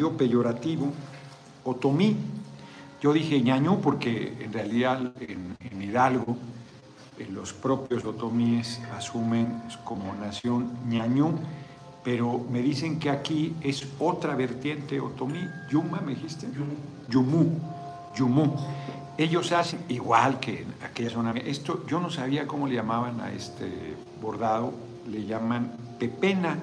entendió 0.00 0.16
peyorativo, 0.16 0.92
otomí. 1.64 2.16
Yo 3.02 3.12
dije 3.12 3.40
ñañú 3.40 3.80
porque 3.80 4.34
en 4.40 4.52
realidad 4.52 5.12
en, 5.20 5.56
Hidalgo 5.82 6.36
los 7.30 7.52
propios 7.52 8.04
otomíes 8.04 8.80
asumen 8.96 9.62
como 9.84 10.14
nación 10.14 10.70
ñañú, 10.88 11.32
pero 12.02 12.46
me 12.50 12.62
dicen 12.62 12.98
que 12.98 13.10
aquí 13.10 13.54
es 13.60 13.86
otra 13.98 14.34
vertiente 14.34 15.00
otomí, 15.00 15.40
yuma 15.70 16.00
me 16.00 16.14
dijiste, 16.14 16.46
yumú, 17.08 17.58
yumú. 18.16 18.56
Ellos 19.18 19.52
hacen 19.52 19.80
igual 19.88 20.40
que 20.40 20.62
en 20.62 20.74
aquella 20.82 21.10
zona. 21.10 21.32
Esto 21.32 21.84
yo 21.86 22.00
no 22.00 22.10
sabía 22.10 22.46
cómo 22.46 22.66
le 22.66 22.76
llamaban 22.76 23.20
a 23.20 23.32
este 23.32 23.96
bordado, 24.22 24.72
le 25.06 25.26
llaman 25.26 25.72
pepena 25.98 26.56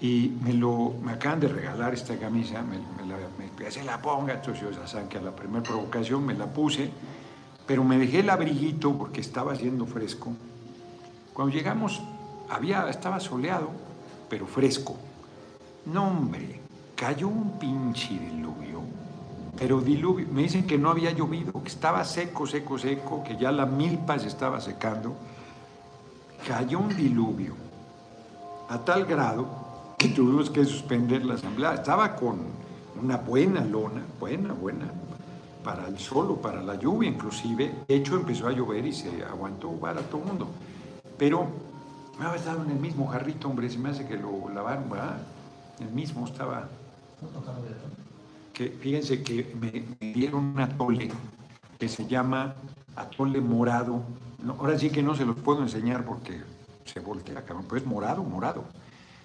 y 0.00 0.32
me, 0.42 0.54
lo, 0.54 0.94
me 1.02 1.12
acaban 1.12 1.40
de 1.40 1.48
regalar 1.48 1.92
esta 1.92 2.16
camisa, 2.16 2.62
me, 2.62 2.76
la, 3.06 3.16
me, 3.38 3.70
se 3.70 3.84
la 3.84 4.00
ponga, 4.00 4.34
entonces 4.34 4.62
yo 4.62 4.70
ya 4.70 4.86
saben 4.86 5.08
que 5.08 5.18
a 5.18 5.20
la 5.20 5.36
primera 5.36 5.62
provocación 5.62 6.24
me 6.24 6.34
la 6.34 6.46
puse, 6.46 6.90
pero 7.66 7.84
me 7.84 7.98
dejé 7.98 8.20
el 8.20 8.30
abriguito 8.30 8.96
porque 8.96 9.20
estaba 9.20 9.52
haciendo 9.52 9.86
fresco. 9.86 10.32
Cuando 11.34 11.54
llegamos, 11.54 12.00
había, 12.48 12.88
estaba 12.88 13.20
soleado, 13.20 13.70
pero 14.30 14.46
fresco. 14.46 14.96
No, 15.84 16.08
hombre, 16.08 16.60
cayó 16.96 17.28
un 17.28 17.58
pinche 17.58 18.18
diluvio, 18.18 18.80
pero 19.58 19.82
diluvio, 19.82 20.26
me 20.32 20.42
dicen 20.42 20.66
que 20.66 20.78
no 20.78 20.90
había 20.90 21.10
llovido, 21.10 21.62
que 21.62 21.68
estaba 21.68 22.04
seco, 22.04 22.46
seco, 22.46 22.78
seco, 22.78 23.22
que 23.22 23.36
ya 23.36 23.52
la 23.52 23.66
milpa 23.66 24.18
se 24.18 24.28
estaba 24.28 24.60
secando. 24.60 25.14
Cayó 26.48 26.78
un 26.78 26.96
diluvio 26.96 27.54
a 28.70 28.78
tal 28.78 29.04
grado 29.04 29.69
que 30.00 30.08
tuvimos 30.08 30.48
que 30.48 30.64
suspender 30.64 31.26
la 31.26 31.34
asamblea. 31.34 31.74
Estaba 31.74 32.16
con 32.16 32.38
una 33.02 33.18
buena 33.18 33.62
lona, 33.62 34.02
buena, 34.18 34.54
buena, 34.54 34.90
para 35.62 35.86
el 35.88 35.98
sol 35.98 36.30
o 36.30 36.36
para 36.36 36.62
la 36.62 36.76
lluvia 36.76 37.10
inclusive. 37.10 37.70
De 37.86 37.96
hecho, 37.96 38.16
empezó 38.16 38.48
a 38.48 38.52
llover 38.52 38.86
y 38.86 38.94
se 38.94 39.22
aguantó 39.22 39.70
para 39.72 40.00
todo 40.00 40.22
el 40.22 40.28
mundo. 40.28 40.48
Pero 41.18 41.46
me 42.18 42.24
había 42.24 42.38
estado 42.38 42.64
en 42.64 42.70
el 42.70 42.78
mismo 42.78 43.08
jarrito, 43.08 43.50
hombre, 43.50 43.68
se 43.68 43.78
me 43.78 43.90
hace 43.90 44.06
que 44.06 44.16
lo 44.16 44.48
lavaron, 44.54 44.88
¿verdad? 44.88 45.18
El 45.78 45.90
mismo 45.90 46.24
estaba... 46.24 46.66
Que, 48.54 48.70
fíjense 48.70 49.22
que 49.22 49.54
me, 49.60 50.12
dieron 50.14 50.44
un 50.44 50.60
atole 50.60 51.10
que 51.78 51.88
se 51.90 52.06
llama 52.06 52.54
atole 52.96 53.42
morado. 53.42 54.02
ahora 54.58 54.78
sí 54.78 54.88
que 54.88 55.02
no 55.02 55.14
se 55.14 55.26
los 55.26 55.36
puedo 55.36 55.60
enseñar 55.60 56.06
porque 56.06 56.40
se 56.86 57.00
voltea, 57.00 57.44
cabrón, 57.44 57.66
pero 57.68 57.76
es 57.76 57.86
morado, 57.86 58.22
morado 58.22 58.64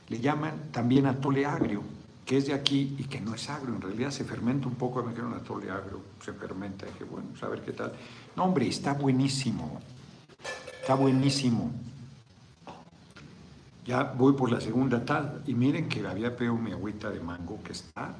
le 0.07 0.19
llaman 0.19 0.71
también 0.71 1.05
atole 1.05 1.45
agrio, 1.45 1.81
que 2.25 2.37
es 2.37 2.47
de 2.47 2.53
aquí 2.53 2.95
y 2.97 3.03
que 3.03 3.21
no 3.21 3.35
es 3.35 3.49
agrio, 3.49 3.75
en 3.75 3.81
realidad 3.81 4.11
se 4.11 4.23
fermenta 4.23 4.67
un 4.67 4.75
poco, 4.75 5.01
me 5.03 5.09
dijeron 5.09 5.33
atole 5.33 5.69
agrio, 5.69 6.01
se 6.23 6.33
fermenta, 6.33 6.85
dije, 6.85 7.03
bueno, 7.03 7.29
a 7.41 7.47
ver 7.47 7.61
qué 7.61 7.73
tal. 7.73 7.93
No, 8.35 8.45
hombre, 8.45 8.67
está 8.67 8.93
buenísimo, 8.93 9.79
está 10.81 10.95
buenísimo. 10.95 11.71
Ya 13.85 14.01
voy 14.01 14.33
por 14.33 14.51
la 14.51 14.59
segunda 14.59 15.05
tal, 15.05 15.43
y 15.45 15.53
miren 15.53 15.87
que 15.87 16.05
había 16.07 16.35
pegado 16.35 16.57
mi 16.57 16.71
agüita 16.71 17.11
de 17.11 17.19
mango, 17.19 17.61
que 17.63 17.73
está 17.73 18.15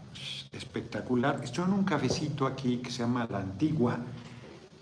espectacular. 0.52 1.42
Estoy 1.44 1.66
en 1.66 1.74
un 1.74 1.84
cafecito 1.84 2.46
aquí 2.46 2.78
que 2.78 2.92
se 2.92 3.00
llama 3.00 3.28
La 3.32 3.40
Antigua, 3.40 3.98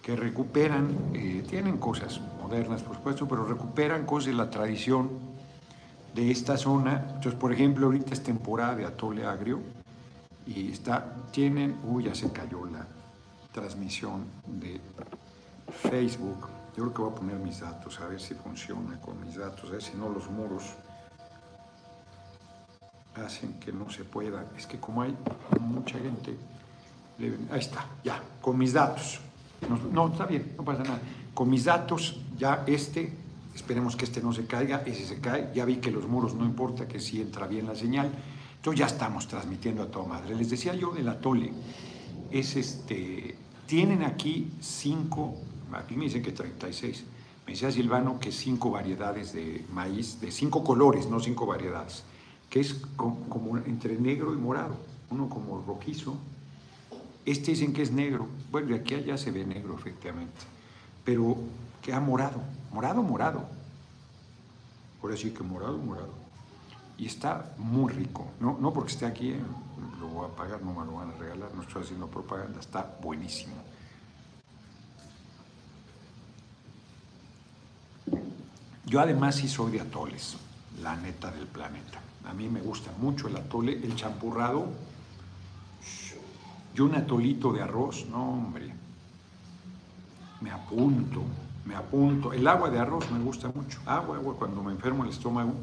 que 0.02 0.18
recuperan, 0.18 1.12
eh, 1.14 1.46
tienen 1.50 1.78
cosas 1.78 2.20
modernas, 2.42 2.84
por 2.84 2.98
supuesto, 2.98 3.26
pero 3.26 3.46
recuperan 3.46 4.06
cosas 4.06 4.28
de 4.28 4.34
la 4.34 4.50
tradición 4.50 5.33
de 6.14 6.32
esta 6.32 6.58
zona. 6.58 7.06
Entonces, 7.08 7.36
por 7.36 7.52
ejemplo, 7.52 7.88
ahorita 7.88 8.14
es 8.14 8.24
temporada 8.24 8.76
de 8.76 8.86
atole 8.86 9.26
agrio 9.26 9.62
y 10.46 10.72
está, 10.72 11.14
tienen, 11.32 11.80
uy, 11.84 12.06
ya 12.06 12.16
se 12.16 12.32
cayó 12.32 12.66
la 12.66 12.86
transmisión 13.52 14.26
de 14.46 14.80
Facebook. 15.90 16.48
Yo 16.76 16.84
creo 16.84 16.94
que 16.94 17.02
voy 17.02 17.12
a 17.12 17.16
poner 17.16 17.36
mis 17.38 17.60
datos, 17.60 18.00
a 18.00 18.08
ver 18.08 18.20
si 18.20 18.34
funciona 18.34 19.00
con 19.00 19.24
mis 19.24 19.36
datos, 19.36 19.70
a 19.70 19.74
ver 19.74 19.82
si 19.82 19.96
no 19.96 20.10
los 20.10 20.30
muros 20.30 20.76
hacen 23.16 23.60
que 23.60 23.72
no 23.72 23.90
se 23.90 24.04
pueda. 24.04 24.46
Es 24.58 24.66
que 24.66 24.80
como 24.80 25.04
hay 25.04 25.16
mucha 25.60 26.00
gente, 26.00 26.36
ahí 27.52 27.60
está, 27.60 27.86
ya, 28.04 28.22
con 28.42 28.58
mis 28.58 28.74
datos. 28.74 29.20
No, 29.70 29.78
no, 30.08 30.12
está 30.12 30.26
bien, 30.26 30.56
no 30.58 30.66
pasa 30.66 30.84
nada. 30.84 31.00
Con 31.34 31.50
mis 31.50 31.64
datos, 31.64 32.20
ya 32.38 32.64
este 32.68 33.23
Esperemos 33.56 33.96
que 33.96 34.06
este 34.06 34.22
no 34.22 34.34
se 34.34 34.46
caiga 34.46 34.84
y 34.86 34.94
si 34.94 35.06
se 35.06 35.20
cae, 35.20 35.52
ya 35.54 35.66
vi 35.66 35.78
que 35.78 35.92
los 35.92 36.08
muros 36.08 36.34
no 36.34 36.46
importa, 36.46 36.88
que 36.88 37.00
si 37.00 37.22
entra 37.22 37.48
bien 37.48 37.68
la 37.68 37.76
señal. 37.76 38.12
Entonces 38.56 38.80
ya 38.80 38.86
estamos 38.88 39.28
transmitiendo 39.28 39.84
a 39.84 39.88
toda 39.88 40.08
madre. 40.08 40.36
Les 40.36 40.50
decía 40.50 40.74
yo 40.74 40.92
del 40.92 41.08
atole, 41.10 41.52
es 42.32 42.56
este, 42.56 43.36
tienen 43.68 44.04
aquí 44.04 44.52
cinco, 44.60 45.36
aquí 45.72 45.96
me 45.96 46.06
dicen 46.06 46.24
que 46.24 46.32
36, 46.32 47.04
me 47.46 47.54
decía 47.54 47.72
Silvano 47.72 48.20
que 48.20 48.32
cinco 48.32 48.72
variedades 48.72 49.34
de 49.34 49.66
maíz, 49.72 50.20
de 50.22 50.32
cinco 50.32 50.64
colores, 50.64 51.08
no 51.08 51.20
cinco 51.20 51.46
variedades, 51.46 52.04
que 52.50 52.62
es 52.62 52.74
como, 52.96 53.58
entre 53.66 53.98
negro 53.98 54.34
y 54.34 54.38
morado, 54.38 54.78
uno 55.10 55.30
como 55.30 55.62
rojizo. 55.62 56.18
Este 57.26 57.52
dicen 57.52 57.74
que 57.74 57.82
es 57.82 57.92
negro, 57.92 58.28
bueno, 58.52 58.76
aquí 58.76 58.96
allá 58.96 59.18
se 59.18 59.32
ve 59.32 59.46
negro 59.46 59.76
efectivamente, 59.78 60.40
pero 61.04 61.38
queda 61.84 62.00
morado 62.00 62.42
morado, 62.74 63.04
morado. 63.04 63.46
Por 65.00 65.16
sí 65.18 65.32
que 65.32 65.44
morado, 65.44 65.78
morado. 65.78 66.14
Y 66.98 67.06
está 67.06 67.54
muy 67.58 67.94
rico. 67.94 68.28
No, 68.40 68.58
no 68.60 68.74
porque 68.74 68.92
esté 68.92 69.06
aquí, 69.06 69.32
eh, 69.32 69.42
lo 70.00 70.08
voy 70.08 70.30
a 70.30 70.36
pagar, 70.36 70.62
no 70.62 70.74
me 70.74 70.86
lo 70.86 70.98
van 70.98 71.12
a 71.12 71.14
regalar, 71.14 71.54
no 71.54 71.62
estoy 71.62 71.84
haciendo 71.84 72.08
propaganda, 72.08 72.60
está 72.60 72.98
buenísimo. 73.02 73.56
Yo 78.86 79.00
además 79.00 79.36
sí 79.36 79.48
soy 79.48 79.72
de 79.72 79.82
atoles, 79.82 80.38
la 80.82 80.96
neta 80.96 81.32
del 81.32 81.48
planeta. 81.48 82.00
A 82.26 82.34
mí 82.34 82.48
me 82.48 82.62
gusta 82.62 82.92
mucho 82.98 83.28
el 83.28 83.38
atole, 83.38 83.74
el 83.74 83.96
champurrado. 83.96 84.68
Yo 86.74 86.86
un 86.86 86.96
atolito 86.96 87.52
de 87.54 87.62
arroz, 87.62 88.06
no 88.10 88.32
hombre, 88.32 88.74
me 90.42 90.52
apunto 90.52 91.24
me 91.66 91.76
apunto. 91.76 92.34
El 92.34 92.48
agua 92.48 92.70
de 92.70 92.80
arroz 92.80 93.10
me 93.12 93.20
gusta 93.20 93.50
mucho. 93.54 93.80
Agua, 93.86 94.18
agua, 94.18 94.36
cuando 94.38 94.64
me 94.64 94.72
enfermo 94.72 95.04
el 95.04 95.10
estómago. 95.10 95.54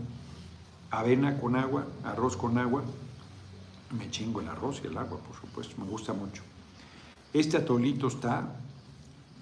Avena 0.91 1.39
con 1.39 1.57
agua, 1.57 1.87
arroz 2.05 2.37
con 2.37 2.59
agua. 2.59 2.83
Me 3.91 4.11
chingo 4.11 4.41
el 4.41 4.49
arroz 4.49 4.81
y 4.85 4.87
el 4.87 4.97
agua, 4.97 5.19
por 5.19 5.37
supuesto, 5.37 5.75
me 5.79 5.89
gusta 5.89 6.13
mucho. 6.13 6.43
Este 7.33 7.57
atolito 7.57 8.09
está 8.09 8.49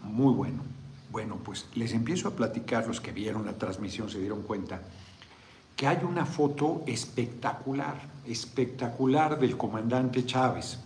muy 0.02 0.34
bueno. 0.34 0.62
Bueno, 1.10 1.36
pues 1.42 1.66
les 1.74 1.92
empiezo 1.92 2.28
a 2.28 2.32
platicar, 2.32 2.86
los 2.86 3.00
que 3.00 3.12
vieron 3.12 3.46
la 3.46 3.54
transmisión 3.54 4.10
se 4.10 4.18
dieron 4.18 4.42
cuenta, 4.42 4.82
que 5.74 5.86
hay 5.86 6.04
una 6.04 6.26
foto 6.26 6.82
espectacular, 6.86 7.98
espectacular 8.26 9.38
del 9.38 9.56
comandante 9.56 10.26
Chávez 10.26 10.78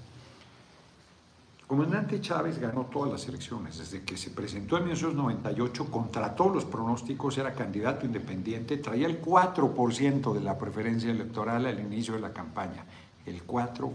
comandante 1.72 2.20
Chávez 2.20 2.58
ganó 2.58 2.84
todas 2.84 3.10
las 3.10 3.26
elecciones. 3.28 3.78
Desde 3.78 4.02
que 4.02 4.18
se 4.18 4.28
presentó 4.28 4.76
en 4.76 4.84
1998, 4.84 5.90
contra 5.90 6.34
todos 6.34 6.54
los 6.54 6.64
pronósticos, 6.66 7.38
era 7.38 7.54
candidato 7.54 8.04
independiente, 8.04 8.76
traía 8.76 9.06
el 9.06 9.22
4% 9.22 10.34
de 10.34 10.40
la 10.42 10.58
preferencia 10.58 11.10
electoral 11.10 11.64
al 11.64 11.80
inicio 11.80 12.12
de 12.12 12.20
la 12.20 12.34
campaña. 12.34 12.84
El 13.24 13.46
4%. 13.46 13.90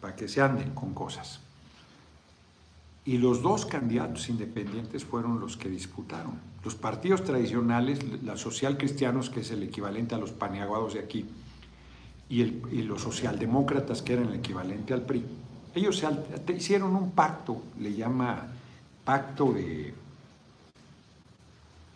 Para 0.00 0.16
que 0.16 0.28
se 0.28 0.40
anden 0.40 0.70
con 0.70 0.94
cosas. 0.94 1.40
Y 3.04 3.18
los 3.18 3.42
dos 3.42 3.66
candidatos 3.66 4.30
independientes 4.30 5.04
fueron 5.04 5.40
los 5.40 5.58
que 5.58 5.68
disputaron. 5.68 6.40
Los 6.64 6.74
partidos 6.74 7.22
tradicionales, 7.22 7.98
los 8.22 8.40
social 8.40 8.78
cristianos, 8.78 9.28
que 9.28 9.40
es 9.40 9.50
el 9.50 9.62
equivalente 9.62 10.14
a 10.14 10.18
los 10.18 10.32
paneaguados 10.32 10.94
de 10.94 11.00
aquí, 11.00 11.26
y, 12.30 12.40
y 12.40 12.82
los 12.82 13.02
socialdemócratas, 13.02 14.00
que 14.00 14.14
eran 14.14 14.28
el 14.28 14.36
equivalente 14.36 14.94
al 14.94 15.02
PRI, 15.02 15.22
ellos 15.76 16.02
hicieron 16.48 16.96
un 16.96 17.10
pacto, 17.10 17.62
le 17.78 17.94
llama 17.94 18.46
pacto 19.04 19.52
de 19.52 19.94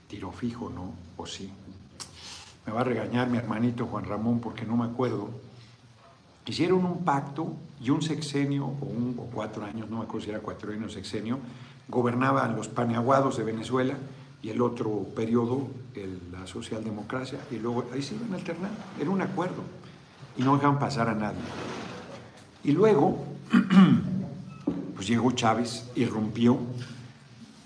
tiro 0.07 0.31
fijo, 0.33 0.71
¿no? 0.71 0.93
O 1.17 1.27
sí. 1.27 1.51
Me 2.67 2.73
va 2.73 2.83
a 2.83 2.85
regañar 2.85 3.29
mi 3.29 3.39
hermanito 3.39 3.87
Juan 3.87 4.05
Ramón 4.05 4.41
porque 4.41 4.67
no 4.67 4.77
me 4.77 4.85
acuerdo. 4.85 5.31
Hicieron 6.47 6.85
un 6.85 7.05
pacto 7.05 7.55
y 7.81 7.91
un 7.91 8.03
sexenio, 8.03 8.67
o, 8.67 8.85
un, 8.85 9.15
cuatro 9.33 9.65
años, 9.65 9.89
no 9.89 9.99
me 9.99 10.05
acuerdo 10.05 10.25
si 10.25 10.31
era 10.31 10.41
cuatro 10.41 10.73
años 10.73 10.93
sexenio, 10.93 11.39
gobernaban 11.89 12.57
los 12.57 12.69
paneaguados 12.69 13.39
de 13.39 13.45
Venezuela 13.45 13.95
y 14.43 14.51
el 14.51 14.61
otro 14.61 15.07
periodo 15.15 15.69
la 16.33 16.47
socialdemocracia, 16.47 17.39
y 17.51 17.57
luego 17.57 17.85
ahí 17.93 18.03
se 18.03 18.15
iban 18.15 18.35
alternando. 18.35 18.79
Era 19.01 19.11
un 19.11 19.23
acuerdo 19.23 19.63
y 20.37 20.43
no 20.43 20.55
dejaban 20.55 20.79
pasar 20.79 21.09
a 21.09 21.15
nadie. 21.15 21.41
Y 22.63 22.73
luego 22.73 23.25
pues 24.95 25.07
llegó 25.07 25.33
Chávez, 25.33 25.91
irrumpió, 25.97 26.59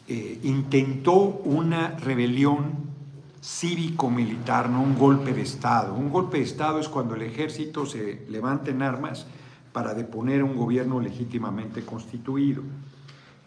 eh, 0.08 0.40
intentó 0.42 1.14
una 1.14 1.88
rebelión 1.98 2.94
cívico-militar, 3.42 4.70
no 4.70 4.82
un 4.82 4.96
golpe 4.96 5.34
de 5.34 5.42
Estado. 5.42 5.94
Un 5.94 6.10
golpe 6.10 6.38
de 6.38 6.44
Estado 6.44 6.78
es 6.78 6.88
cuando 6.88 7.14
el 7.14 7.22
ejército 7.22 7.84
se 7.84 8.24
levanta 8.30 8.70
en 8.70 8.82
armas 8.82 9.26
para 9.72 9.92
deponer 9.92 10.42
un 10.42 10.56
gobierno 10.56 11.00
legítimamente 11.00 11.84
constituido. 11.84 12.62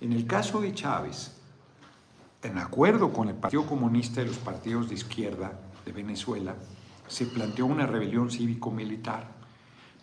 En 0.02 0.14
el 0.14 0.28
caso 0.28 0.62
de 0.62 0.74
Chávez, 0.74 1.36
en 2.44 2.60
acuerdo 2.60 3.12
con 3.12 3.30
el 3.30 3.36
Partido 3.36 3.66
Comunista 3.66 4.22
y 4.22 4.28
los 4.28 4.38
partidos 4.38 4.90
de 4.90 4.96
izquierda 4.96 5.60
de 5.86 5.92
Venezuela, 5.92 6.56
se 7.08 7.26
planteó 7.26 7.66
una 7.66 7.88
rebelión 7.88 8.30
cívico-militar, 8.30 9.37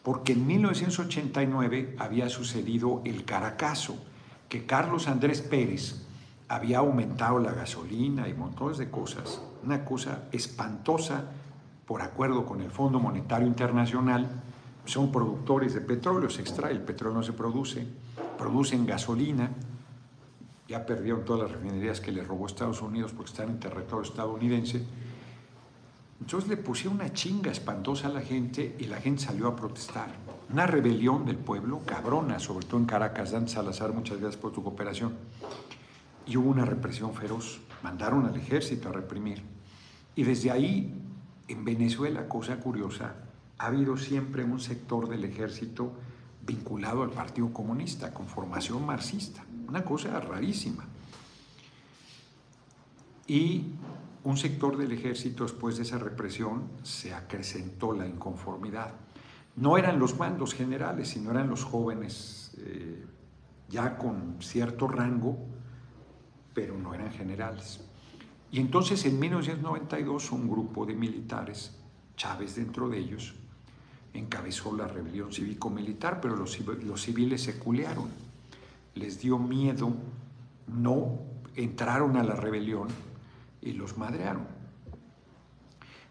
porque 0.05 0.35
en 0.35 0.47
1989 0.47 1.97
había 1.99 2.29
sucedido 2.29 3.01
el 3.07 3.25
Caracazo, 3.25 3.97
que 4.51 4.67
Carlos 4.67 5.09
Andrés 5.09 5.41
Pérez 5.41 6.05
había 6.47 6.79
aumentado 6.79 7.39
la 7.39 7.53
gasolina 7.53 8.29
y 8.29 8.35
montones 8.35 8.77
de 8.77 8.91
cosas, 8.91 9.41
una 9.65 9.85
cosa 9.85 10.25
espantosa 10.31 11.25
por 11.87 12.03
acuerdo 12.03 12.45
con 12.45 12.61
el 12.61 12.71
Fondo 12.71 13.01
Monetario 13.01 13.47
Internacional, 13.47 14.43
son 14.85 15.11
productores 15.11 15.73
de 15.73 15.81
petróleo, 15.81 16.29
se 16.29 16.43
extrae, 16.43 16.73
el 16.73 16.83
petróleo 16.83 17.17
no 17.17 17.23
se 17.23 17.33
produce, 17.33 17.87
producen 18.37 18.85
gasolina, 18.85 19.51
ya 20.69 20.85
perdieron 20.85 21.25
todas 21.25 21.51
las 21.51 21.53
refinerías 21.53 22.01
que 22.01 22.13
les 22.13 22.27
robó 22.27 22.47
Estados 22.47 22.83
Unidos 22.83 23.13
porque 23.13 23.31
están 23.31 23.49
en 23.49 23.59
territorio 23.59 24.03
estadounidense. 24.03 24.85
Entonces 26.21 26.49
le 26.49 26.57
pusieron 26.57 26.97
una 26.97 27.13
chinga 27.13 27.51
espantosa 27.51 28.09
a 28.09 28.11
la 28.11 28.23
gente 28.23 28.77
y 28.79 28.85
la 28.85 29.01
gente 29.01 29.23
salió 29.23 29.49
a 29.49 29.57
protestar. 29.57 30.09
Una 30.51 30.67
rebelión 30.67 31.27
del 31.27 31.37
pueblo, 31.37 31.81
cabrona, 31.85 32.39
sobre 32.39 32.67
todo 32.67 32.79
en 32.79 32.87
Caracas. 32.87 33.33
Dan 33.33 33.49
Salazar, 33.49 33.93
muchas 33.93 34.21
gracias 34.21 34.41
por 34.41 34.53
tu 34.53 34.63
cooperación. 34.63 35.15
Y 36.27 36.37
hubo 36.37 36.51
una 36.51 36.65
represión 36.65 37.15
feroz. 37.15 37.61
Mandaron 37.83 38.27
al 38.27 38.37
ejército 38.37 38.89
a 38.89 38.93
reprimir. 38.93 39.43
Y 40.17 40.23
desde 40.23 40.51
ahí, 40.51 40.95
en 41.49 41.65
Venezuela, 41.65 42.29
cosa 42.29 42.57
curiosa, 42.57 43.17
ha 43.59 43.67
habido 43.67 43.97
siempre 43.97 44.45
un 44.45 44.61
sector 44.61 45.09
del 45.09 45.25
ejército 45.25 45.93
vinculado 46.47 47.03
al 47.03 47.11
Partido 47.11 47.53
Comunista, 47.53 48.13
con 48.13 48.27
formación 48.27 48.85
marxista. 48.87 49.45
Una 49.69 49.85
cosa 49.85 50.21
rarísima. 50.21 50.85
Y 53.27 53.65
un 54.25 54.37
sector 54.37 54.77
del 54.77 54.93
ejército 54.93 55.45
después 55.45 55.77
de 55.77 55.83
esa 55.83 55.99
represión 55.99 56.69
se 56.83 57.15
acrecentó 57.15 57.93
la 57.93 58.07
inconformidad. 58.07 58.95
No 59.57 59.79
eran 59.79 59.99
los 59.99 60.19
mandos 60.19 60.55
generales, 60.55 61.09
sino 61.09 61.31
eran 61.31 61.49
los 61.49 61.65
jóvenes 61.65 62.53
eh, 62.59 63.05
ya 63.69 63.97
con 63.97 64.37
cierto 64.41 64.89
rango, 64.89 65.39
pero 66.53 66.77
no 66.77 66.95
eran 66.95 67.13
generales. 67.13 67.81
Y 68.51 68.61
entonces 68.61 69.05
en 69.05 69.19
1992 69.19 70.33
un 70.33 70.51
grupo 70.51 70.87
de 70.87 70.95
militares, 70.95 71.79
Chávez 72.17 72.57
dentro 72.57 72.89
de 72.89 72.99
ellos, 72.99 73.35
encabezó 74.13 74.77
la 74.77 74.87
rebelión 74.87 75.33
cívico-militar, 75.33 76.21
pero 76.21 76.37
los, 76.37 76.59
los 76.61 77.03
civiles 77.03 77.43
se 77.43 77.59
culearon 77.59 78.25
les 78.95 79.21
dio 79.21 79.39
miedo, 79.39 79.93
no 80.67 81.19
entraron 81.57 82.17
a 82.17 82.23
la 82.23 82.35
rebelión 82.35 82.89
y 83.65 83.73
los 83.73 83.97
madrearon. 83.97 84.47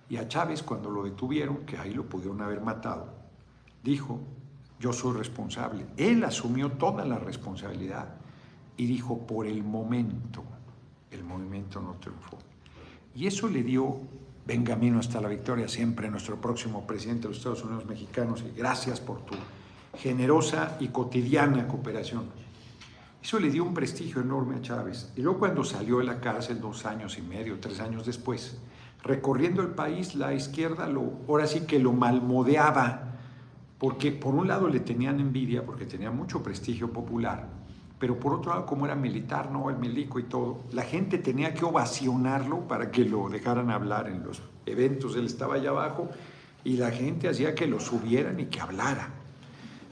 Y 0.10 0.18
a 0.18 0.28
Chávez 0.28 0.64
cuando 0.64 0.90
lo 0.90 1.04
detuvieron, 1.04 1.66
que 1.66 1.78
ahí 1.78 1.94
lo 1.94 2.10
pudieron 2.10 2.42
haber 2.42 2.62
matado, 2.62 3.14
dijo, 3.84 4.20
yo 4.80 4.92
soy 4.92 5.18
responsable. 5.18 5.86
Él 5.96 6.24
asumió 6.24 6.72
toda 6.74 7.06
la 7.06 7.18
responsabilidad 7.18 8.16
y 8.76 8.86
dijo, 8.86 9.26
por 9.26 9.46
el 9.46 9.64
momento, 9.64 10.44
el 11.12 11.24
movimiento 11.24 11.80
no 11.80 11.94
triunfó. 11.94 12.38
Y 13.16 13.28
eso 13.28 13.48
le 13.48 13.64
dio, 13.64 13.98
ven 14.46 14.64
camino 14.64 15.00
hasta 15.00 15.22
la 15.22 15.30
victoria 15.30 15.68
siempre, 15.68 16.10
nuestro 16.10 16.42
próximo 16.42 16.86
presidente 16.86 17.24
de 17.24 17.30
los 17.30 17.38
Estados 17.38 17.64
Unidos 17.64 17.86
mexicanos, 17.86 18.44
y 18.44 18.58
gracias 18.58 19.00
por 19.00 19.22
tu 19.22 19.36
generosa 19.98 20.76
y 20.80 20.88
cotidiana 20.88 21.68
cooperación. 21.68 22.26
Eso 23.24 23.40
le 23.40 23.50
dio 23.50 23.64
un 23.64 23.74
prestigio 23.74 24.20
enorme 24.20 24.58
a 24.58 24.62
Chávez. 24.62 25.14
Y 25.16 25.22
luego 25.22 25.40
cuando 25.40 25.64
salió 25.64 26.00
de 26.00 26.04
la 26.04 26.20
cárcel 26.20 26.60
dos 26.60 26.86
años 26.86 27.18
y 27.18 27.22
medio, 27.22 27.58
tres 27.58 27.80
años 27.80 28.06
después, 28.06 28.58
recorriendo 29.02 29.62
el 29.62 29.70
país, 29.70 30.14
la 30.16 30.34
izquierda 30.34 30.90
lo, 30.90 31.14
ahora 31.30 31.48
sí 31.48 31.62
que 31.62 31.80
lo 31.80 31.94
malmodeaba, 31.94 33.14
porque 33.78 34.12
por 34.12 34.36
un 34.36 34.50
lado 34.50 34.68
le 34.68 34.82
tenían 34.82 35.22
envidia, 35.22 35.66
porque 35.66 35.86
tenía 35.86 36.12
mucho 36.12 36.44
prestigio 36.44 36.92
popular, 36.92 37.48
pero 37.98 38.20
por 38.20 38.34
otro 38.34 38.52
lado, 38.52 38.66
como 38.66 38.86
era 38.86 38.96
militar, 38.96 39.50
no 39.50 39.70
el 39.70 39.78
milico 39.78 40.20
y 40.20 40.24
todo, 40.24 40.66
la 40.74 40.84
gente 40.84 41.18
tenía 41.18 41.54
que 41.54 41.64
ovacionarlo 41.64 42.68
para 42.68 42.92
que 42.92 43.06
lo 43.06 43.30
dejaran 43.30 43.72
hablar 43.72 44.10
en 44.10 44.22
los 44.26 44.42
eventos. 44.66 45.16
Él 45.16 45.28
estaba 45.28 45.56
allá 45.56 45.70
abajo 45.70 46.10
y 46.66 46.76
la 46.76 46.92
gente 46.92 47.30
hacía 47.30 47.56
que 47.56 47.68
lo 47.68 47.80
subieran 47.80 48.42
y 48.42 48.48
que 48.48 48.60
hablara. 48.60 49.12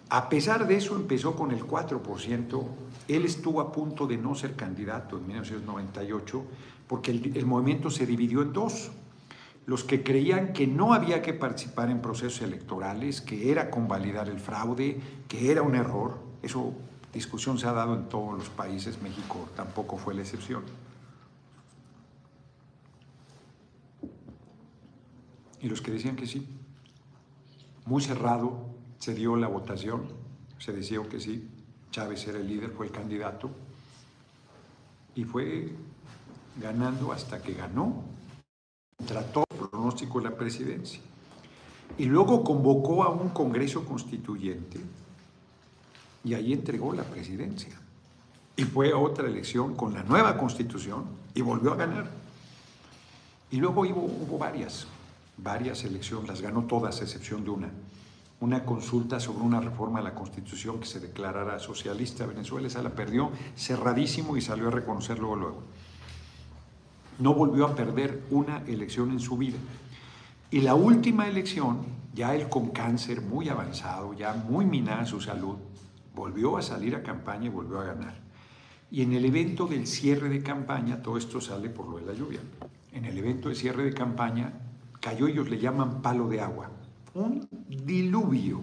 A 0.09 0.27
pesar 0.27 0.67
de 0.67 0.75
eso, 0.75 0.97
empezó 0.97 1.33
con 1.33 1.51
el 1.51 1.65
4% 1.65 2.65
él 3.15 3.25
estuvo 3.25 3.61
a 3.61 3.71
punto 3.71 4.07
de 4.07 4.17
no 4.17 4.35
ser 4.35 4.55
candidato 4.55 5.17
en 5.17 5.27
1998 5.27 6.45
porque 6.87 7.11
el, 7.11 7.45
movimiento 7.45 7.89
se 7.89 8.05
dividió 8.05 8.41
en 8.41 8.51
dos. 8.51 8.91
Los 9.65 9.83
que 9.83 10.03
creían 10.03 10.51
que 10.51 10.67
no 10.67 10.93
había 10.93 11.21
que 11.21 11.33
participar 11.33 11.89
en 11.89 12.01
procesos 12.01 12.41
electorales, 12.41 13.21
que 13.21 13.51
era 13.51 13.69
convalidar 13.69 14.27
el 14.27 14.39
fraude, 14.39 14.99
que 15.29 15.51
era 15.51 15.61
un 15.61 15.75
error. 15.75 16.19
Eso, 16.41 16.73
discusión 17.13 17.57
se 17.57 17.67
ha 17.67 17.71
dado 17.71 17.95
en 17.95 18.09
todos 18.09 18.37
los 18.37 18.49
países, 18.49 19.01
México 19.01 19.47
tampoco 19.55 19.97
fue 19.97 20.13
la 20.13 20.21
excepción. 20.21 20.63
Y 25.61 25.69
los 25.69 25.81
que 25.81 25.91
decían 25.91 26.15
que 26.15 26.27
sí. 26.27 26.47
Muy 27.85 28.01
cerrado 28.01 28.65
se 28.99 29.13
dio 29.13 29.35
la 29.37 29.47
votación, 29.47 30.03
se 30.57 30.73
decía 30.73 31.01
que 31.09 31.19
sí, 31.19 31.49
Chávez 31.91 32.25
era 32.27 32.39
el 32.39 32.47
líder, 32.47 32.71
fue 32.71 32.87
el 32.87 32.91
candidato 32.91 33.51
y 35.13 35.25
fue 35.25 35.75
ganando 36.59 37.11
hasta 37.11 37.41
que 37.41 37.53
ganó. 37.53 38.03
Trató 39.05 39.43
el 39.49 39.57
pronóstico 39.69 40.19
de 40.19 40.29
la 40.29 40.35
presidencia. 40.35 41.01
Y 41.97 42.05
luego 42.05 42.43
convocó 42.43 43.03
a 43.03 43.09
un 43.09 43.29
Congreso 43.29 43.85
Constituyente 43.85 44.79
y 46.23 46.33
ahí 46.33 46.53
entregó 46.53 46.93
la 46.93 47.03
presidencia. 47.03 47.77
Y 48.55 48.63
fue 48.63 48.91
a 48.91 48.97
otra 48.97 49.27
elección 49.27 49.75
con 49.75 49.93
la 49.93 50.03
nueva 50.03 50.37
constitución 50.37 51.05
y 51.33 51.41
volvió 51.41 51.73
a 51.73 51.75
ganar. 51.75 52.09
Y 53.49 53.57
luego 53.57 53.81
hubo, 53.81 54.05
hubo 54.05 54.37
varias, 54.37 54.87
varias 55.37 55.83
elecciones, 55.83 56.29
las 56.29 56.41
ganó 56.41 56.63
todas 56.63 57.01
a 57.01 57.03
excepción 57.03 57.43
de 57.43 57.49
una 57.49 57.69
una 58.41 58.65
consulta 58.65 59.19
sobre 59.19 59.43
una 59.43 59.61
reforma 59.61 59.99
a 59.99 60.01
la 60.01 60.15
Constitución 60.15 60.79
que 60.79 60.87
se 60.87 60.99
declarara 60.99 61.59
socialista. 61.59 62.25
Venezuela 62.25 62.67
esa 62.67 62.81
la 62.81 62.89
perdió 62.89 63.31
cerradísimo 63.55 64.35
y 64.35 64.41
salió 64.41 64.67
a 64.67 64.71
reconocerlo 64.71 65.35
luego. 65.35 65.63
No 67.19 67.35
volvió 67.35 67.67
a 67.67 67.75
perder 67.75 68.23
una 68.31 68.63
elección 68.65 69.11
en 69.11 69.19
su 69.19 69.37
vida. 69.37 69.57
Y 70.49 70.61
la 70.61 70.73
última 70.73 71.27
elección, 71.27 71.85
ya 72.15 72.33
él 72.33 72.49
con 72.49 72.69
cáncer 72.69 73.21
muy 73.21 73.47
avanzado, 73.47 74.13
ya 74.13 74.33
muy 74.33 74.65
minada 74.65 75.05
su 75.05 75.21
salud, 75.21 75.57
volvió 76.15 76.57
a 76.57 76.63
salir 76.63 76.95
a 76.95 77.03
campaña 77.03 77.45
y 77.45 77.49
volvió 77.49 77.79
a 77.79 77.85
ganar. 77.85 78.15
Y 78.89 79.03
en 79.03 79.13
el 79.13 79.23
evento 79.23 79.67
del 79.67 79.85
cierre 79.85 80.29
de 80.29 80.41
campaña, 80.41 81.03
todo 81.03 81.17
esto 81.17 81.39
sale 81.39 81.69
por 81.69 81.87
lo 81.87 81.97
de 81.97 82.07
la 82.07 82.13
lluvia. 82.13 82.39
En 82.91 83.05
el 83.05 83.17
evento 83.19 83.49
de 83.49 83.55
cierre 83.55 83.83
de 83.83 83.93
campaña 83.93 84.51
cayó, 84.99 85.27
ellos 85.27 85.47
le 85.47 85.59
llaman 85.59 86.01
palo 86.01 86.27
de 86.27 86.41
agua 86.41 86.71
un 87.13 87.47
diluvio. 87.67 88.61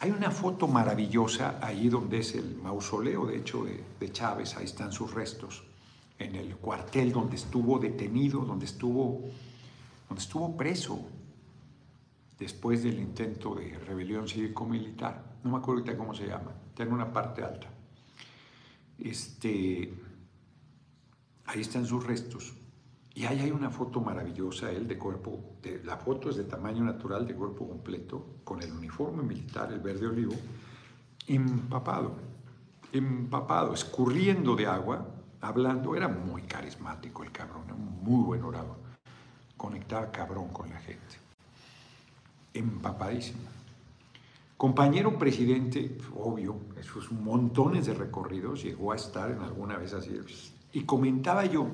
Hay 0.00 0.10
una 0.10 0.30
foto 0.30 0.66
maravillosa 0.66 1.58
ahí 1.62 1.88
donde 1.88 2.18
es 2.18 2.34
el 2.34 2.56
mausoleo, 2.56 3.26
de 3.26 3.38
hecho, 3.38 3.64
de, 3.64 4.12
Chávez, 4.12 4.56
ahí 4.56 4.64
están 4.64 4.92
sus 4.92 5.12
restos, 5.14 5.64
en 6.18 6.34
el 6.34 6.56
cuartel 6.56 7.12
donde 7.12 7.36
estuvo 7.36 7.78
detenido, 7.78 8.40
donde 8.40 8.66
estuvo, 8.66 9.22
donde 10.08 10.22
estuvo 10.22 10.56
preso 10.56 11.00
después 12.38 12.82
del 12.82 12.98
intento 12.98 13.54
de 13.54 13.78
rebelión 13.78 14.28
cívico-militar. 14.28 15.38
No 15.42 15.50
me 15.50 15.58
acuerdo 15.58 15.80
ahorita 15.80 15.96
cómo 15.96 16.14
se 16.14 16.26
llama, 16.26 16.52
tiene 16.74 16.92
una 16.92 17.12
parte 17.12 17.42
alta. 17.42 17.68
Este, 18.98 19.92
ahí 21.46 21.60
están 21.60 21.86
sus 21.86 22.04
restos. 22.04 22.52
Y 23.16 23.26
ahí 23.26 23.40
hay 23.40 23.50
una 23.52 23.70
foto 23.70 24.00
maravillosa, 24.00 24.72
él 24.72 24.88
de 24.88 24.98
cuerpo, 24.98 25.38
la 25.84 25.96
foto 25.96 26.30
es 26.30 26.36
de 26.36 26.44
tamaño 26.44 26.82
natural, 26.82 27.26
de 27.26 27.34
cuerpo 27.34 27.68
completo, 27.68 28.26
con 28.42 28.60
el 28.60 28.72
uniforme 28.72 29.22
militar, 29.22 29.72
el 29.72 29.78
verde 29.78 30.08
olivo, 30.08 30.34
empapado, 31.28 32.16
empapado, 32.92 33.72
escurriendo 33.72 34.56
de 34.56 34.66
agua, 34.66 35.06
hablando, 35.40 35.94
era 35.94 36.08
muy 36.08 36.42
carismático 36.42 37.22
el 37.22 37.30
cabrón, 37.30 37.70
un 37.70 38.02
muy 38.02 38.24
buen 38.24 38.42
orador, 38.42 38.78
conectaba 39.56 40.10
cabrón 40.10 40.48
con 40.48 40.68
la 40.68 40.78
gente, 40.78 41.16
empapadísimo. 42.52 43.42
Compañero 44.56 45.16
presidente, 45.18 45.98
obvio, 46.16 46.56
esos 46.80 47.12
montones 47.12 47.86
de 47.86 47.94
recorridos, 47.94 48.62
llegó 48.62 48.90
a 48.90 48.96
estar 48.96 49.30
en 49.30 49.40
alguna 49.40 49.76
vez 49.76 49.94
así, 49.94 50.18
y 50.72 50.82
comentaba 50.82 51.44
yo, 51.44 51.68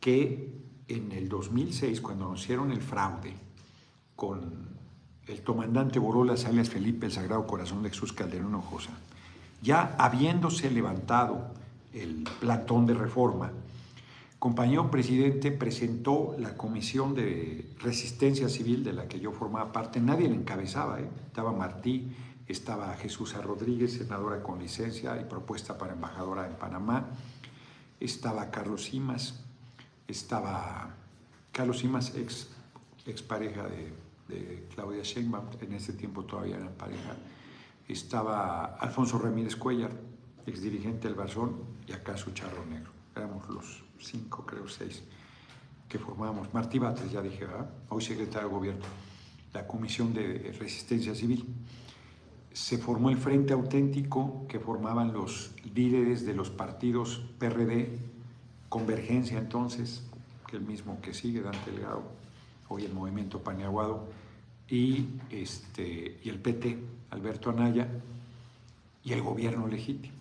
que 0.00 0.60
en 0.88 1.12
el 1.12 1.28
2006, 1.28 2.00
cuando 2.00 2.24
anunciaron 2.24 2.72
el 2.72 2.80
fraude 2.80 3.34
con 4.16 4.70
el 5.26 5.42
comandante 5.42 5.98
Borola 5.98 6.34
alias 6.46 6.68
Felipe, 6.68 7.06
el 7.06 7.12
Sagrado 7.12 7.46
Corazón 7.46 7.82
de 7.82 7.90
Jesús 7.90 8.12
Calderón 8.12 8.54
Ojosa, 8.54 8.90
ya 9.62 9.94
habiéndose 9.98 10.70
levantado 10.70 11.52
el 11.92 12.24
platón 12.40 12.86
de 12.86 12.94
reforma, 12.94 13.52
compañero 14.38 14.90
presidente 14.90 15.52
presentó 15.52 16.34
la 16.38 16.56
comisión 16.56 17.14
de 17.14 17.70
resistencia 17.78 18.48
civil 18.48 18.82
de 18.82 18.94
la 18.94 19.06
que 19.06 19.20
yo 19.20 19.32
formaba 19.32 19.70
parte, 19.70 20.00
nadie 20.00 20.28
la 20.28 20.34
encabezaba, 20.34 21.00
¿eh? 21.00 21.08
estaba 21.26 21.52
Martí, 21.52 22.10
estaba 22.48 22.96
Jesús 22.96 23.34
Rodríguez, 23.34 23.92
senadora 23.92 24.42
con 24.42 24.58
licencia 24.58 25.20
y 25.20 25.24
propuesta 25.24 25.78
para 25.78 25.92
embajadora 25.92 26.46
en 26.46 26.54
Panamá, 26.54 27.06
estaba 28.00 28.50
Carlos 28.50 28.84
Simas, 28.84 29.44
estaba 30.10 30.94
Carlos 31.52 31.78
Simas, 31.78 32.14
ex, 32.14 32.48
ex 33.06 33.22
pareja 33.22 33.64
de, 33.64 34.10
Claudia 34.74 35.02
Sheinbaum, 35.02 35.46
en 35.60 35.72
ese 35.72 35.92
tiempo 35.92 36.24
todavía 36.24 36.56
eran 36.56 36.72
pareja, 36.74 37.16
estaba 37.88 38.76
Alfonso 38.76 39.18
Ramírez 39.18 39.56
Cuellar, 39.56 39.90
ex 40.46 40.62
dirigente 40.62 41.08
del 41.08 41.16
Barzón, 41.16 41.56
y 41.88 41.92
acá 41.92 42.16
su 42.16 42.30
charro 42.30 42.64
negro. 42.64 42.92
Éramos 43.16 43.48
los 43.48 43.82
cinco, 43.98 44.46
creo, 44.46 44.68
seis 44.68 45.02
que 45.90 45.98
formábamos. 45.98 46.54
Martí 46.54 46.78
Batres, 46.78 47.10
ya 47.10 47.20
dije, 47.20 47.44
hoy 47.88 48.00
secretario 48.00 48.48
de 48.48 48.54
Gobierno, 48.54 48.84
la 49.52 49.66
Comisión 49.66 50.14
de 50.14 50.54
Resistencia 50.58 51.14
Civil. 51.14 51.44
Se 52.52 52.78
formó 52.78 53.10
el 53.10 53.16
Frente 53.16 53.52
Auténtico 53.52 54.46
que 54.48 54.60
formaban 54.60 55.12
los 55.12 55.50
líderes 55.74 56.24
de 56.24 56.34
los 56.34 56.50
partidos 56.50 57.24
PRD, 57.38 57.98
Convergencia 58.70 59.36
entonces, 59.36 60.00
que 60.46 60.56
el 60.56 60.62
mismo 60.62 61.00
que 61.02 61.12
sigue, 61.12 61.42
Dante 61.42 61.72
Delgado, 61.72 62.04
hoy 62.68 62.84
el 62.84 62.94
Movimiento 62.94 63.42
Paneaguado, 63.42 64.08
y, 64.68 65.08
este, 65.28 66.20
y 66.22 66.28
el 66.28 66.38
PT, 66.38 66.78
Alberto 67.10 67.50
Anaya, 67.50 67.88
y 69.02 69.12
el 69.12 69.22
gobierno 69.22 69.66
legítimo. 69.66 70.14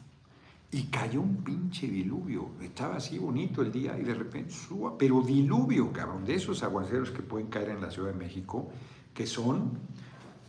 Y 0.71 0.85
cayó 0.85 1.21
un 1.21 1.43
pinche 1.43 1.87
diluvio. 1.87 2.49
Estaba 2.59 2.95
así 2.95 3.19
bonito 3.19 3.61
el 3.61 3.71
día 3.71 3.95
y 3.99 4.01
de 4.01 4.15
repente 4.15 4.51
suba, 4.51 4.97
pero 4.97 5.21
diluvio, 5.21 5.93
cabrón, 5.93 6.25
de 6.25 6.33
esos 6.33 6.63
aguaceros 6.63 7.11
que 7.11 7.21
pueden 7.21 7.49
caer 7.49 7.69
en 7.69 7.81
la 7.81 7.91
Ciudad 7.91 8.11
de 8.11 8.17
México, 8.17 8.71
que 9.13 9.27
son, 9.27 9.77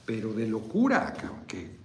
pero 0.06 0.32
de 0.32 0.48
locura, 0.48 1.12
cabrón, 1.12 1.44
que 1.46 1.79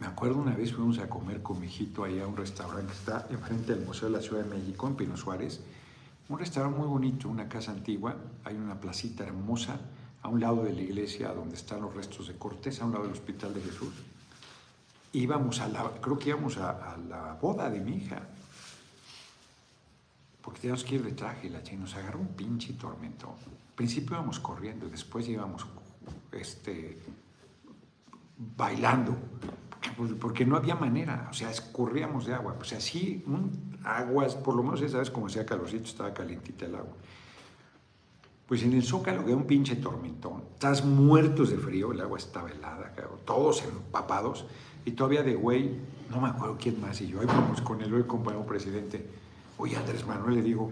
me 0.00 0.06
acuerdo 0.06 0.38
una 0.38 0.54
vez 0.54 0.74
fuimos 0.74 0.98
a 0.98 1.08
comer 1.08 1.42
con 1.42 1.58
mi 1.58 1.66
hijito 1.66 2.04
ahí 2.04 2.20
a 2.20 2.26
un 2.26 2.36
restaurante 2.36 2.92
que 2.92 2.98
está 2.98 3.26
enfrente 3.30 3.74
del 3.74 3.84
Museo 3.84 4.08
de 4.08 4.16
la 4.16 4.22
Ciudad 4.22 4.44
de 4.44 4.56
México, 4.56 4.86
en 4.88 4.94
Pino 4.94 5.16
Suárez, 5.16 5.60
un 6.28 6.38
restaurante 6.38 6.78
muy 6.78 6.88
bonito, 6.88 7.28
una 7.28 7.48
casa 7.48 7.70
antigua, 7.70 8.16
hay 8.44 8.56
una 8.56 8.78
placita 8.78 9.24
hermosa 9.24 9.80
a 10.22 10.28
un 10.28 10.40
lado 10.40 10.64
de 10.64 10.72
la 10.72 10.82
iglesia 10.82 11.32
donde 11.32 11.54
están 11.54 11.80
los 11.80 11.94
restos 11.94 12.28
de 12.28 12.34
Cortés, 12.36 12.80
a 12.80 12.84
un 12.84 12.92
lado 12.92 13.04
del 13.04 13.12
Hospital 13.12 13.54
de 13.54 13.62
Jesús. 13.62 13.94
Íbamos 15.12 15.60
a 15.60 15.68
la, 15.68 15.88
creo 16.00 16.18
que 16.18 16.30
íbamos 16.30 16.58
a, 16.58 16.96
la 17.08 17.38
boda 17.40 17.70
de 17.70 17.80
mi 17.80 17.96
hija, 17.96 18.20
porque 20.42 20.60
teníamos 20.60 20.84
que 20.84 20.96
ir 20.96 21.04
de 21.04 21.12
traje 21.12 21.46
y 21.46 21.50
la 21.50 21.62
chica 21.62 21.76
nos 21.76 21.94
agarró 21.94 22.18
un 22.18 22.34
pinche 22.34 22.72
tormento. 22.72 23.28
Al 23.28 23.74
principio 23.76 24.16
íbamos 24.16 24.40
corriendo, 24.40 24.88
después 24.88 25.28
íbamos 25.28 25.64
este, 26.32 26.98
bailando, 28.56 29.16
porque 30.20 30.44
no 30.44 30.56
había 30.56 30.74
manera, 30.74 31.28
o 31.30 31.34
sea, 31.34 31.50
escurríamos 31.50 32.26
de 32.26 32.34
agua, 32.34 32.56
o 32.60 32.64
sea, 32.64 32.80
sí, 32.80 33.24
aguas, 33.84 34.34
por 34.34 34.54
lo 34.54 34.62
menos 34.62 34.80
esa 34.82 34.98
vez 34.98 35.10
como 35.10 35.28
sea 35.28 35.46
calorcito, 35.46 35.84
estaba 35.84 36.12
calientita 36.12 36.66
el 36.66 36.74
agua. 36.74 36.94
Pues 38.46 38.62
en 38.62 38.72
el 38.74 38.84
Zócalo 38.84 39.22
había 39.22 39.36
un 39.36 39.46
pinche 39.46 39.76
tormentón, 39.76 40.42
estás 40.52 40.84
muertos 40.84 41.50
de 41.50 41.58
frío, 41.58 41.92
el 41.92 42.00
agua 42.00 42.18
estaba 42.18 42.50
helada, 42.50 42.92
todos 43.24 43.64
empapados, 43.64 44.46
y 44.84 44.92
todavía 44.92 45.22
de 45.22 45.34
güey, 45.34 45.76
no 46.10 46.20
me 46.20 46.28
acuerdo 46.28 46.56
quién 46.60 46.80
más, 46.80 47.00
y 47.00 47.08
yo 47.08 47.20
ahí 47.20 47.26
vamos 47.26 47.60
con 47.60 47.82
el 47.82 47.92
hoy 47.92 48.04
compañero 48.04 48.46
presidente. 48.46 49.04
Oye, 49.58 49.76
Andrés 49.76 50.06
Manuel, 50.06 50.36
le 50.36 50.42
digo, 50.42 50.70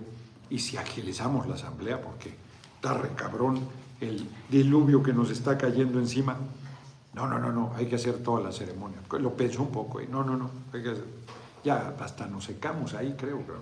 ¿y 0.51 0.61
si 0.61 0.77
agilizamos 0.77 1.49
la 1.49 1.55
asamblea? 1.55 2.01
Porque 2.01 2.35
está 2.77 2.95
recabrón 2.95 3.61
el 4.01 4.29
diluvio 4.51 5.03
que 5.03 5.13
nos 5.13 5.31
está 5.31 5.59
cayendo 5.59 5.99
encima. 5.99 6.37
No, 7.15 7.29
no, 7.29 7.39
no, 7.39 7.53
no, 7.53 7.73
hay 7.77 7.87
que 7.87 7.95
hacer 7.95 8.23
toda 8.23 8.43
la 8.43 8.53
ceremonia. 8.53 8.99
Lo 9.19 9.37
pensó 9.37 9.63
un 9.63 9.71
poco, 9.71 10.01
¿eh? 10.01 10.09
no, 10.11 10.25
no, 10.25 10.37
no, 10.37 10.51
hay 10.73 10.83
que 10.83 10.91
hacer. 10.91 11.05
Ya 11.63 11.95
hasta 12.01 12.27
nos 12.27 12.45
secamos 12.45 12.95
ahí, 12.95 13.15
creo. 13.17 13.41
Pero... 13.47 13.61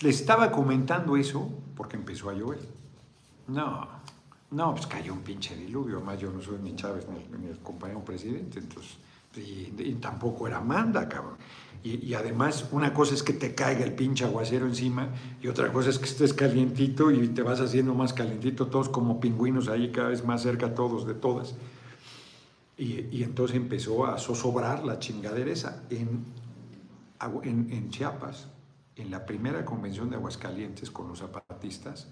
Le 0.00 0.10
estaba 0.10 0.50
comentando 0.50 1.16
eso 1.16 1.48
porque 1.76 1.96
empezó 1.96 2.30
a 2.30 2.34
llover. 2.34 2.58
No, 3.48 3.86
no, 4.50 4.72
pues 4.72 4.86
cayó 4.86 5.12
un 5.12 5.20
pinche 5.20 5.54
diluvio, 5.56 5.96
además 5.96 6.18
yo 6.18 6.30
no 6.32 6.40
soy 6.40 6.58
ni 6.62 6.74
Chávez 6.74 7.06
ni, 7.08 7.46
el 7.46 7.58
compañero 7.58 8.04
presidente, 8.04 8.58
entonces, 8.58 8.96
y, 9.36 9.94
tampoco 9.94 10.48
era 10.48 10.60
Manda, 10.60 11.08
cabrón. 11.08 11.36
Y, 11.82 12.12
además, 12.12 12.66
una 12.72 12.92
cosa 12.92 13.14
es 13.14 13.22
que 13.22 13.32
te 13.32 13.54
caiga 13.54 13.84
el 13.84 13.94
pinche 13.94 14.24
aguacero 14.24 14.66
encima 14.66 15.08
y 15.40 15.48
otra 15.48 15.72
cosa 15.72 15.88
es 15.88 15.98
que 15.98 16.04
estés 16.04 16.34
calientito 16.34 17.10
y 17.10 17.28
te 17.28 17.42
vas 17.42 17.58
haciendo 17.60 17.94
más 17.94 18.12
calientito, 18.12 18.66
todos 18.66 18.90
como 18.90 19.18
pingüinos 19.18 19.68
ahí, 19.68 19.90
cada 19.90 20.08
vez 20.08 20.22
más 20.22 20.42
cerca 20.42 20.74
todos 20.74 21.06
de 21.06 21.14
todas. 21.14 21.54
Y, 22.80 23.22
entonces 23.22 23.56
empezó 23.58 24.06
a 24.06 24.16
zozobrar 24.18 24.82
la 24.84 24.98
chingadera 24.98 25.50
esa. 25.50 25.82
En, 25.90 26.24
Chiapas, 27.90 28.48
en 28.96 29.10
la 29.10 29.26
primera 29.26 29.66
convención 29.66 30.08
de 30.08 30.16
Aguascalientes 30.16 30.90
con 30.90 31.08
los 31.08 31.18
zapatistas, 31.18 32.08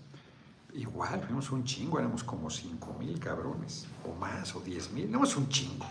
Igual, 0.74 1.22
fuimos 1.22 1.50
un 1.50 1.64
chingo, 1.64 1.98
éramos 1.98 2.22
como 2.22 2.50
5 2.50 2.96
mil 2.98 3.18
cabrones, 3.18 3.86
o 4.06 4.14
más, 4.20 4.54
o 4.54 4.60
10 4.60 4.92
mil, 4.92 5.08
éramos 5.08 5.34
un 5.38 5.48
chingo. 5.48 5.86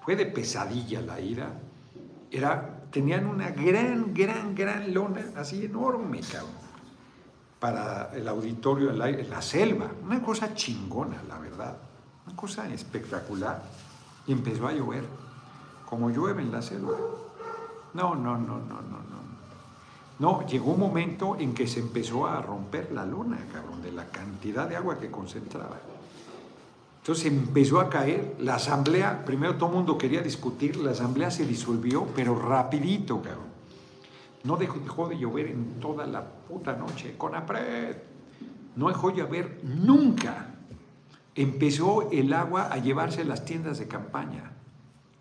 Fue 0.00 0.14
de 0.14 0.26
pesadilla 0.26 1.00
la 1.00 1.20
ira. 1.20 1.50
Era, 2.30 2.84
tenían 2.92 3.26
una 3.26 3.50
gran, 3.50 4.14
gran, 4.14 4.54
gran 4.54 4.94
lona, 4.94 5.32
así 5.34 5.64
enorme, 5.64 6.20
cabrón, 6.20 6.52
para 7.58 8.14
el 8.14 8.28
auditorio 8.28 8.92
la, 8.92 9.10
la 9.10 9.42
selva. 9.42 9.90
Una 10.04 10.22
cosa 10.22 10.54
chingona, 10.54 11.20
la 11.26 11.40
verdad. 11.40 11.76
Una 12.24 12.36
cosa 12.36 12.72
espectacular. 12.72 13.64
Y 14.26 14.32
empezó 14.32 14.66
a 14.66 14.72
llover, 14.72 15.04
como 15.88 16.10
llueve 16.10 16.42
en 16.42 16.52
la 16.52 16.62
selva. 16.62 16.96
No, 17.94 18.14
no, 18.14 18.36
no, 18.36 18.58
no, 18.58 18.82
no, 18.82 18.98
no. 19.10 19.16
No, 20.18 20.46
llegó 20.46 20.72
un 20.72 20.80
momento 20.80 21.36
en 21.38 21.52
que 21.52 21.66
se 21.66 21.80
empezó 21.80 22.26
a 22.26 22.40
romper 22.40 22.90
la 22.92 23.04
luna, 23.04 23.38
cabrón, 23.52 23.82
de 23.82 23.92
la 23.92 24.06
cantidad 24.06 24.66
de 24.66 24.76
agua 24.76 24.98
que 24.98 25.10
concentraba. 25.10 25.76
Entonces 27.00 27.26
empezó 27.26 27.80
a 27.80 27.90
caer, 27.90 28.36
la 28.40 28.54
asamblea, 28.54 29.24
primero 29.24 29.56
todo 29.56 29.68
el 29.68 29.76
mundo 29.76 29.98
quería 29.98 30.22
discutir, 30.22 30.76
la 30.76 30.92
asamblea 30.92 31.30
se 31.30 31.46
disolvió, 31.46 32.06
pero 32.16 32.34
rapidito, 32.34 33.20
cabrón. 33.20 33.46
No 34.42 34.56
dejó, 34.56 34.78
dejó 34.78 35.08
de 35.08 35.18
llover 35.18 35.48
en 35.48 35.78
toda 35.80 36.06
la 36.06 36.24
puta 36.24 36.72
noche, 36.72 37.14
con 37.18 37.34
apret. 37.34 38.02
No 38.74 38.88
dejó 38.88 39.10
de 39.10 39.18
llover 39.18 39.60
nunca. 39.62 40.55
Empezó 41.36 42.10
el 42.10 42.32
agua 42.32 42.72
a 42.72 42.78
llevarse 42.78 43.24
las 43.24 43.44
tiendas 43.44 43.78
de 43.78 43.86
campaña. 43.86 44.52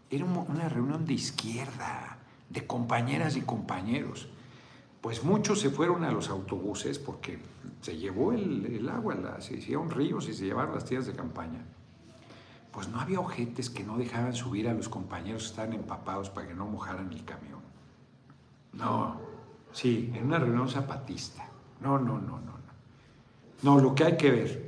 Era 0.09 0.25
una 0.25 0.69
reunión 0.69 1.05
de 1.05 1.13
izquierda, 1.13 2.17
de 2.49 2.65
compañeras 2.65 3.35
y 3.35 3.41
compañeros 3.41 4.29
pues 5.05 5.23
muchos 5.23 5.59
se 5.59 5.69
fueron 5.69 6.03
a 6.03 6.09
los 6.09 6.29
autobuses 6.29 6.97
porque 6.97 7.37
se 7.81 7.95
llevó 7.95 8.31
el, 8.31 8.89
agua, 8.89 9.39
se 9.39 9.57
hicieron 9.57 9.91
ríos 9.91 10.27
y 10.27 10.33
se 10.33 10.45
llevaron 10.45 10.73
las 10.73 10.85
tiendas 10.85 11.05
de 11.05 11.13
campaña. 11.13 11.63
Pues 12.71 12.87
no 12.87 12.99
había 12.99 13.19
ojetes 13.19 13.69
que 13.69 13.83
no 13.83 13.99
dejaban 13.99 14.33
subir 14.33 14.67
a 14.67 14.73
los 14.73 14.89
compañeros 14.89 15.43
que 15.43 15.49
estaban 15.49 15.73
empapados 15.73 16.31
para 16.31 16.47
que 16.47 16.55
no 16.55 16.65
mojaran 16.65 17.13
el 17.13 17.23
camión. 17.23 17.59
No, 18.73 19.21
sí, 19.73 20.11
en 20.15 20.25
una 20.25 20.39
reunión 20.39 20.69
zapatista. 20.69 21.51
No, 21.81 21.99
no, 21.99 22.17
no, 22.17 22.39
no, 22.39 22.53
no. 22.53 22.55
No, 23.61 23.79
lo 23.79 23.93
que 23.93 24.05
hay 24.05 24.17
que 24.17 24.31
ver. 24.31 24.64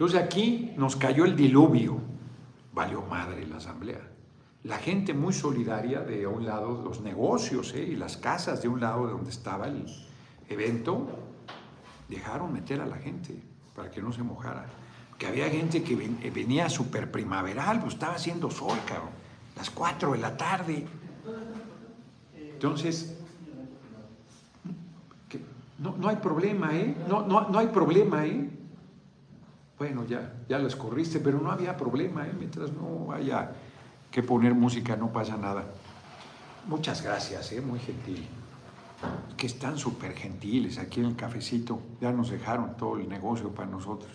Entonces 0.00 0.18
aquí 0.18 0.72
nos 0.78 0.96
cayó 0.96 1.26
el 1.26 1.36
diluvio. 1.36 1.98
Valió 2.72 3.02
madre 3.02 3.46
la 3.46 3.58
asamblea 3.58 4.00
la 4.64 4.76
gente 4.76 5.14
muy 5.14 5.32
solidaria 5.32 6.00
de 6.00 6.26
un 6.26 6.44
lado, 6.44 6.82
los 6.82 7.00
negocios 7.00 7.72
¿eh? 7.74 7.82
y 7.82 7.96
las 7.96 8.16
casas 8.16 8.60
de 8.60 8.68
un 8.68 8.80
lado 8.80 9.06
de 9.06 9.12
donde 9.12 9.30
estaba 9.30 9.66
el 9.66 9.86
evento, 10.48 11.08
dejaron 12.08 12.52
meter 12.52 12.80
a 12.80 12.86
la 12.86 12.96
gente 12.96 13.42
para 13.74 13.90
que 13.90 14.02
no 14.02 14.12
se 14.12 14.22
mojara. 14.22 14.66
Que 15.16 15.26
había 15.26 15.48
gente 15.48 15.82
que 15.82 15.94
eh, 15.94 16.30
venía 16.30 16.68
súper 16.68 17.10
primaveral, 17.10 17.80
pues 17.80 17.94
estaba 17.94 18.14
haciendo 18.14 18.50
sol, 18.50 18.78
cabrón, 18.86 19.10
las 19.56 19.70
4 19.70 20.12
de 20.12 20.18
la 20.18 20.36
tarde. 20.36 20.86
Entonces, 22.36 23.16
no, 25.78 25.96
no 25.96 26.08
hay 26.08 26.16
problema, 26.16 26.76
¿eh? 26.76 26.94
No, 27.08 27.26
no, 27.26 27.48
no 27.48 27.58
hay 27.58 27.68
problema, 27.68 28.26
¿eh? 28.26 28.50
Bueno, 29.80 30.04
ya, 30.04 30.34
ya 30.46 30.58
lo 30.58 30.68
escorriste, 30.68 31.20
pero 31.20 31.40
no 31.40 31.50
había 31.50 31.74
problema, 31.74 32.26
¿eh? 32.26 32.34
Mientras 32.38 32.70
no 32.70 33.12
haya 33.12 33.50
que 34.10 34.22
poner 34.22 34.52
música, 34.52 34.94
no 34.94 35.10
pasa 35.10 35.38
nada. 35.38 35.64
Muchas 36.66 37.02
gracias, 37.02 37.50
¿eh? 37.52 37.62
muy 37.62 37.78
gentil. 37.78 38.28
que 39.38 39.46
están 39.46 39.78
súper 39.78 40.12
gentiles 40.12 40.76
aquí 40.76 41.00
en 41.00 41.06
el 41.06 41.16
cafecito, 41.16 41.80
ya 41.98 42.12
nos 42.12 42.28
dejaron 42.28 42.76
todo 42.76 42.98
el 42.98 43.08
negocio 43.08 43.54
para 43.54 43.70
nosotros. 43.70 44.12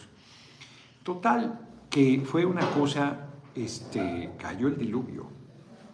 Total, 1.01 1.59
que 1.89 2.21
fue 2.23 2.45
una 2.45 2.69
cosa, 2.69 3.29
este, 3.55 4.33
cayó 4.37 4.67
el 4.67 4.77
diluvio. 4.77 5.25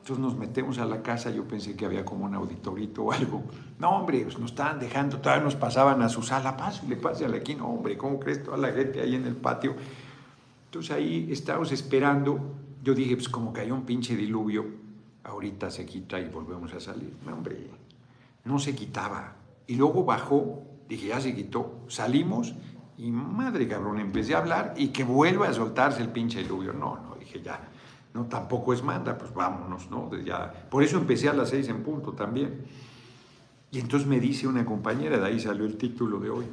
Entonces 0.01 0.17
nos 0.17 0.35
metemos 0.35 0.79
a 0.79 0.85
la 0.85 1.03
casa, 1.03 1.29
yo 1.29 1.47
pensé 1.47 1.75
que 1.75 1.85
había 1.85 2.03
como 2.03 2.25
un 2.25 2.33
auditorito 2.33 3.03
o 3.03 3.11
algo. 3.11 3.43
No, 3.77 3.91
hombre, 3.91 4.21
pues 4.23 4.39
nos 4.39 4.49
estaban 4.49 4.79
dejando, 4.79 5.19
todavía 5.19 5.43
nos 5.43 5.55
pasaban 5.55 6.01
a 6.01 6.09
su 6.09 6.23
sala, 6.23 6.57
pásale, 6.57 6.95
pásale 6.95 7.37
aquí, 7.37 7.53
no, 7.53 7.67
hombre, 7.67 7.95
¿cómo 7.97 8.19
crees 8.19 8.43
toda 8.43 8.57
la 8.57 8.71
gente 8.71 8.99
ahí 8.99 9.13
en 9.13 9.27
el 9.27 9.35
patio? 9.35 9.75
Entonces 10.65 10.91
ahí 10.91 11.27
estábamos 11.31 11.71
esperando, 11.71 12.39
yo 12.83 12.95
dije, 12.95 13.15
pues 13.15 13.29
como 13.29 13.53
cayó 13.53 13.75
un 13.75 13.83
pinche 13.83 14.15
diluvio, 14.15 14.65
ahorita 15.23 15.69
se 15.69 15.85
quita 15.85 16.19
y 16.19 16.29
volvemos 16.29 16.73
a 16.73 16.79
salir. 16.79 17.13
No, 17.23 17.33
hombre, 17.33 17.69
no 18.43 18.57
se 18.57 18.73
quitaba. 18.73 19.35
Y 19.67 19.75
luego 19.75 20.03
bajó, 20.03 20.63
dije, 20.89 21.09
ya 21.09 21.21
se 21.21 21.35
quitó, 21.35 21.81
salimos 21.87 22.55
y 22.97 23.11
madre 23.11 23.67
cabrón, 23.67 23.99
empecé 23.99 24.33
a 24.33 24.39
hablar 24.39 24.73
y 24.77 24.87
que 24.87 25.03
vuelva 25.03 25.47
a 25.47 25.53
soltarse 25.53 26.01
el 26.01 26.09
pinche 26.09 26.41
diluvio. 26.41 26.73
No, 26.73 26.97
no, 26.97 27.15
dije 27.19 27.39
ya, 27.43 27.70
no, 28.13 28.25
tampoco 28.25 28.73
es 28.73 28.83
manda, 28.83 29.17
pues 29.17 29.33
vámonos, 29.33 29.89
¿no? 29.89 30.09
Ya. 30.23 30.67
Por 30.69 30.83
eso 30.83 30.97
empecé 30.97 31.29
a 31.29 31.33
las 31.33 31.49
seis 31.49 31.69
en 31.69 31.83
punto 31.83 32.13
también. 32.13 32.65
Y 33.71 33.79
entonces 33.79 34.07
me 34.07 34.19
dice 34.19 34.47
una 34.47 34.65
compañera, 34.65 35.17
de 35.17 35.25
ahí 35.25 35.39
salió 35.39 35.65
el 35.65 35.77
título 35.77 36.19
de 36.19 36.29
hoy, 36.29 36.45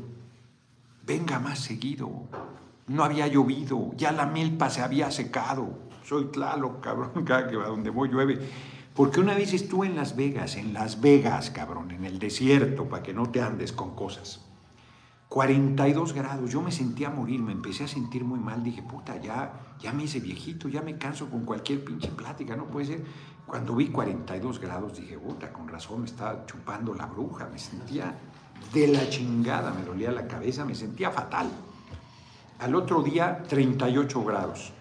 venga 1.04 1.40
más 1.40 1.58
seguido, 1.58 2.08
no 2.86 3.02
había 3.02 3.26
llovido, 3.26 3.90
ya 3.96 4.12
la 4.12 4.26
milpa 4.26 4.70
se 4.70 4.82
había 4.82 5.10
secado, 5.10 5.68
soy 6.04 6.26
claro, 6.26 6.80
cabrón, 6.80 7.10
cada 7.26 7.48
que 7.48 7.56
va 7.56 7.66
donde 7.66 7.90
voy 7.90 8.08
llueve. 8.08 8.38
Porque 8.94 9.20
una 9.20 9.34
vez 9.34 9.52
estuve 9.52 9.86
en 9.86 9.96
Las 9.96 10.16
Vegas, 10.16 10.56
en 10.56 10.72
Las 10.72 11.00
Vegas, 11.00 11.50
cabrón, 11.50 11.90
en 11.90 12.04
el 12.04 12.18
desierto, 12.18 12.88
para 12.88 13.02
que 13.02 13.14
no 13.14 13.30
te 13.30 13.40
andes 13.40 13.72
con 13.72 13.94
cosas. 13.94 14.47
42 15.28 16.14
grados, 16.14 16.50
yo 16.50 16.62
me 16.62 16.72
sentía 16.72 17.10
morir, 17.10 17.40
me 17.40 17.52
empecé 17.52 17.84
a 17.84 17.88
sentir 17.88 18.24
muy 18.24 18.38
mal, 18.38 18.64
dije, 18.64 18.82
puta, 18.82 19.20
ya, 19.20 19.76
ya 19.78 19.92
me 19.92 20.04
hice 20.04 20.20
viejito, 20.20 20.68
ya 20.68 20.80
me 20.80 20.96
canso 20.96 21.28
con 21.28 21.44
cualquier 21.44 21.84
pinche 21.84 22.08
plática, 22.08 22.56
no 22.56 22.64
puede 22.64 22.86
ser. 22.86 23.04
Cuando 23.46 23.76
vi 23.76 23.88
42 23.88 24.58
grados 24.58 24.96
dije, 24.98 25.18
puta, 25.18 25.52
con 25.52 25.68
razón 25.68 26.00
me 26.00 26.06
estaba 26.06 26.46
chupando 26.46 26.94
la 26.94 27.06
bruja, 27.06 27.46
me 27.52 27.58
sentía 27.58 28.18
de 28.72 28.88
la 28.88 29.08
chingada, 29.10 29.70
me 29.70 29.84
dolía 29.84 30.12
la 30.12 30.26
cabeza, 30.26 30.64
me 30.64 30.74
sentía 30.74 31.10
fatal. 31.10 31.50
Al 32.60 32.74
otro 32.74 33.02
día, 33.02 33.42
38 33.48 34.24
grados. 34.24 34.72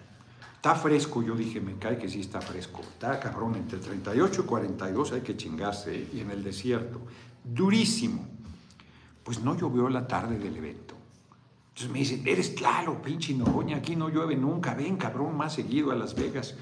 Está 0.56 0.74
fresco, 0.74 1.22
yo 1.22 1.36
dije, 1.36 1.60
me 1.60 1.76
cae 1.76 1.98
que 1.98 2.08
sí 2.08 2.20
está 2.20 2.40
fresco. 2.40 2.80
Está 2.80 3.20
cabrón, 3.20 3.54
entre 3.54 3.78
38 3.78 4.42
y 4.42 4.44
42 4.44 5.12
hay 5.12 5.20
que 5.20 5.36
chingarse, 5.36 6.08
y 6.12 6.20
en 6.20 6.30
el 6.30 6.42
desierto. 6.42 7.00
Durísimo 7.44 8.37
pues 9.28 9.42
no 9.42 9.54
llovió 9.54 9.90
la 9.90 10.06
tarde 10.06 10.38
del 10.38 10.56
evento. 10.56 10.94
Entonces 11.68 11.90
me 11.92 11.98
dicen, 11.98 12.22
eres 12.26 12.48
claro, 12.48 13.02
pinche 13.02 13.34
Noroña, 13.34 13.76
aquí 13.76 13.94
no 13.94 14.08
llueve 14.08 14.34
nunca, 14.34 14.72
ven 14.72 14.96
cabrón, 14.96 15.36
más 15.36 15.52
seguido 15.52 15.92
a 15.92 15.96
Las 15.96 16.14
Vegas. 16.14 16.54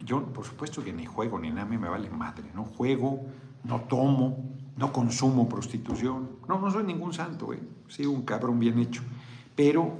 Yo, 0.00 0.22
por 0.26 0.44
supuesto 0.44 0.84
que 0.84 0.92
ni 0.92 1.06
juego 1.06 1.38
ni 1.38 1.48
nada, 1.48 1.64
me 1.64 1.78
vale 1.78 2.10
madre, 2.10 2.44
no 2.54 2.64
juego, 2.64 3.24
no 3.64 3.80
tomo, 3.80 4.44
no 4.76 4.92
consumo 4.92 5.48
prostitución, 5.48 6.32
no, 6.46 6.60
no 6.60 6.70
soy 6.70 6.84
ningún 6.84 7.14
santo, 7.14 7.54
¿eh? 7.54 7.62
soy 7.88 8.04
un 8.04 8.20
cabrón 8.20 8.60
bien 8.60 8.78
hecho, 8.78 9.00
pero 9.54 9.90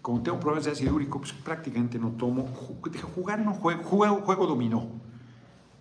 como 0.00 0.22
tengo 0.22 0.38
problemas 0.38 0.66
de 0.66 0.70
ácido 0.70 0.94
úrico, 0.94 1.18
pues 1.18 1.32
prácticamente 1.32 1.98
no 1.98 2.12
tomo, 2.12 2.46
jugar 3.16 3.40
no 3.40 3.54
juego, 3.54 3.82
juego, 3.82 4.20
juego 4.20 4.46
dominó, 4.46 4.86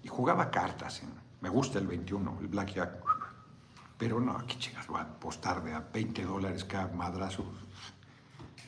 y 0.01 0.07
jugaba 0.07 0.49
cartas, 0.49 1.03
¿eh? 1.03 1.07
me 1.41 1.49
gusta 1.49 1.77
el 1.77 1.85
21, 1.85 2.39
el 2.41 2.47
blackjack, 2.47 3.08
pero 3.99 4.21
no, 4.21 4.31
aquí 4.31 4.57
chicas, 4.57 4.87
voy 4.87 4.99
a 4.99 5.03
apostar 5.03 5.61
de 5.61 5.73
a 5.73 5.81
20 5.81 6.23
dólares 6.23 6.63
cada 6.63 6.87
madrazo. 6.93 7.43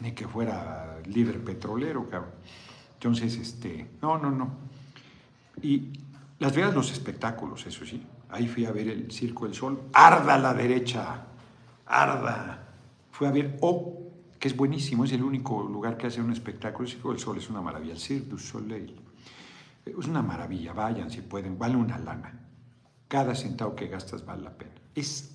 Ni 0.02 0.12
que 0.12 0.28
fuera 0.28 1.00
líder 1.06 1.42
petrolero, 1.42 2.10
cabrón. 2.10 2.34
Entonces, 2.96 3.38
este, 3.38 3.92
no, 4.02 4.18
no, 4.18 4.30
no. 4.30 4.50
Y 5.62 5.94
Las 6.38 6.54
Vegas, 6.54 6.76
los 6.76 6.92
espectáculos, 6.92 7.66
eso 7.66 7.86
sí. 7.86 8.06
Ahí 8.30 8.48
fui 8.48 8.66
a 8.66 8.74
ver 8.74 8.90
el 8.90 9.10
Circo 9.10 9.46
del 9.46 9.54
Sol. 9.54 9.84
Arda 9.94 10.36
a 10.36 10.38
la 10.38 10.54
derecha, 10.54 11.28
arda. 11.86 12.68
Fui 13.12 13.26
a 13.26 13.32
ver 13.32 13.58
O, 13.62 14.12
que 14.38 14.50
es 14.50 14.58
buenísimo, 14.58 15.06
es 15.06 15.14
el 15.14 15.24
único 15.24 15.64
lugar 15.64 15.96
que 15.96 16.08
hace 16.08 16.20
un 16.20 16.34
espectáculo. 16.34 16.86
El 16.86 16.92
Circo 16.94 17.10
del 17.10 17.20
Sol 17.20 17.38
es 17.38 17.50
una 17.50 17.62
maravilla, 17.62 17.94
el 17.94 18.00
Cirque 18.00 18.28
du 18.28 18.38
Soleil. 18.38 19.00
Es 19.86 20.08
una 20.08 20.22
maravilla, 20.22 20.74
vayan 20.74 21.10
si 21.10 21.22
pueden, 21.22 21.58
vale 21.58 21.78
una 21.78 21.98
lana. 21.98 22.38
Cada 23.08 23.34
centavo 23.34 23.76
que 23.76 23.88
gastas 23.88 24.26
vale 24.26 24.44
la 24.44 24.52
pena. 24.52 24.81
Es 24.96 25.32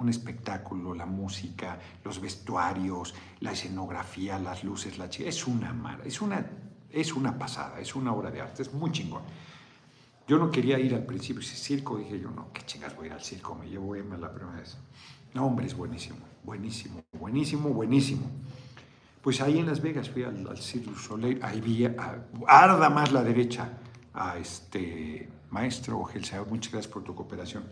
un 0.00 0.08
espectáculo, 0.08 0.94
la 0.94 1.06
música, 1.06 1.78
los 2.04 2.20
vestuarios, 2.20 3.14
la 3.40 3.52
escenografía, 3.52 4.38
las 4.38 4.64
luces, 4.64 4.98
la 4.98 5.08
chica. 5.08 5.28
Es 5.28 5.46
una, 5.46 6.00
es 6.04 6.20
una, 6.20 6.46
es 6.90 7.14
una 7.14 7.38
pasada, 7.38 7.80
es 7.80 7.94
una 7.94 8.12
obra 8.12 8.30
de 8.30 8.40
arte, 8.40 8.62
es 8.62 8.72
muy 8.72 8.90
chingón. 8.90 9.22
Yo 10.26 10.38
no 10.38 10.50
quería 10.50 10.78
ir 10.78 10.94
al 10.94 11.04
principio, 11.04 11.40
ese 11.40 11.56
circo, 11.56 11.98
dije 11.98 12.18
yo, 12.20 12.30
no, 12.30 12.52
qué 12.52 12.62
chingas 12.64 12.94
voy 12.96 13.04
a 13.04 13.06
ir 13.08 13.12
al 13.14 13.22
circo, 13.22 13.54
me 13.54 13.68
llevo 13.68 13.94
Emma 13.94 14.16
la 14.16 14.32
primera 14.32 14.58
vez. 14.58 14.76
No, 15.34 15.46
hombre, 15.46 15.66
es 15.66 15.76
buenísimo, 15.76 16.18
buenísimo, 16.44 17.02
buenísimo, 17.12 17.68
buenísimo. 17.70 18.30
Pues 19.22 19.40
ahí 19.40 19.58
en 19.58 19.66
Las 19.66 19.82
Vegas 19.82 20.08
fui 20.08 20.22
al, 20.22 20.48
al 20.48 20.58
Cirque 20.58 20.90
Soleil, 20.98 21.40
ahí 21.42 21.60
vi, 21.60 21.86
arda 22.46 22.90
más 22.90 23.12
la 23.12 23.22
derecha, 23.22 23.68
a 24.14 24.38
este 24.38 25.28
maestro 25.50 26.02
Gelsao, 26.04 26.46
muchas 26.46 26.72
gracias 26.72 26.92
por 26.92 27.04
tu 27.04 27.14
cooperación 27.14 27.64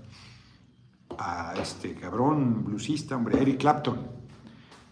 a 1.19 1.55
este 1.61 1.95
cabrón 1.95 2.65
bluesista, 2.65 3.17
hombre, 3.17 3.41
Eric 3.41 3.59
Clapton. 3.59 4.19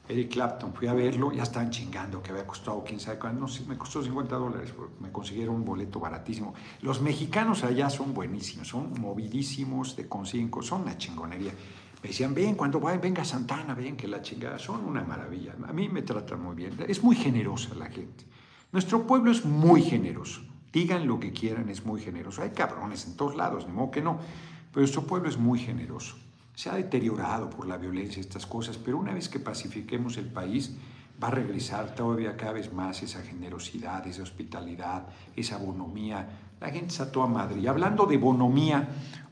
Eric 0.09 0.33
Clapton, 0.33 0.73
fui 0.73 0.87
a 0.87 0.95
verlo, 0.95 1.33
ya 1.33 1.43
estaban 1.43 1.71
chingando, 1.71 2.23
que 2.23 2.31
había 2.31 2.47
costado 2.47 2.85
quién 2.85 3.01
sabe 3.01 3.19
cuánto, 3.19 3.41
no 3.41 3.49
sé, 3.49 3.65
me 3.65 3.77
costó 3.77 4.03
50 4.03 4.37
dólares, 4.37 4.73
me 5.01 5.11
consiguieron 5.11 5.57
un 5.57 5.65
boleto 5.65 5.99
baratísimo. 5.99 6.55
Los 6.83 7.01
mexicanos 7.01 7.65
allá 7.65 7.91
son 7.91 8.15
buenísimos, 8.15 8.69
son 8.69 8.93
movidísimos, 9.01 9.97
de 9.97 10.09
consiguen, 10.09 10.51
son 10.63 10.83
una 10.83 10.97
chingonería. 10.97 11.53
Me 12.03 12.11
decían, 12.11 12.35
ven, 12.35 12.55
cuando 12.55 12.79
vayan, 12.79 13.01
venga 13.01 13.25
Santana, 13.25 13.75
ven, 13.75 13.97
que 13.97 14.07
la 14.07 14.23
chingada, 14.23 14.61
son 14.61 14.85
una 14.85 15.03
maravilla. 15.03 15.57
A 15.67 15.73
mí 15.73 15.89
me 15.89 16.03
tratan 16.03 16.41
muy 16.41 16.55
bien, 16.55 16.77
es 16.87 17.03
muy 17.03 17.17
generosa 17.17 17.75
la 17.75 17.87
gente. 17.87 18.25
Nuestro 18.71 19.09
pueblo 19.09 19.33
es 19.33 19.45
muy 19.45 19.83
generoso, 19.83 20.43
digan 20.73 21.09
lo 21.09 21.19
que 21.19 21.33
quieran, 21.33 21.69
es 21.69 21.85
muy 21.85 22.01
generoso. 22.01 22.43
Hay 22.43 22.51
cabrones 22.51 23.07
en 23.07 23.17
todos 23.17 23.35
lados, 23.35 23.67
ni 23.67 23.73
modo 23.73 23.91
que 23.91 24.03
no 24.03 24.21
pero 24.73 24.83
nuestro 24.83 25.07
pueblo 25.07 25.29
es 25.29 25.39
muy 25.39 25.59
generoso. 25.59 26.17
Se 26.55 26.71
ha 26.71 26.75
deteriorado 26.75 27.51
por 27.51 27.67
la 27.67 27.77
violencia 27.77 28.21
estas 28.21 28.47
cosas, 28.47 28.79
pero 28.79 28.99
una 28.99 29.13
vez 29.13 29.29
que 29.29 29.39
pacifiquemos 29.39 30.17
el 30.17 30.27
país, 30.27 30.77
va 31.23 31.29
a 31.29 31.31
regresar 31.31 31.95
todavía 31.95 32.37
cada 32.37 32.53
vez 32.53 32.73
más 32.73 33.03
esa 33.03 33.23
generosidad, 33.23 34.07
esa 34.07 34.23
hospitalidad, 34.23 35.07
esa 35.35 35.59
bonomía. 35.59 36.29
La 36.61 36.71
gente 36.71 36.89
está 36.89 37.11
toda 37.11 37.27
madre. 37.27 37.61
Y 37.61 37.67
hablando 37.67 38.07
de 38.07 38.19
bonomía, 38.19 38.89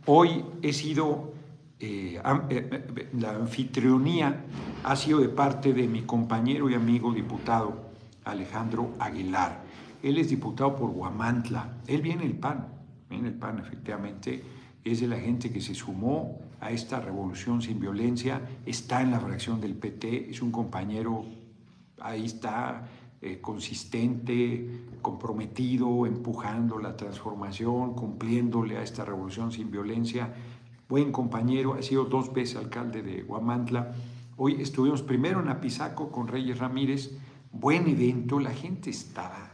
hoy 0.06 0.44
he 0.62 0.72
sido, 0.72 1.34
eh, 1.80 2.20
eh, 2.50 2.68
eh, 2.70 3.08
la 3.18 3.30
anfitrionía 3.32 4.44
ha 4.82 4.96
sido 4.96 5.20
de 5.20 5.28
parte 5.28 5.72
de 5.72 5.86
mi 5.86 6.02
compañero 6.02 6.70
y 6.70 6.74
amigo 6.74 7.12
diputado 7.12 7.90
Alejandro 8.24 8.94
Aguilar. 8.98 9.62
Él 10.02 10.18
es 10.18 10.28
diputado 10.28 10.76
por 10.76 10.90
Guamantla. 10.90 11.78
Él 11.86 12.02
viene 12.02 12.24
el 12.24 12.34
PAN, 12.34 12.68
viene 13.08 13.28
el 13.28 13.34
PAN 13.34 13.58
efectivamente 13.58 14.42
es 14.84 15.00
de 15.00 15.08
la 15.08 15.18
gente 15.18 15.50
que 15.50 15.60
se 15.60 15.74
sumó 15.74 16.40
a 16.60 16.70
esta 16.70 17.00
revolución 17.00 17.62
sin 17.62 17.80
violencia, 17.80 18.40
está 18.66 19.00
en 19.00 19.10
la 19.10 19.20
fracción 19.20 19.60
del 19.60 19.74
PT, 19.74 20.30
es 20.30 20.42
un 20.42 20.52
compañero, 20.52 21.24
ahí 22.00 22.26
está, 22.26 22.86
eh, 23.22 23.40
consistente, 23.40 24.84
comprometido, 25.00 26.04
empujando 26.04 26.78
la 26.78 26.96
transformación, 26.96 27.94
cumpliéndole 27.94 28.76
a 28.76 28.82
esta 28.82 29.04
revolución 29.04 29.50
sin 29.50 29.70
violencia. 29.70 30.34
Buen 30.88 31.10
compañero, 31.10 31.72
ha 31.72 31.82
sido 31.82 32.04
dos 32.04 32.32
veces 32.34 32.56
alcalde 32.56 33.02
de 33.02 33.22
Guamantla. 33.22 33.94
Hoy 34.36 34.60
estuvimos 34.60 35.02
primero 35.02 35.40
en 35.40 35.48
Apizaco 35.48 36.10
con 36.10 36.28
Reyes 36.28 36.58
Ramírez, 36.58 37.16
buen 37.50 37.88
evento, 37.88 38.38
la 38.38 38.52
gente 38.52 38.90
estaba 38.90 39.50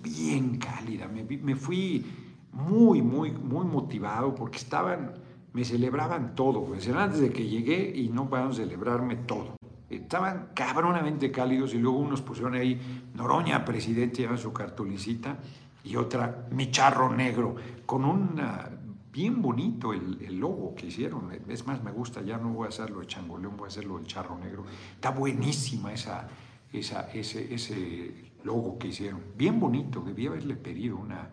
bien 0.00 0.58
cálida, 0.58 1.08
me, 1.08 1.24
me 1.24 1.56
fui 1.56 2.04
muy, 2.52 3.02
muy, 3.02 3.32
muy 3.32 3.64
motivado 3.64 4.34
porque 4.34 4.58
estaban, 4.58 5.14
me 5.52 5.64
celebraban 5.64 6.34
todo. 6.34 6.64
Pues 6.64 6.88
antes 6.88 7.20
de 7.20 7.32
que 7.32 7.46
llegué 7.46 7.92
y 7.94 8.08
no 8.08 8.28
pudieron 8.28 8.54
celebrarme 8.54 9.16
todo. 9.16 9.56
Estaban 9.88 10.48
cabronamente 10.54 11.30
cálidos 11.30 11.74
y 11.74 11.78
luego 11.78 11.98
unos 11.98 12.22
pusieron 12.22 12.54
ahí 12.54 12.80
Noroña, 13.14 13.64
presidente, 13.64 14.22
lleva 14.22 14.38
su 14.38 14.52
cartulicita 14.52 15.38
y 15.84 15.96
otra 15.96 16.46
mi 16.50 16.70
charro 16.70 17.14
negro 17.14 17.56
con 17.84 18.04
un 18.04 18.40
bien 19.12 19.42
bonito 19.42 19.92
el, 19.92 20.38
logo 20.38 20.74
que 20.74 20.86
hicieron. 20.86 21.30
Es 21.48 21.66
más, 21.66 21.82
me 21.82 21.92
gusta, 21.92 22.22
ya 22.22 22.38
no 22.38 22.50
voy 22.50 22.66
a 22.66 22.68
hacerlo 22.70 23.00
de 23.00 23.06
changoleón, 23.06 23.56
voy 23.56 23.66
a 23.66 23.68
hacerlo 23.68 23.98
del 23.98 24.06
charro 24.06 24.38
negro. 24.38 24.64
Está 24.94 25.10
buenísima 25.10 25.92
esa, 25.92 26.26
esa, 26.72 27.10
ese, 27.12 27.52
ese 27.52 28.32
logo 28.44 28.78
que 28.78 28.88
hicieron. 28.88 29.20
Bien 29.36 29.60
bonito, 29.60 30.00
debía 30.00 30.30
haberle 30.30 30.56
pedido 30.56 30.96
una, 30.96 31.28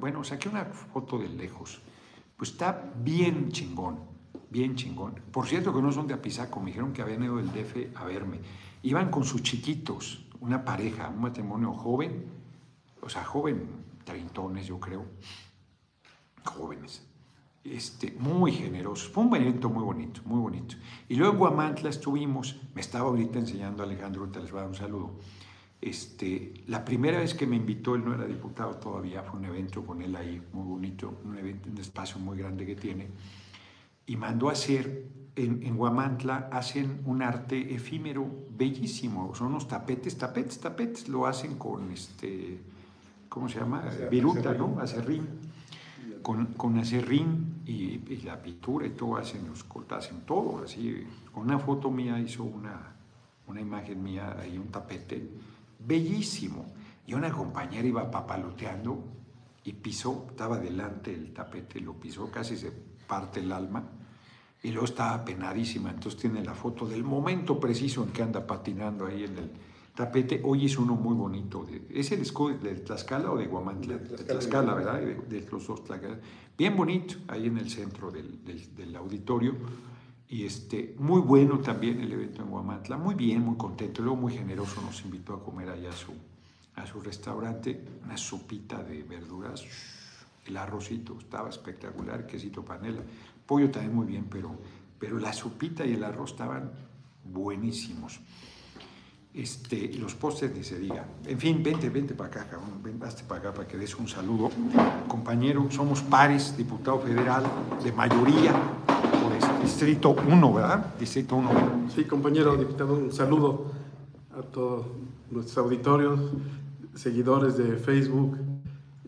bueno, 0.00 0.24
saqué 0.24 0.48
una 0.48 0.64
foto 0.64 1.18
de 1.18 1.28
lejos, 1.28 1.80
Pues 2.36 2.50
está 2.50 2.92
bien 3.02 3.52
chingón, 3.52 3.98
bien 4.50 4.74
chingón. 4.74 5.14
Por 5.30 5.46
cierto 5.46 5.72
que 5.72 5.80
no 5.80 5.92
son 5.92 6.06
de 6.06 6.14
Apizaco, 6.14 6.60
me 6.60 6.66
dijeron 6.66 6.92
que 6.92 7.02
habían 7.02 7.22
ido 7.22 7.36
del 7.36 7.52
DF 7.52 7.96
a 7.96 8.04
verme. 8.04 8.40
Iban 8.82 9.10
con 9.10 9.24
sus 9.24 9.42
chiquitos, 9.42 10.26
una 10.40 10.64
pareja, 10.64 11.08
un 11.08 11.20
matrimonio 11.20 11.72
joven, 11.72 12.26
o 13.00 13.08
sea, 13.08 13.24
joven, 13.24 13.68
treintones 14.04 14.66
yo 14.66 14.78
creo, 14.80 15.04
jóvenes 16.44 17.06
este, 17.64 18.14
muy 18.18 18.52
generosos. 18.52 19.08
Fue 19.08 19.24
un 19.24 19.34
evento 19.34 19.70
muy 19.70 19.82
bonito, 19.82 20.20
muy 20.24 20.38
bonito. 20.38 20.76
Y 21.08 21.16
luego 21.16 21.32
en 21.32 21.38
Guamantla 21.38 21.90
estuvimos, 21.90 22.60
me 22.74 22.80
estaba 22.80 23.08
ahorita 23.08 23.38
enseñando 23.38 23.82
Alejandro, 23.82 24.22
ahorita 24.22 24.40
les 24.40 24.50
voy 24.50 24.58
a 24.58 24.62
dar 24.62 24.70
un 24.70 24.76
saludo. 24.76 25.14
Este, 25.84 26.54
la 26.68 26.82
primera 26.82 27.18
vez 27.18 27.34
que 27.34 27.46
me 27.46 27.56
invitó, 27.56 27.94
él 27.94 28.06
no 28.06 28.14
era 28.14 28.24
diputado 28.24 28.76
todavía, 28.76 29.22
fue 29.22 29.38
un 29.38 29.44
evento 29.44 29.84
con 29.84 30.00
él 30.00 30.16
ahí, 30.16 30.40
muy 30.54 30.64
bonito, 30.64 31.20
un 31.24 31.36
evento, 31.36 31.68
un 31.68 31.76
espacio 31.76 32.18
muy 32.18 32.38
grande 32.38 32.64
que 32.64 32.74
tiene, 32.74 33.08
y 34.06 34.16
mandó 34.16 34.48
a 34.48 34.52
hacer, 34.52 35.08
en, 35.36 35.62
en 35.62 35.76
Guamantla 35.76 36.48
hacen 36.50 37.02
un 37.04 37.20
arte 37.20 37.74
efímero 37.74 38.26
bellísimo, 38.56 39.34
son 39.34 39.48
unos 39.48 39.68
tapetes, 39.68 40.16
tapetes, 40.16 40.58
tapetes, 40.58 41.06
lo 41.08 41.26
hacen 41.26 41.58
con 41.58 41.90
este, 41.90 42.60
¿cómo 43.28 43.50
se 43.50 43.58
llama? 43.60 43.84
Viruta, 44.10 44.54
¿no? 44.54 44.80
Acerrín 44.80 45.28
con, 46.24 46.46
con 46.54 46.78
acerrín 46.78 47.60
y, 47.66 48.00
y, 48.10 48.22
la 48.24 48.42
pintura 48.42 48.86
y 48.86 48.90
todo, 48.90 49.18
hacen 49.18 49.46
los 49.46 49.66
hacen 49.90 50.22
todo, 50.22 50.62
así. 50.64 51.06
Con 51.30 51.42
una 51.42 51.58
foto 51.58 51.90
mía 51.90 52.18
hizo 52.18 52.44
una, 52.44 52.94
una 53.46 53.60
imagen 53.60 54.02
mía, 54.02 54.34
ahí 54.40 54.56
un 54.56 54.68
tapete, 54.68 55.28
bellísimo. 55.86 56.66
Y 57.06 57.14
una 57.14 57.30
compañera 57.30 57.86
iba 57.86 58.10
papaloteando 58.10 59.04
y 59.64 59.72
pisó, 59.72 60.26
estaba 60.30 60.58
delante 60.58 61.12
el 61.12 61.32
tapete, 61.32 61.80
lo 61.80 61.94
pisó, 61.94 62.30
casi 62.30 62.56
se 62.56 62.72
parte 63.06 63.40
el 63.40 63.52
alma. 63.52 63.84
Y 64.62 64.70
luego 64.70 64.86
estaba 64.86 65.24
penadísima, 65.24 65.90
entonces 65.90 66.18
tiene 66.18 66.42
la 66.42 66.54
foto 66.54 66.86
del 66.86 67.04
momento 67.04 67.60
preciso 67.60 68.02
en 68.02 68.10
que 68.10 68.22
anda 68.22 68.46
patinando 68.46 69.06
ahí 69.06 69.24
en 69.24 69.36
el, 69.36 69.50
tapete. 69.94 70.40
Hoy 70.44 70.66
es 70.66 70.76
uno 70.76 70.94
muy 70.94 71.14
bonito. 71.14 71.66
¿Es 71.90 72.12
el 72.12 72.20
escudo 72.20 72.58
de 72.58 72.74
Tlaxcala 72.76 73.30
o 73.30 73.36
de 73.36 73.46
Guamantla? 73.46 73.98
De 73.98 74.24
Tlaxcala, 74.24 74.74
¿verdad? 74.74 75.00
De, 75.00 75.46
los 75.50 75.66
dos 75.66 75.84
Tlaxcala. 75.84 76.18
Bien 76.58 76.76
bonito, 76.76 77.16
ahí 77.28 77.46
en 77.46 77.58
el 77.58 77.70
centro 77.70 78.10
del, 78.10 78.44
del, 78.44 78.96
auditorio. 78.96 79.54
Y 80.34 80.44
este, 80.44 80.96
muy 80.98 81.20
bueno 81.20 81.60
también 81.60 82.00
el 82.00 82.10
evento 82.10 82.42
en 82.42 82.50
Guamantla. 82.50 82.96
Muy 82.98 83.14
bien, 83.14 83.40
muy 83.40 83.56
contento. 83.56 84.02
Luego 84.02 84.16
muy 84.16 84.32
generoso 84.32 84.82
nos 84.82 85.00
invitó 85.04 85.32
a 85.34 85.44
comer 85.44 85.68
allá 85.68 85.90
a 85.90 85.92
su, 85.92 86.12
a 86.74 86.84
su 86.84 87.00
restaurante. 87.00 87.80
Una 88.04 88.16
sopita 88.16 88.82
de 88.82 89.04
verduras. 89.04 89.62
El 90.44 90.56
arrocito 90.56 91.16
estaba 91.20 91.50
espectacular, 91.50 92.26
quesito 92.26 92.64
panela. 92.64 93.00
Pollo 93.46 93.70
también 93.70 93.94
muy 93.94 94.06
bien, 94.06 94.26
pero, 94.28 94.50
pero 94.98 95.20
la 95.20 95.32
sopita 95.32 95.86
y 95.86 95.92
el 95.92 96.02
arroz 96.02 96.32
estaban 96.32 96.72
buenísimos. 97.32 98.18
Este, 99.32 99.92
los 99.94 100.16
postes 100.16 100.52
ni 100.52 100.64
se 100.64 100.80
diga. 100.80 101.06
En 101.26 101.38
fin, 101.38 101.62
vente, 101.62 101.90
vente 101.90 102.12
para 102.14 102.30
acá, 102.30 102.48
cabrón, 102.50 102.82
ven, 102.82 102.98
para 102.98 103.40
acá 103.40 103.54
para 103.54 103.68
que 103.68 103.76
des 103.76 103.94
un 103.94 104.08
saludo. 104.08 104.50
Compañero, 105.06 105.70
somos 105.70 106.02
pares, 106.02 106.56
diputado 106.56 106.98
federal 106.98 107.44
de 107.84 107.92
mayoría 107.92 108.52
Distrito 109.64 110.10
1, 110.10 110.52
¿verdad? 110.52 110.94
Distrito 111.00 111.36
1. 111.36 111.88
Sí, 111.94 112.04
compañero 112.04 112.54
diputado, 112.54 112.92
un 112.92 113.10
saludo 113.10 113.72
a 114.38 114.42
todos 114.42 114.84
nuestros 115.30 115.56
auditorios, 115.56 116.20
seguidores 116.94 117.56
de 117.56 117.76
Facebook 117.76 118.36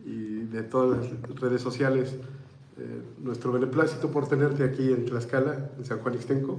y 0.02 0.46
de 0.46 0.62
todas 0.62 0.98
las 0.98 1.38
redes 1.38 1.60
sociales. 1.60 2.16
Eh, 2.78 3.02
nuestro 3.18 3.52
beneplácito 3.52 4.10
por 4.10 4.28
tenerte 4.28 4.64
aquí 4.64 4.90
en 4.90 5.04
Tlaxcala, 5.04 5.72
en 5.76 5.84
San 5.84 5.98
Juan 5.98 6.14
Ixtenco, 6.14 6.58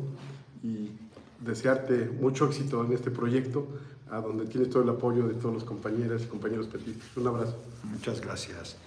y 0.62 0.92
desearte 1.40 2.12
mucho 2.22 2.46
éxito 2.46 2.86
en 2.86 2.94
este 2.94 3.10
proyecto, 3.10 3.68
a 4.12 4.22
donde 4.22 4.46
tienes 4.46 4.70
todo 4.70 4.84
el 4.84 4.90
apoyo 4.90 5.28
de 5.28 5.34
todos 5.34 5.56
los 5.56 5.64
compañeras 5.64 6.22
y 6.22 6.26
compañeros 6.28 6.68
petistas. 6.68 7.18
Un 7.18 7.28
abrazo. 7.30 7.58
Muchas 7.84 8.22
gracias. 8.22 8.78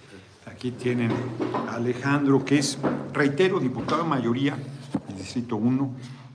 Aquí 0.45 0.71
tienen 0.71 1.11
a 1.67 1.75
Alejandro, 1.75 2.45
que 2.45 2.59
es, 2.59 2.77
reitero, 3.13 3.59
diputado 3.59 4.03
de 4.03 4.09
mayoría 4.09 4.57
del 5.07 5.17
Distrito 5.17 5.55
1 5.55 5.91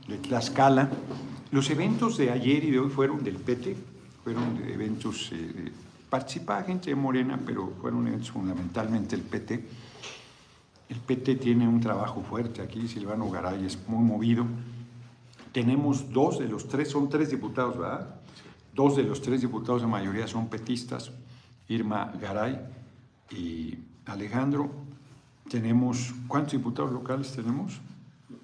de 0.08 0.18
Tlaxcala. 0.18 0.90
Los 1.50 1.70
eventos 1.70 2.16
de 2.16 2.30
ayer 2.30 2.64
y 2.64 2.70
de 2.70 2.78
hoy 2.78 2.90
fueron 2.90 3.22
del 3.22 3.36
PT, 3.36 3.76
fueron 4.24 4.62
eventos, 4.68 5.30
eh, 5.32 5.72
participaba 6.10 6.62
gente 6.62 6.90
de 6.90 6.96
Morena, 6.96 7.38
pero 7.44 7.72
fueron 7.80 8.06
eventos 8.08 8.30
fundamentalmente 8.30 9.14
el 9.14 9.22
PT. 9.22 9.64
El 10.88 10.98
PT 10.98 11.36
tiene 11.36 11.66
un 11.66 11.80
trabajo 11.80 12.22
fuerte 12.22 12.62
aquí, 12.62 12.86
Silvano 12.86 13.30
Garay 13.30 13.64
es 13.64 13.78
muy 13.88 14.04
movido 14.04 14.46
tenemos 15.56 16.12
dos 16.12 16.38
de 16.38 16.48
los 16.48 16.68
tres, 16.68 16.90
son 16.90 17.08
tres 17.08 17.30
diputados, 17.30 17.78
¿verdad? 17.78 18.14
Dos 18.74 18.94
de 18.94 19.02
los 19.02 19.22
tres 19.22 19.40
diputados 19.40 19.80
de 19.80 19.88
mayoría 19.88 20.26
son 20.26 20.48
petistas, 20.48 21.10
Irma 21.66 22.12
Garay 22.20 22.60
y 23.30 23.78
Alejandro. 24.04 24.70
Tenemos, 25.48 26.12
¿cuántos 26.28 26.52
diputados 26.52 26.92
locales 26.92 27.32
tenemos? 27.32 27.80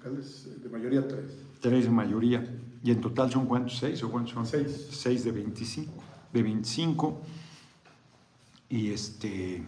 Locales 0.03 0.61
de 0.61 0.69
mayoría 0.69 1.07
tres. 1.07 1.31
Tres 1.61 1.85
de 1.85 1.91
mayoría. 1.91 2.45
¿Y 2.83 2.91
en 2.91 2.99
total 2.99 3.31
son 3.31 3.45
cuántos? 3.45 3.77
¿Seis 3.77 4.03
o 4.03 4.11
cuántos 4.11 4.33
son? 4.33 4.45
Seis. 4.45 4.89
Seis 4.91 5.23
de 5.23 5.31
25. 5.31 5.93
De 6.33 6.43
25. 6.43 7.21
Y 8.69 8.91
este... 8.91 9.63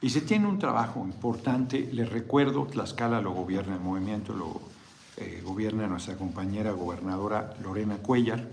Y 0.00 0.10
se 0.10 0.20
tiene 0.20 0.46
un 0.46 0.58
trabajo 0.58 1.00
importante, 1.04 1.88
les 1.92 2.08
recuerdo, 2.08 2.66
Tlaxcala 2.66 3.20
lo 3.20 3.32
gobierna 3.32 3.74
el 3.74 3.80
movimiento, 3.80 4.34
lo 4.34 4.60
eh, 5.16 5.42
gobierna 5.44 5.88
nuestra 5.88 6.16
compañera 6.16 6.70
gobernadora 6.70 7.56
Lorena 7.62 7.96
Cuellar. 7.96 8.46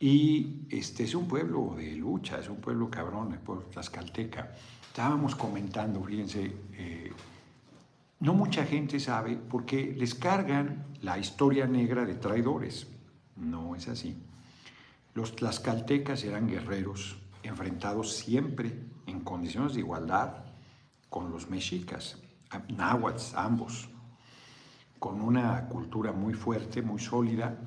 Y 0.00 0.62
este 0.70 1.04
es 1.04 1.14
un 1.14 1.28
pueblo 1.28 1.74
de 1.76 1.94
lucha, 1.94 2.40
es 2.40 2.48
un 2.48 2.56
pueblo 2.56 2.90
cabrón, 2.90 3.32
el 3.32 3.38
pueblo 3.38 3.64
tlaxcalteca. 3.64 4.52
Estábamos 4.88 5.36
comentando, 5.36 6.02
fíjense, 6.02 6.50
eh, 6.72 7.12
no 8.20 8.34
mucha 8.34 8.64
gente 8.64 9.00
sabe 9.00 9.36
por 9.36 9.64
qué 9.64 9.94
les 9.96 10.14
cargan 10.14 10.86
la 11.00 11.18
historia 11.18 11.66
negra 11.66 12.04
de 12.04 12.14
traidores. 12.14 12.86
No 13.36 13.74
es 13.74 13.88
así. 13.88 14.22
Los 15.14 15.34
tlaxcaltecas 15.34 16.22
eran 16.24 16.46
guerreros 16.46 17.18
enfrentados 17.42 18.14
siempre 18.14 18.78
en 19.06 19.20
condiciones 19.20 19.74
de 19.74 19.80
igualdad 19.80 20.44
con 21.08 21.30
los 21.30 21.48
mexicas, 21.48 22.18
náhuatl, 22.68 23.36
ambos 23.36 23.88
con 24.98 25.22
una 25.22 25.66
cultura 25.66 26.12
muy 26.12 26.34
fuerte, 26.34 26.82
muy 26.82 27.00
sólida, 27.00 27.58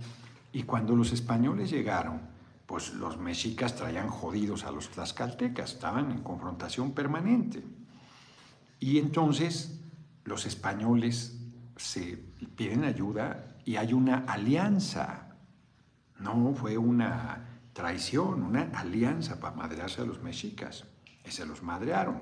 y 0.53 0.63
cuando 0.63 0.95
los 0.95 1.11
españoles 1.11 1.71
llegaron, 1.71 2.21
pues 2.67 2.93
los 2.93 3.17
mexicas 3.17 3.75
traían 3.75 4.07
jodidos 4.07 4.63
a 4.65 4.71
los 4.71 4.89
tlaxcaltecas, 4.89 5.73
estaban 5.73 6.11
en 6.11 6.21
confrontación 6.21 6.91
permanente. 6.91 7.63
Y 8.79 8.99
entonces 8.99 9.82
los 10.23 10.45
españoles 10.45 11.39
se 11.75 12.17
piden 12.55 12.83
ayuda 12.83 13.57
y 13.65 13.75
hay 13.75 13.93
una 13.93 14.25
alianza. 14.27 15.35
No 16.19 16.53
fue 16.55 16.77
una 16.77 17.61
traición, 17.73 18.43
una 18.43 18.69
alianza 18.73 19.39
para 19.39 19.55
madrearse 19.55 20.01
a 20.01 20.05
los 20.05 20.21
mexicas. 20.21 20.85
Y 21.25 21.31
se 21.31 21.45
los 21.45 21.63
madrearon. 21.63 22.21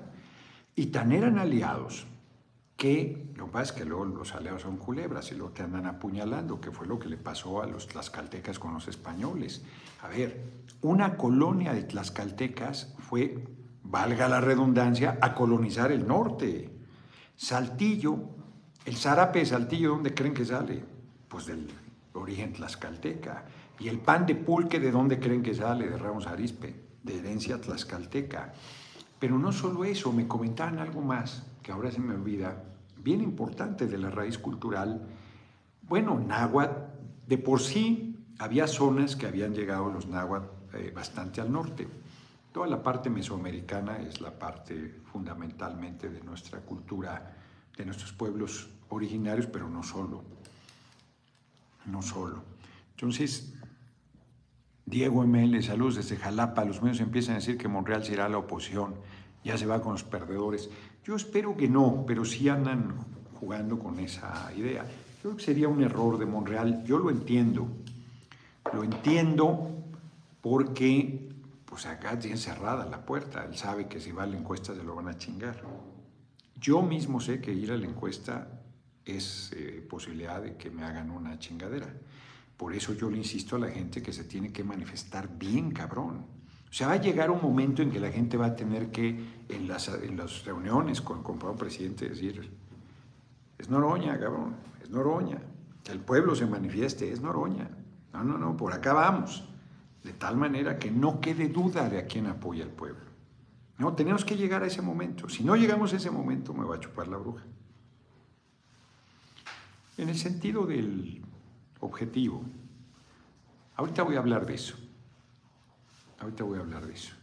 Y 0.74 0.86
tan 0.86 1.12
eran 1.12 1.38
aliados 1.38 2.06
que 2.76 3.30
lo 3.36 3.46
que 3.46 3.52
pasa 3.52 3.64
es 3.64 3.72
que 3.72 3.84
luego 3.84 4.06
los 4.06 4.34
aliados 4.34 4.62
son 4.62 4.76
culebras 4.76 5.30
y 5.30 5.34
luego 5.36 5.52
te 5.52 5.62
andan 5.62 5.86
apuñalando, 5.86 6.60
que 6.60 6.70
fue 6.70 6.86
lo 6.86 6.98
que 6.98 7.08
le 7.08 7.16
pasó 7.16 7.62
a 7.62 7.66
los 7.66 7.86
tlaxcaltecas 7.86 8.58
con 8.58 8.74
los 8.74 8.88
españoles. 8.88 9.62
A 10.02 10.08
ver, 10.08 10.42
una 10.80 11.16
colonia 11.16 11.74
de 11.74 11.84
tlaxcaltecas 11.84 12.94
fue, 12.98 13.44
valga 13.82 14.28
la 14.28 14.40
redundancia, 14.40 15.18
a 15.20 15.34
colonizar 15.34 15.92
el 15.92 16.06
norte. 16.06 16.70
Saltillo, 17.42 18.20
el 18.84 18.94
zarape 18.94 19.40
de 19.40 19.46
Saltillo, 19.46 19.90
¿dónde 19.90 20.14
creen 20.14 20.32
que 20.32 20.44
sale? 20.44 20.80
Pues 21.26 21.46
del 21.46 21.66
origen 22.12 22.52
tlaxcalteca. 22.52 23.46
Y 23.80 23.88
el 23.88 23.98
pan 23.98 24.26
de 24.26 24.36
pulque, 24.36 24.78
¿de 24.78 24.92
dónde 24.92 25.18
creen 25.18 25.42
que 25.42 25.52
sale? 25.52 25.90
De 25.90 25.98
Ramos 25.98 26.28
Arispe, 26.28 26.72
de 27.02 27.18
herencia 27.18 27.60
tlaxcalteca. 27.60 28.52
Pero 29.18 29.40
no 29.40 29.50
solo 29.50 29.84
eso, 29.84 30.12
me 30.12 30.28
comentaban 30.28 30.78
algo 30.78 31.00
más, 31.00 31.44
que 31.64 31.72
ahora 31.72 31.90
se 31.90 31.98
me 31.98 32.14
olvida, 32.14 32.62
bien 32.98 33.20
importante 33.20 33.88
de 33.88 33.98
la 33.98 34.10
raíz 34.10 34.38
cultural. 34.38 35.04
Bueno, 35.82 36.20
náhuatl, 36.20 36.80
de 37.26 37.38
por 37.38 37.58
sí 37.58 38.24
había 38.38 38.68
zonas 38.68 39.16
que 39.16 39.26
habían 39.26 39.52
llegado 39.52 39.90
los 39.90 40.06
náhuatl 40.06 40.76
eh, 40.76 40.92
bastante 40.94 41.40
al 41.40 41.50
norte. 41.50 41.88
Toda 42.52 42.66
la 42.66 42.82
parte 42.82 43.08
mesoamericana 43.08 43.98
es 43.98 44.20
la 44.20 44.38
parte 44.38 45.00
fundamentalmente 45.10 46.10
de 46.10 46.20
nuestra 46.22 46.60
cultura, 46.60 47.34
de 47.76 47.86
nuestros 47.86 48.12
pueblos 48.12 48.68
originarios, 48.90 49.46
pero 49.46 49.70
no 49.70 49.82
solo. 49.82 50.22
No 51.86 52.02
solo. 52.02 52.42
Entonces, 52.90 53.54
Diego 54.84 55.26
ML, 55.26 55.62
saludos 55.62 55.96
desde 55.96 56.18
Jalapa. 56.18 56.64
Los 56.66 56.82
medios 56.82 57.00
empiezan 57.00 57.32
a 57.32 57.38
decir 57.38 57.56
que 57.56 57.68
Monreal 57.68 58.04
será 58.04 58.28
la 58.28 58.38
oposición. 58.38 58.96
ya 59.42 59.56
se 59.56 59.66
va 59.66 59.80
con 59.80 59.92
los 59.92 60.04
perdedores. 60.04 60.70
Yo 61.04 61.16
espero 61.16 61.56
que 61.56 61.68
no, 61.68 62.04
pero 62.06 62.24
sí 62.24 62.48
andan 62.48 62.94
jugando 63.40 63.78
con 63.78 63.98
esa 63.98 64.52
idea. 64.54 64.84
Yo 64.84 65.30
creo 65.30 65.36
que 65.36 65.42
sería 65.42 65.68
un 65.68 65.82
error 65.82 66.18
de 66.18 66.26
Monreal, 66.26 66.84
yo 66.84 66.98
lo 66.98 67.10
entiendo. 67.10 67.66
Lo 68.72 68.84
entiendo 68.84 69.70
porque 70.40 71.31
pues 71.72 71.86
acá 71.86 72.18
tiene 72.18 72.36
cerrada 72.36 72.84
la 72.84 73.06
puerta, 73.06 73.46
él 73.46 73.56
sabe 73.56 73.88
que 73.88 73.98
si 73.98 74.12
va 74.12 74.24
a 74.24 74.26
la 74.26 74.36
encuesta 74.36 74.74
se 74.74 74.82
lo 74.82 74.94
van 74.94 75.08
a 75.08 75.16
chingar. 75.16 75.62
Yo 76.60 76.82
mismo 76.82 77.18
sé 77.18 77.40
que 77.40 77.50
ir 77.50 77.72
a 77.72 77.78
la 77.78 77.86
encuesta 77.86 78.60
es 79.06 79.54
eh, 79.56 79.82
posibilidad 79.88 80.42
de 80.42 80.58
que 80.58 80.70
me 80.70 80.84
hagan 80.84 81.10
una 81.10 81.38
chingadera. 81.38 81.90
Por 82.58 82.74
eso 82.74 82.92
yo 82.92 83.08
le 83.08 83.16
insisto 83.16 83.56
a 83.56 83.58
la 83.58 83.70
gente 83.70 84.02
que 84.02 84.12
se 84.12 84.24
tiene 84.24 84.52
que 84.52 84.62
manifestar 84.62 85.30
bien 85.38 85.70
cabrón. 85.70 86.26
O 86.68 86.72
sea, 86.74 86.88
va 86.88 86.92
a 86.92 87.00
llegar 87.00 87.30
un 87.30 87.40
momento 87.40 87.80
en 87.80 87.90
que 87.90 88.00
la 88.00 88.12
gente 88.12 88.36
va 88.36 88.48
a 88.48 88.54
tener 88.54 88.90
que, 88.90 89.18
en 89.48 89.66
las, 89.66 89.88
en 89.88 90.18
las 90.18 90.44
reuniones 90.44 91.00
con 91.00 91.20
el 91.20 91.24
comprado 91.24 91.56
presidente, 91.56 92.06
decir, 92.06 92.50
es 93.56 93.70
Noroña, 93.70 94.20
cabrón, 94.20 94.56
es 94.82 94.90
Noroña. 94.90 95.40
Que 95.82 95.92
el 95.92 96.00
pueblo 96.00 96.34
se 96.34 96.44
manifieste, 96.44 97.10
es 97.10 97.22
Noroña. 97.22 97.70
No, 98.12 98.22
no, 98.24 98.36
no, 98.36 98.58
por 98.58 98.74
acá 98.74 98.92
vamos. 98.92 99.48
De 100.04 100.12
tal 100.12 100.36
manera 100.36 100.78
que 100.78 100.90
no 100.90 101.20
quede 101.20 101.48
duda 101.48 101.88
de 101.88 101.98
a 101.98 102.06
quién 102.06 102.26
apoya 102.26 102.64
el 102.64 102.70
pueblo. 102.70 103.12
No, 103.78 103.94
tenemos 103.94 104.24
que 104.24 104.36
llegar 104.36 104.62
a 104.62 104.66
ese 104.66 104.82
momento. 104.82 105.28
Si 105.28 105.44
no 105.44 105.56
llegamos 105.56 105.92
a 105.92 105.96
ese 105.96 106.10
momento, 106.10 106.52
me 106.54 106.64
va 106.64 106.76
a 106.76 106.80
chupar 106.80 107.08
la 107.08 107.16
bruja. 107.16 107.44
En 109.96 110.08
el 110.08 110.16
sentido 110.16 110.66
del 110.66 111.22
objetivo, 111.80 112.42
ahorita 113.76 114.02
voy 114.02 114.16
a 114.16 114.20
hablar 114.20 114.46
de 114.46 114.54
eso. 114.54 114.76
Ahorita 116.18 116.44
voy 116.44 116.58
a 116.58 116.62
hablar 116.62 116.86
de 116.86 116.94
eso. 116.94 117.14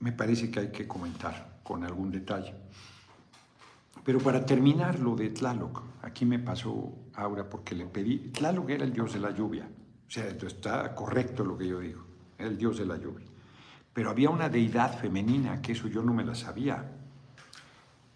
Me 0.00 0.12
parece 0.12 0.50
que 0.50 0.60
hay 0.60 0.70
que 0.70 0.86
comentar 0.86 1.60
con 1.62 1.84
algún 1.84 2.10
detalle. 2.10 2.54
Pero 4.04 4.20
para 4.20 4.46
terminar 4.46 4.98
lo 5.00 5.16
de 5.16 5.30
Tlaloc, 5.30 5.82
aquí 6.02 6.24
me 6.24 6.38
pasó 6.38 6.94
Aura 7.14 7.48
porque 7.48 7.74
le 7.74 7.86
pedí, 7.86 8.30
Tlaloc 8.30 8.70
era 8.70 8.84
el 8.84 8.92
dios 8.92 9.12
de 9.12 9.18
la 9.18 9.30
lluvia, 9.30 9.68
o 10.06 10.10
sea, 10.10 10.28
está 10.28 10.94
correcto 10.94 11.44
lo 11.44 11.58
que 11.58 11.68
yo 11.68 11.80
digo, 11.80 12.02
el 12.38 12.56
dios 12.56 12.78
de 12.78 12.86
la 12.86 12.96
lluvia. 12.96 13.26
Pero 13.92 14.10
había 14.10 14.30
una 14.30 14.48
deidad 14.48 14.98
femenina, 14.98 15.60
que 15.60 15.72
eso 15.72 15.88
yo 15.88 16.02
no 16.02 16.14
me 16.14 16.24
la 16.24 16.34
sabía, 16.34 16.84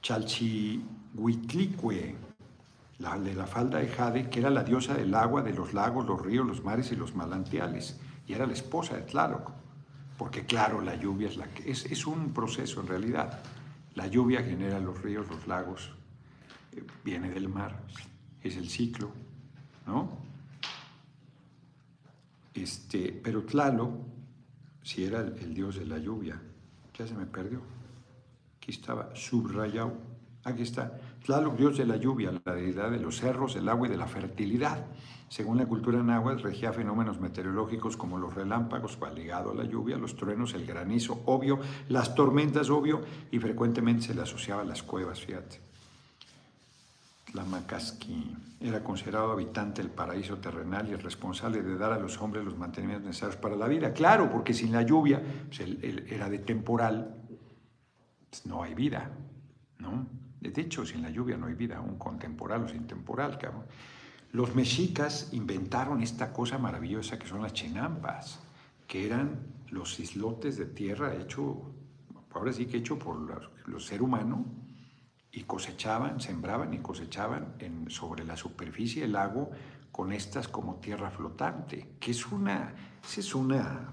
Chalchihuitlicue, 0.03 2.16
la 2.98 3.18
de 3.18 3.35
la 3.35 3.46
falda 3.46 3.79
de 3.79 3.88
Jade, 3.88 4.29
que 4.29 4.40
era 4.40 4.50
la 4.50 4.62
diosa 4.62 4.94
del 4.94 5.14
agua, 5.14 5.42
de 5.42 5.53
los 5.53 5.72
lagos, 5.72 6.07
los 6.07 6.20
ríos, 6.20 6.46
los 6.46 6.62
mares 6.62 6.92
y 6.92 6.96
los 6.96 7.14
manantiales, 7.14 7.98
y 8.26 8.35
era 8.35 8.46
la 8.46 8.53
esposa 8.53 8.96
de 8.96 9.03
Tlaloc, 9.03 9.50
porque 10.16 10.44
claro, 10.44 10.83
la 10.83 10.96
lluvia 10.96 11.29
es 11.29 11.37
la 11.37 11.48
que 11.48 11.70
es, 11.70 11.87
es 11.87 12.07
un 12.07 12.33
proceso 12.33 12.81
en 12.83 12.87
realidad. 12.87 13.40
La 13.94 14.07
lluvia 14.07 14.42
genera 14.42 14.79
los 14.79 15.00
ríos, 15.03 15.26
los 15.29 15.46
lagos, 15.46 15.92
eh, 16.72 16.85
viene 17.03 17.31
del 17.31 17.48
mar, 17.48 17.81
es 18.42 18.57
el 18.57 18.68
ciclo, 18.68 19.11
¿no? 19.87 20.29
Este, 22.54 23.18
pero 23.22 23.42
Tlalo, 23.44 23.90
si 24.82 25.04
era 25.04 25.20
el, 25.20 25.54
dios 25.54 25.76
de 25.76 25.86
la 25.86 25.98
lluvia, 25.98 26.40
ya 26.96 27.06
se 27.06 27.14
me 27.14 27.26
perdió. 27.26 27.60
Aquí 28.56 28.72
estaba 28.72 29.14
subrayado. 29.14 29.92
Aquí 30.44 30.62
está. 30.62 30.98
Tlaloc, 31.24 31.56
dios 31.56 31.76
de 31.76 31.84
la 31.84 31.96
lluvia, 31.96 32.32
la 32.44 32.54
deidad 32.54 32.90
de 32.90 32.98
los 32.98 33.18
cerros, 33.18 33.54
del 33.54 33.68
agua 33.68 33.88
y 33.88 33.90
de 33.90 33.98
la 33.98 34.06
fertilidad. 34.06 34.86
Según 35.28 35.58
la 35.58 35.66
cultura 35.66 36.02
náhuatl, 36.02 36.42
regía 36.42 36.72
fenómenos 36.72 37.20
meteorológicos 37.20 37.96
como 37.96 38.18
los 38.18 38.34
relámpagos, 38.34 38.98
ligado 39.14 39.52
a 39.52 39.54
la 39.54 39.64
lluvia, 39.64 39.96
los 39.96 40.16
truenos, 40.16 40.54
el 40.54 40.66
granizo, 40.66 41.22
obvio, 41.26 41.60
las 41.88 42.14
tormentas, 42.14 42.70
obvio, 42.70 43.02
y 43.30 43.38
frecuentemente 43.38 44.06
se 44.06 44.14
le 44.14 44.22
asociaba 44.22 44.62
a 44.62 44.64
las 44.64 44.82
cuevas, 44.82 45.20
fíjate. 45.20 45.69
Tlamacasqui 47.32 48.36
era 48.60 48.82
considerado 48.84 49.32
habitante 49.32 49.82
del 49.82 49.90
paraíso 49.90 50.38
terrenal 50.38 50.88
y 50.88 50.92
el 50.92 51.00
responsable 51.00 51.62
de 51.62 51.78
dar 51.78 51.92
a 51.92 51.98
los 51.98 52.20
hombres 52.20 52.44
los 52.44 52.58
mantenimientos 52.58 53.06
necesarios 53.06 53.36
para 53.40 53.56
la 53.56 53.68
vida. 53.68 53.92
Claro, 53.92 54.30
porque 54.30 54.52
sin 54.52 54.72
la 54.72 54.82
lluvia, 54.82 55.22
era 56.08 56.28
de 56.28 56.38
temporal, 56.40 57.16
no 58.44 58.62
hay 58.62 58.74
vida, 58.74 59.10
¿no? 59.78 60.06
De 60.40 60.60
hecho, 60.60 60.84
sin 60.86 61.02
la 61.02 61.10
lluvia 61.10 61.36
no 61.36 61.46
hay 61.46 61.54
vida, 61.54 61.80
un 61.80 61.98
contemporal 61.98 62.64
o 62.64 62.68
sin 62.68 62.86
temporal, 62.86 63.38
cabrón. 63.38 63.64
Los 64.32 64.54
mexicas 64.54 65.28
inventaron 65.32 66.02
esta 66.02 66.32
cosa 66.32 66.56
maravillosa 66.58 67.18
que 67.18 67.26
son 67.26 67.42
las 67.42 67.52
chinampas, 67.52 68.40
que 68.86 69.06
eran 69.06 69.40
los 69.70 69.98
islotes 69.98 70.56
de 70.56 70.66
tierra 70.66 71.14
hecho, 71.14 71.74
ahora 72.32 72.52
sí 72.52 72.66
que 72.66 72.78
hecho 72.78 72.98
por 72.98 73.16
los, 73.66 73.84
ser 73.84 74.02
humano, 74.02 74.44
y 75.32 75.44
cosechaban, 75.44 76.20
sembraban 76.20 76.74
y 76.74 76.78
cosechaban 76.78 77.54
sobre 77.88 78.24
la 78.24 78.36
superficie 78.36 79.02
del 79.02 79.12
lago 79.12 79.50
con 79.92 80.12
estas 80.12 80.48
como 80.48 80.76
tierra 80.76 81.10
flotante, 81.10 81.94
que 82.00 82.10
es 82.10 82.26
una, 82.26 82.74
es 83.16 83.34
una, 83.34 83.92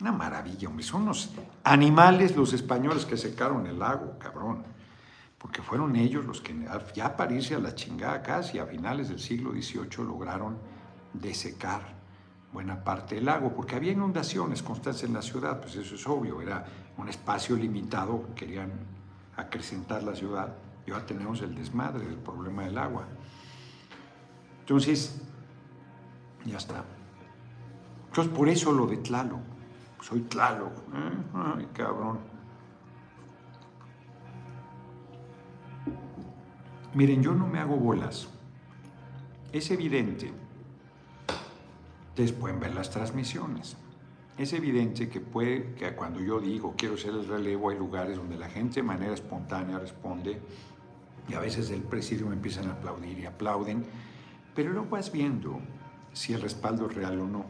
una 0.00 0.12
maravilla, 0.12 0.68
hombre. 0.68 0.84
Son 0.84 1.04
los 1.04 1.32
animales, 1.64 2.36
los 2.36 2.52
españoles 2.52 3.04
que 3.04 3.16
secaron 3.16 3.66
el 3.66 3.78
lago, 3.78 4.18
cabrón 4.18 4.78
porque 5.38 5.62
fueron 5.62 5.94
ellos 5.96 6.24
los 6.24 6.40
que 6.40 6.54
ya 6.94 7.16
para 7.16 7.32
irse 7.32 7.54
a 7.54 7.60
la 7.60 7.74
chingada 7.74 8.22
casi 8.22 8.58
a 8.58 8.66
finales 8.66 9.08
del 9.08 9.20
siglo 9.20 9.52
XVIII 9.52 10.04
lograron 10.04 10.58
desecar 11.12 11.96
buena 12.52 12.82
parte 12.82 13.14
del 13.14 13.26
lago, 13.26 13.54
porque 13.54 13.76
había 13.76 13.92
inundaciones 13.92 14.62
constantes 14.62 15.04
en 15.04 15.12
la 15.12 15.22
ciudad, 15.22 15.60
pues 15.60 15.76
eso 15.76 15.94
es 15.94 16.06
obvio, 16.06 16.40
era 16.40 16.64
un 16.96 17.08
espacio 17.08 17.56
limitado, 17.56 18.34
querían 18.34 18.72
acrecentar 19.36 20.02
la 20.02 20.16
ciudad, 20.16 20.56
y 20.88 20.90
ahora 20.90 21.04
tenemos 21.04 21.42
el 21.42 21.54
desmadre 21.54 22.06
del 22.06 22.16
problema 22.16 22.64
del 22.64 22.78
agua. 22.78 23.04
Entonces, 24.60 25.20
ya 26.46 26.56
está. 26.56 26.82
Entonces, 28.06 28.32
por 28.32 28.48
eso 28.48 28.72
lo 28.72 28.86
de 28.86 28.96
Tlalo, 28.96 29.38
soy 30.00 30.22
Tlalo, 30.22 30.68
¿eh? 30.68 31.56
ay 31.58 31.68
cabrón. 31.74 32.20
Miren, 36.94 37.22
yo 37.22 37.34
no 37.34 37.46
me 37.46 37.58
hago 37.58 37.76
bolas. 37.76 38.28
Es 39.52 39.70
evidente, 39.70 40.32
ustedes 42.08 42.32
pueden 42.32 42.60
ver 42.60 42.74
las 42.74 42.88
transmisiones, 42.90 43.76
es 44.38 44.52
evidente 44.54 45.08
que 45.08 45.20
puede 45.20 45.74
que 45.74 45.94
cuando 45.94 46.20
yo 46.20 46.40
digo 46.40 46.74
quiero 46.76 46.96
ser 46.96 47.10
el 47.10 47.26
relevo 47.26 47.70
hay 47.70 47.78
lugares 47.78 48.16
donde 48.16 48.38
la 48.38 48.48
gente 48.48 48.76
de 48.76 48.84
manera 48.84 49.12
espontánea 49.12 49.78
responde 49.78 50.40
y 51.28 51.34
a 51.34 51.40
veces 51.40 51.70
el 51.70 51.82
presidio 51.82 52.26
me 52.26 52.34
empiezan 52.34 52.68
a 52.68 52.72
aplaudir 52.72 53.18
y 53.18 53.26
aplauden, 53.26 53.84
pero 54.54 54.72
luego 54.72 54.88
vas 54.88 55.12
viendo 55.12 55.60
si 56.12 56.32
el 56.32 56.40
respaldo 56.40 56.88
es 56.88 56.94
real 56.94 57.20
o 57.20 57.26
no. 57.26 57.44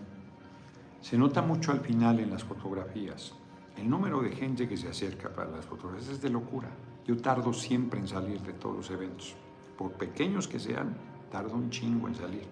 Se 1.01 1.17
nota 1.17 1.43
mucho 1.43 1.73
al 1.73 1.81
final 1.81 2.19
en 2.19 2.31
las 2.31 2.45
fotografías. 2.45 3.35
El 3.77 3.89
número 3.89 4.21
de 4.21 4.33
gente 4.33 4.69
que 4.69 4.77
se 4.77 4.89
acerca 4.89 5.29
para 5.29 5.51
las 5.51 5.65
fotografías 5.65 6.09
es 6.11 6.21
de 6.21 6.31
locura. 6.31 6.69
Yo 7.07 7.17
tardo 7.17 7.53
siempre 7.53 8.01
en 8.01 8.09
salir 8.09 8.41
de 8.43 8.53
todos 8.53 8.77
los 8.77 8.91
eventos. 8.91 9.37
Por 9.79 9.93
pequeños 9.93 10.49
que 10.49 10.59
sean, 10.59 10.97
tardo 11.31 11.55
un 11.55 11.71
chingo 11.71 12.09
en 12.09 12.17
salir. 12.17 12.47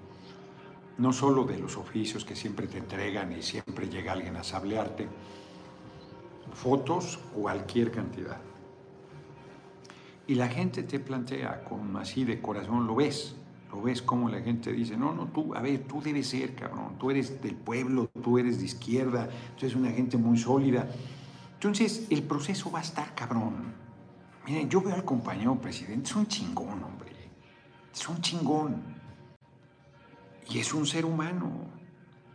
No 0.98 1.12
solo 1.12 1.44
de 1.44 1.58
los 1.58 1.76
oficios 1.76 2.24
que 2.24 2.36
siempre 2.36 2.68
te 2.68 2.78
entregan 2.78 3.32
y 3.32 3.42
siempre 3.42 3.88
llega 3.88 4.12
alguien 4.12 4.36
a 4.36 4.44
sablearte. 4.44 5.08
Fotos, 6.54 7.18
cualquier 7.34 7.90
cantidad. 7.90 8.40
Y 10.26 10.34
la 10.34 10.48
gente 10.48 10.82
te 10.82 10.98
plantea 10.98 11.62
con 11.64 11.96
así 11.96 12.24
de 12.24 12.40
corazón, 12.40 12.86
lo 12.86 12.96
ves, 12.96 13.36
lo 13.70 13.82
ves 13.82 14.02
como 14.02 14.28
la 14.28 14.40
gente 14.40 14.72
dice, 14.72 14.96
no, 14.96 15.14
no, 15.14 15.26
tú, 15.26 15.54
a 15.54 15.60
ver, 15.60 15.84
tú 15.84 16.00
debes 16.00 16.28
ser, 16.28 16.54
cabrón, 16.54 16.96
tú 16.98 17.10
eres 17.10 17.40
del 17.40 17.54
pueblo, 17.54 18.10
tú 18.22 18.38
eres 18.38 18.58
de 18.58 18.64
izquierda, 18.64 19.28
tú 19.56 19.66
eres 19.66 19.76
una 19.76 19.90
gente 19.90 20.16
muy 20.16 20.36
sólida. 20.36 20.88
Entonces, 21.54 22.06
el 22.10 22.22
proceso 22.24 22.70
va 22.70 22.80
a 22.80 22.82
estar, 22.82 23.14
cabrón. 23.14 23.74
Miren, 24.46 24.68
yo 24.68 24.80
veo 24.80 24.94
al 24.94 25.04
compañero 25.04 25.60
presidente, 25.60 26.08
es 26.08 26.16
un 26.16 26.26
chingón, 26.26 26.82
hombre. 26.82 27.12
Es 27.92 28.08
un 28.08 28.20
chingón. 28.20 28.82
Y 30.48 30.58
es 30.58 30.72
un 30.74 30.86
ser 30.86 31.04
humano. 31.04 31.50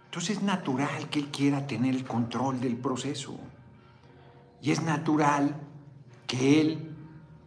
Entonces 0.06 0.38
es 0.38 0.44
natural 0.44 1.10
que 1.10 1.20
él 1.20 1.28
quiera 1.28 1.68
tener 1.68 1.96
el 1.96 2.04
control 2.04 2.60
del 2.60 2.76
proceso. 2.76 3.40
Y 4.62 4.72
es 4.72 4.82
natural 4.84 5.56
que 6.28 6.60
él 6.60 6.91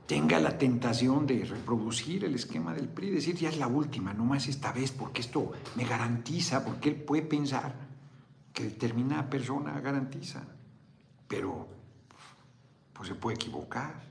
tenga 0.07 0.39
la 0.39 0.59
tentación 0.59 1.27
de 1.27 1.45
reproducir 1.45 2.25
el 2.25 2.35
esquema 2.35 2.75
del 2.75 2.89
PRI, 2.89 3.11
decir 3.11 3.37
ya 3.37 3.49
es 3.49 3.57
la 3.57 3.67
última, 3.67 4.13
no 4.13 4.25
más 4.25 4.49
esta 4.49 4.73
vez, 4.73 4.93
porque 4.93 5.23
esto 5.23 5.53
me 5.77 5.85
garantiza, 5.85 6.65
porque 6.65 6.91
él 6.91 6.97
puede 6.97 7.23
pensar 7.23 7.75
que 8.53 8.65
determinada 8.65 9.29
persona 9.29 9.81
garantiza, 9.81 10.43
pero 11.27 11.69
pues 12.93 13.09
se 13.09 13.15
puede 13.15 13.37
equivocar. 13.37 14.03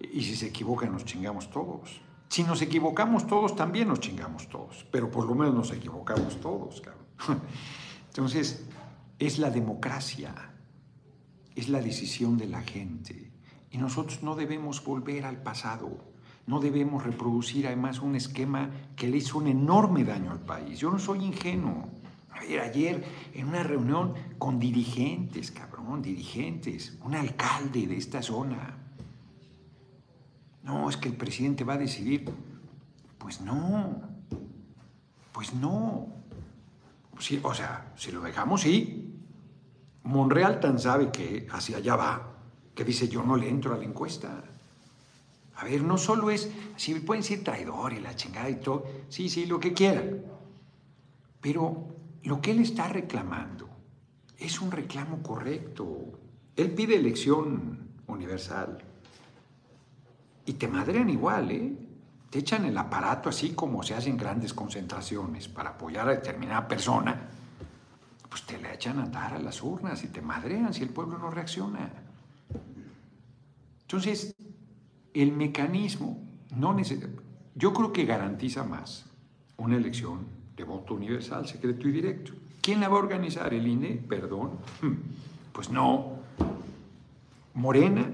Y 0.00 0.22
si 0.22 0.34
se 0.34 0.46
equivoca 0.46 0.86
nos 0.86 1.04
chingamos 1.04 1.50
todos. 1.50 2.00
Si 2.28 2.42
nos 2.42 2.62
equivocamos 2.62 3.26
todos, 3.26 3.54
también 3.54 3.88
nos 3.88 4.00
chingamos 4.00 4.48
todos. 4.48 4.86
Pero 4.90 5.10
por 5.10 5.26
lo 5.26 5.34
menos 5.34 5.54
nos 5.54 5.72
equivocamos 5.72 6.40
todos. 6.40 6.82
Entonces, 8.08 8.64
es 9.18 9.38
la 9.38 9.50
democracia. 9.50 10.34
es 11.54 11.68
la 11.68 11.80
decisión 11.80 12.38
de 12.38 12.46
la 12.46 12.62
gente. 12.62 13.30
Y 13.70 13.78
nosotros 13.78 14.22
no 14.22 14.34
debemos 14.34 14.84
volver 14.84 15.24
al 15.24 15.42
pasado. 15.42 16.10
No 16.46 16.58
debemos 16.58 17.04
reproducir 17.04 17.66
además 17.66 18.00
un 18.00 18.16
esquema 18.16 18.70
que 18.96 19.08
le 19.08 19.18
hizo 19.18 19.38
un 19.38 19.46
enorme 19.46 20.04
daño 20.04 20.32
al 20.32 20.40
país. 20.40 20.80
Yo 20.80 20.90
no 20.90 20.98
soy 20.98 21.24
ingenuo. 21.24 21.88
A 22.32 22.40
ver, 22.40 22.60
ayer 22.60 23.04
en 23.34 23.48
una 23.48 23.62
reunión 23.62 24.14
con 24.38 24.58
dirigentes, 24.58 25.50
cabrón, 25.50 26.02
dirigentes, 26.02 26.96
un 27.04 27.14
alcalde 27.14 27.86
de 27.86 27.96
esta 27.96 28.22
zona. 28.22 28.78
No, 30.64 30.88
es 30.88 30.96
que 30.96 31.08
el 31.08 31.16
presidente 31.16 31.64
va 31.64 31.74
a 31.74 31.78
decidir. 31.78 32.30
Pues 33.18 33.40
no, 33.40 34.02
pues 35.32 35.54
no. 35.54 36.08
Sí, 37.18 37.38
o 37.42 37.54
sea, 37.54 37.92
si 37.96 38.10
lo 38.10 38.22
dejamos, 38.22 38.62
sí. 38.62 39.14
Monreal 40.02 40.58
tan 40.60 40.78
sabe 40.78 41.12
que 41.12 41.46
hacia 41.52 41.76
allá 41.76 41.96
va, 41.96 42.29
que 42.80 42.84
dice 42.86 43.08
yo 43.08 43.22
no 43.22 43.36
le 43.36 43.46
entro 43.46 43.74
a 43.74 43.76
la 43.76 43.84
encuesta. 43.84 44.42
A 45.56 45.64
ver, 45.64 45.82
no 45.82 45.98
solo 45.98 46.30
es, 46.30 46.50
si 46.76 46.94
pueden 46.94 47.20
decir 47.20 47.44
traidor 47.44 47.92
y 47.92 48.00
la 48.00 48.16
chingada 48.16 48.48
y 48.48 48.56
todo, 48.56 48.86
sí, 49.10 49.28
sí, 49.28 49.44
lo 49.44 49.60
que 49.60 49.74
quieran. 49.74 50.22
Pero 51.42 51.88
lo 52.22 52.40
que 52.40 52.52
él 52.52 52.60
está 52.60 52.88
reclamando 52.88 53.68
es 54.38 54.62
un 54.62 54.72
reclamo 54.72 55.22
correcto. 55.22 56.18
Él 56.56 56.70
pide 56.70 56.96
elección 56.96 57.90
universal. 58.06 58.78
Y 60.46 60.54
te 60.54 60.66
madrean 60.66 61.10
igual, 61.10 61.50
¿eh? 61.50 61.76
Te 62.30 62.38
echan 62.38 62.64
el 62.64 62.78
aparato 62.78 63.28
así 63.28 63.50
como 63.50 63.82
se 63.82 63.94
hacen 63.94 64.16
grandes 64.16 64.54
concentraciones 64.54 65.48
para 65.48 65.70
apoyar 65.70 66.08
a 66.08 66.12
determinada 66.12 66.66
persona. 66.66 67.28
Pues 68.26 68.46
te 68.46 68.56
le 68.56 68.72
echan 68.72 69.00
a 69.00 69.02
andar 69.02 69.34
a 69.34 69.38
las 69.38 69.62
urnas 69.62 70.02
y 70.02 70.08
te 70.08 70.22
madrean 70.22 70.72
si 70.72 70.82
el 70.82 70.88
pueblo 70.88 71.18
no 71.18 71.30
reacciona. 71.30 71.99
Entonces, 73.90 74.36
el 75.14 75.32
mecanismo 75.32 76.22
no 76.54 76.76
Yo 77.56 77.72
creo 77.72 77.92
que 77.92 78.04
garantiza 78.04 78.62
más 78.62 79.06
una 79.56 79.76
elección 79.76 80.26
de 80.56 80.62
voto 80.62 80.94
universal, 80.94 81.48
secreto 81.48 81.88
y 81.88 81.90
directo. 81.90 82.32
¿Quién 82.62 82.78
la 82.78 82.88
va 82.88 82.98
a 82.98 83.00
organizar? 83.00 83.52
¿El 83.52 83.66
INE? 83.66 84.00
Perdón. 84.08 84.52
Pues 85.52 85.70
no. 85.70 86.20
Morena 87.54 88.08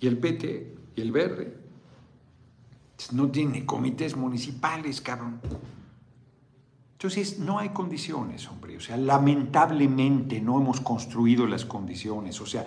y 0.00 0.06
el 0.06 0.16
PT 0.16 0.74
y 0.96 1.00
el 1.02 1.12
Verde. 1.12 1.54
No 3.12 3.30
tiene 3.30 3.66
comités 3.66 4.16
municipales, 4.16 5.02
cabrón. 5.02 5.38
Entonces, 6.92 7.38
no 7.38 7.58
hay 7.58 7.68
condiciones, 7.70 8.48
hombre. 8.48 8.78
O 8.78 8.80
sea, 8.80 8.96
lamentablemente 8.96 10.40
no 10.40 10.58
hemos 10.58 10.80
construido 10.80 11.46
las 11.46 11.66
condiciones. 11.66 12.40
O 12.40 12.46
sea, 12.46 12.66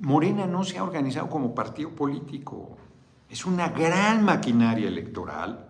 Morena 0.00 0.46
no 0.46 0.64
se 0.64 0.78
ha 0.78 0.82
organizado 0.82 1.28
como 1.28 1.54
partido 1.54 1.90
político. 1.90 2.78
Es 3.28 3.44
una 3.44 3.68
gran 3.68 4.24
maquinaria 4.24 4.88
electoral, 4.88 5.68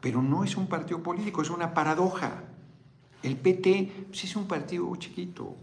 pero 0.00 0.22
no 0.22 0.42
es 0.42 0.56
un 0.56 0.66
partido 0.66 1.02
político, 1.02 1.42
es 1.42 1.50
una 1.50 1.74
paradoja. 1.74 2.44
El 3.22 3.36
PT 3.36 4.06
pues, 4.08 4.24
es 4.24 4.36
un 4.36 4.46
partido 4.46 4.94
chiquito, 4.96 5.56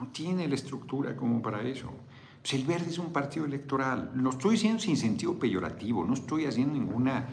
no 0.00 0.08
tiene 0.08 0.48
la 0.48 0.54
estructura 0.54 1.14
como 1.14 1.42
para 1.42 1.62
eso. 1.62 1.92
Pues 2.40 2.54
el 2.54 2.64
Verde 2.64 2.90
es 2.90 2.98
un 2.98 3.12
partido 3.12 3.44
electoral. 3.44 4.10
Lo 4.14 4.30
estoy 4.30 4.52
diciendo 4.52 4.80
sin 4.80 4.96
sentido 4.96 5.38
peyorativo, 5.38 6.04
no 6.04 6.14
estoy 6.14 6.46
haciendo 6.46 6.74
ninguna 6.74 7.26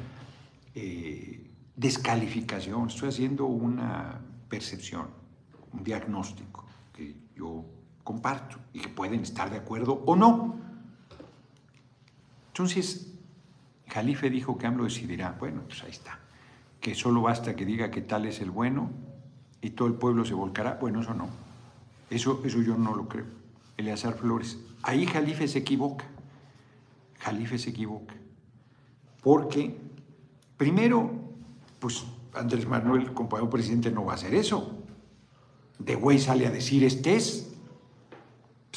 eh, 0.76 1.52
descalificación, 1.76 2.89
estoy 2.89 3.10
haciendo 3.10 3.45
una 3.45 4.21
percepción, 4.50 5.08
un 5.74 5.84
diagnóstico 5.84 6.65
que 6.93 7.15
yo 7.36 7.65
comparto 8.03 8.57
y 8.73 8.79
que 8.79 8.89
pueden 8.89 9.21
estar 9.21 9.49
de 9.49 9.57
acuerdo 9.57 10.03
o 10.05 10.15
no. 10.15 10.55
Entonces, 12.47 13.13
Jalife 13.87 14.29
dijo 14.29 14.57
que 14.57 14.67
AMLO 14.67 14.83
decidirá. 14.85 15.35
Bueno, 15.39 15.61
pues 15.67 15.83
ahí 15.83 15.91
está. 15.91 16.19
Que 16.79 16.95
solo 16.95 17.21
basta 17.21 17.55
que 17.55 17.65
diga 17.65 17.91
que 17.91 18.01
tal 18.01 18.25
es 18.25 18.41
el 18.41 18.51
bueno 18.51 18.89
y 19.61 19.71
todo 19.71 19.87
el 19.87 19.93
pueblo 19.93 20.25
se 20.25 20.33
volcará. 20.33 20.75
Bueno, 20.75 21.01
eso 21.01 21.13
no. 21.13 21.29
Eso, 22.09 22.41
eso 22.43 22.61
yo 22.61 22.77
no 22.77 22.95
lo 22.95 23.07
creo. 23.07 23.25
Eleazar 23.77 24.13
Flores. 24.15 24.59
Ahí 24.83 25.05
Jalife 25.05 25.47
se 25.47 25.59
equivoca. 25.59 26.05
Jalife 27.19 27.57
se 27.57 27.69
equivoca. 27.69 28.15
Porque, 29.21 29.77
primero, 30.57 31.11
pues 31.79 32.03
Andrés 32.33 32.67
Manuel, 32.67 33.13
compañero 33.13 33.49
presidente, 33.49 33.91
no 33.91 34.05
va 34.05 34.13
a 34.13 34.15
hacer 34.15 34.33
eso. 34.33 34.77
De 35.79 35.95
güey 35.95 36.19
sale 36.19 36.47
a 36.47 36.51
decir 36.51 36.83
estés 36.83 37.50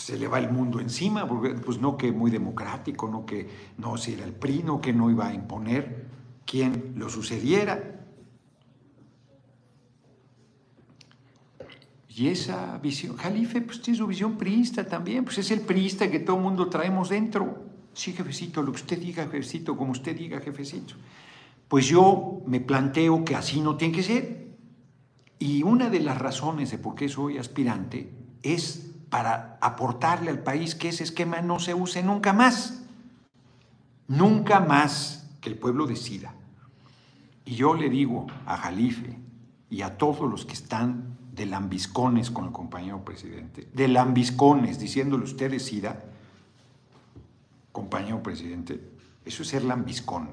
se 0.05 0.19
le 0.19 0.29
va 0.29 0.39
el 0.39 0.53
mundo 0.53 0.81
encima, 0.81 1.27
porque 1.27 1.55
pues 1.55 1.81
no 1.81 1.97
que 1.97 2.13
muy 2.13 2.31
democrático, 2.31 3.09
no 3.09 3.25
que 3.25 3.49
no 3.79 3.97
si 3.97 4.13
era 4.13 4.27
el 4.27 4.35
PRI, 4.35 4.63
no 4.63 4.79
que 4.79 4.93
no 4.93 5.11
iba 5.11 5.29
a 5.29 5.33
imponer 5.33 6.05
quien 6.45 6.93
lo 6.97 7.09
sucediera. 7.09 8.05
Y 12.07 12.29
esa 12.29 12.77
visión, 12.77 13.17
Jalife 13.17 13.63
pues 13.63 13.81
tiene 13.81 13.97
su 13.97 14.07
visión 14.07 14.37
priista 14.37 14.87
también, 14.87 15.25
pues 15.25 15.39
es 15.39 15.51
el 15.51 15.63
priista 15.63 16.11
que 16.11 16.19
todo 16.19 16.37
el 16.37 16.43
mundo 16.43 16.69
traemos 16.69 17.09
dentro. 17.09 17.65
Sí, 17.95 18.13
jefecito, 18.13 18.63
lo 18.63 18.73
que 18.73 18.83
usted 18.83 19.01
diga, 19.01 19.25
jefecito, 19.25 19.75
como 19.75 19.93
usted 19.93 20.15
diga, 20.15 20.39
jefecito. 20.39 20.97
Pues 21.67 21.87
yo 21.87 22.43
me 22.45 22.61
planteo 22.61 23.25
que 23.25 23.37
así 23.37 23.63
no 23.63 23.79
tiene 23.79 23.95
que 23.95 24.03
ser. 24.03 24.49
Y 25.39 25.63
una 25.63 25.89
de 25.89 26.01
las 26.01 26.19
razones 26.19 26.71
de 26.73 26.77
por 26.77 26.95
qué 26.95 27.09
soy 27.09 27.39
aspirante 27.39 28.13
es 28.43 28.94
para 29.15 29.59
aportarle 29.61 30.29
al 30.29 30.41
país 30.41 30.75
que 30.75 30.89
ese 30.89 31.05
esquema 31.05 31.41
no 31.41 31.61
se 31.61 31.73
use 31.73 32.03
nunca 32.03 32.33
más. 32.33 32.83
Nunca 34.09 34.59
más 34.59 35.31
que 35.41 35.51
el 35.51 35.57
pueblo 35.57 35.87
decida. 35.87 36.35
Y 37.45 37.55
yo 37.55 37.75
le 37.75 37.91
digo 37.91 38.27
a 38.45 38.57
Jalife 38.57 39.17
y 39.71 39.83
a 39.83 39.99
todos 39.99 40.29
los 40.29 40.45
que 40.45 40.55
están 40.55 41.17
de 41.33 41.47
lambiscones 41.47 42.33
con 42.33 42.47
el 42.47 42.51
compañero 42.51 43.05
presidente, 43.05 43.69
de 43.73 43.87
lambiscones, 43.87 44.81
diciéndole 44.81 45.23
usted 45.23 45.49
decida, 45.49 46.07
compañero 47.71 48.21
presidente, 48.21 48.81
eso 49.25 49.45
es 49.45 49.49
ser 49.49 49.63
lambiscón. 49.63 50.31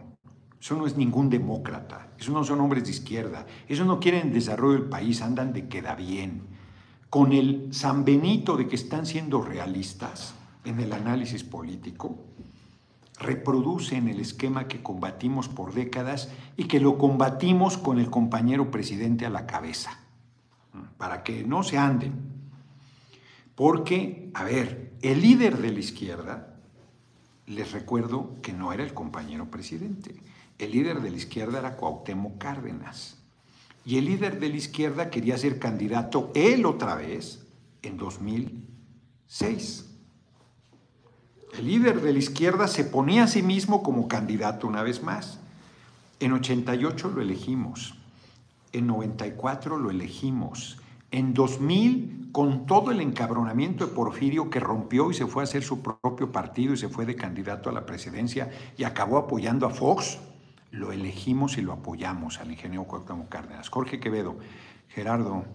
Eso 0.60 0.76
no 0.76 0.88
es 0.88 0.98
ningún 0.98 1.30
demócrata, 1.30 2.08
eso 2.18 2.32
no 2.32 2.44
son 2.44 2.60
hombres 2.62 2.86
de 2.86 2.90
izquierda, 2.90 3.46
eso 3.68 3.86
no 3.86 4.00
quieren 4.00 4.34
desarrollo 4.34 4.80
del 4.80 4.90
país, 4.90 5.22
andan 5.22 5.54
de 5.54 5.68
queda 5.68 5.94
bien 5.94 6.50
con 7.12 7.34
el 7.34 7.74
San 7.74 8.06
Benito 8.06 8.56
de 8.56 8.70
que 8.70 8.78
están 8.78 9.06
siendo 9.06 9.42
realistas 9.42 10.34
en 10.64 10.80
el 10.80 10.94
análisis 10.94 11.44
político, 11.44 12.16
reproducen 13.20 14.08
el 14.08 14.22
esquema 14.22 14.70
que 14.70 14.82
combatimos 14.82 15.50
por 15.50 15.74
décadas 15.74 16.30
y 16.56 16.64
que 16.64 16.80
lo 16.80 16.98
combatimos 16.98 17.78
con 17.78 18.00
el 18.00 18.10
compañero 18.10 18.72
presidente 18.72 19.26
a 19.26 19.30
la 19.30 19.46
cabeza, 19.46 20.00
para 20.98 21.22
que 21.22 21.44
no 21.44 21.64
se 21.64 21.78
anden. 21.78 22.14
Porque, 23.56 24.32
a 24.34 24.46
ver, 24.46 24.94
el 25.02 25.22
líder 25.22 25.58
de 25.58 25.74
la 25.74 25.80
izquierda, 25.80 26.56
les 27.46 27.74
recuerdo 27.74 28.38
que 28.42 28.54
no 28.54 28.72
era 28.72 28.86
el 28.86 28.94
compañero 28.94 29.52
presidente, 29.52 30.16
el 30.58 30.72
líder 30.72 31.02
de 31.02 31.12
la 31.12 31.18
izquierda 31.18 31.60
era 31.60 31.76
Cuauhtémoc 31.76 32.38
Cárdenas. 32.38 33.21
Y 33.86 33.98
el 33.98 34.06
líder 34.06 34.40
de 34.40 34.50
la 34.50 34.58
izquierda 34.58 35.10
quería 35.10 35.38
ser 35.38 35.58
candidato 35.60 36.32
él 36.36 36.66
otra 36.66 36.96
vez 36.96 37.46
en 37.82 37.98
2006. 37.98 39.88
El 41.58 41.66
líder 41.66 42.02
de 42.02 42.14
la 42.14 42.20
izquierda 42.20 42.68
se 42.68 42.84
ponía 42.84 43.24
a 43.24 43.28
sí 43.28 43.42
mismo 43.42 43.84
como 43.84 44.08
candidato 44.08 44.68
una 44.68 44.84
vez 44.84 45.04
más. 45.04 45.40
En 46.20 46.34
88 46.34 47.10
lo 47.10 47.22
elegimos, 47.22 47.96
en 48.72 48.88
94 48.88 49.78
lo 49.78 49.90
elegimos, 49.90 50.78
en 51.10 51.34
2000 51.34 52.30
con 52.32 52.66
todo 52.66 52.92
el 52.92 53.02
encabronamiento 53.02 53.86
de 53.86 53.94
Porfirio 53.94 54.50
que 54.50 54.60
rompió 54.60 55.12
y 55.12 55.14
se 55.14 55.26
fue 55.26 55.44
a 55.44 55.46
hacer 55.46 55.64
su 55.64 55.82
propio 55.82 56.32
partido 56.32 56.74
y 56.74 56.78
se 56.78 56.88
fue 56.88 57.06
de 57.06 57.16
candidato 57.16 57.70
a 57.70 57.74
la 57.74 57.86
presidencia 57.86 58.50
y 58.78 58.86
acabó 58.86 59.18
apoyando 59.18 59.66
a 59.66 59.72
Fox 59.72 60.20
lo 60.72 60.92
elegimos 60.92 61.58
y 61.58 61.62
lo 61.62 61.74
apoyamos 61.74 62.40
al 62.40 62.52
ingeniero 62.52 62.86
Cuauhtémoc 62.86 63.30
Cárdenas. 63.30 63.70
Jorge 63.70 64.00
Quevedo, 64.00 64.38
Gerardo, 64.88 65.46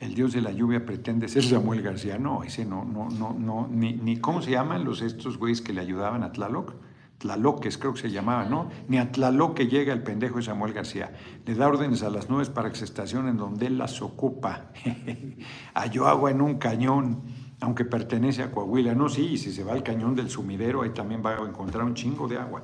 el 0.00 0.14
dios 0.14 0.32
de 0.32 0.42
la 0.42 0.52
lluvia 0.52 0.84
pretende 0.84 1.28
ser 1.28 1.44
Samuel 1.44 1.82
García. 1.82 2.18
No, 2.18 2.42
ese 2.42 2.64
no, 2.64 2.84
no, 2.84 3.08
no, 3.08 3.34
no, 3.38 3.68
ni, 3.70 3.94
ni 3.94 4.18
¿cómo 4.18 4.42
se 4.42 4.50
llaman 4.50 4.84
los 4.84 5.02
estos 5.02 5.38
güeyes 5.38 5.60
que 5.60 5.72
le 5.72 5.80
ayudaban 5.80 6.22
a 6.22 6.32
Tlaloc? 6.32 6.74
Tlaloques 7.18 7.78
creo 7.78 7.94
que 7.94 8.00
se 8.00 8.10
llamaban, 8.10 8.48
¿no? 8.48 8.70
Ni 8.86 8.98
a 8.98 9.10
Tlaloc 9.10 9.56
que 9.56 9.66
llega 9.66 9.92
el 9.92 10.02
pendejo 10.02 10.36
de 10.36 10.44
Samuel 10.44 10.72
García. 10.72 11.12
Le 11.46 11.54
da 11.56 11.66
órdenes 11.66 12.04
a 12.04 12.10
las 12.10 12.30
nubes 12.30 12.48
para 12.48 12.70
que 12.70 12.76
se 12.76 12.84
estacionen 12.84 13.36
donde 13.36 13.66
él 13.66 13.76
las 13.76 14.00
ocupa. 14.02 14.70
Halló 15.74 16.06
agua 16.06 16.30
en 16.30 16.40
un 16.40 16.58
cañón, 16.58 17.22
aunque 17.60 17.84
pertenece 17.84 18.44
a 18.44 18.52
Coahuila. 18.52 18.94
No, 18.94 19.08
sí, 19.08 19.36
si 19.36 19.50
se 19.52 19.64
va 19.64 19.72
al 19.72 19.82
cañón 19.82 20.14
del 20.14 20.30
sumidero, 20.30 20.82
ahí 20.82 20.90
también 20.90 21.20
va 21.24 21.34
a 21.34 21.40
encontrar 21.40 21.84
un 21.84 21.94
chingo 21.94 22.28
de 22.28 22.38
agua. 22.38 22.62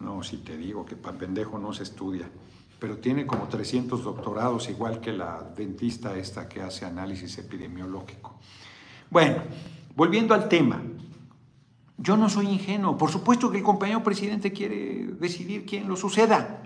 No, 0.00 0.22
si 0.22 0.38
te 0.38 0.56
digo 0.56 0.84
que 0.84 0.96
para 0.96 1.16
pendejo 1.16 1.58
no 1.58 1.72
se 1.72 1.82
estudia, 1.84 2.28
pero 2.78 2.98
tiene 2.98 3.26
como 3.26 3.48
300 3.48 4.02
doctorados, 4.02 4.68
igual 4.70 5.00
que 5.00 5.12
la 5.12 5.42
dentista 5.54 6.16
esta 6.16 6.48
que 6.48 6.62
hace 6.62 6.86
análisis 6.86 7.36
epidemiológico. 7.38 8.38
Bueno, 9.10 9.42
volviendo 9.94 10.34
al 10.34 10.48
tema, 10.48 10.82
Yo 12.02 12.16
no 12.16 12.30
soy 12.30 12.48
ingenuo. 12.48 12.96
Por 12.96 13.10
supuesto 13.10 13.50
que 13.50 13.58
el 13.58 13.62
compañero 13.62 14.02
presidente 14.02 14.52
quiere 14.52 15.06
decidir 15.20 15.66
quién 15.66 15.86
lo 15.86 15.96
suceda. 15.96 16.62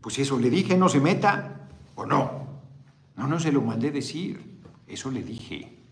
Pues 0.00 0.16
eso 0.20 0.38
le 0.38 0.48
dije, 0.48 0.76
no 0.76 0.88
se 0.88 1.00
meta 1.00 1.68
o 1.96 2.06
no. 2.06 2.46
No, 3.16 3.26
no 3.26 3.40
se 3.40 3.50
lo 3.50 3.62
mandé 3.62 3.90
decir. 3.90 4.60
Eso 4.86 5.10
le 5.10 5.24
dije. 5.24 5.82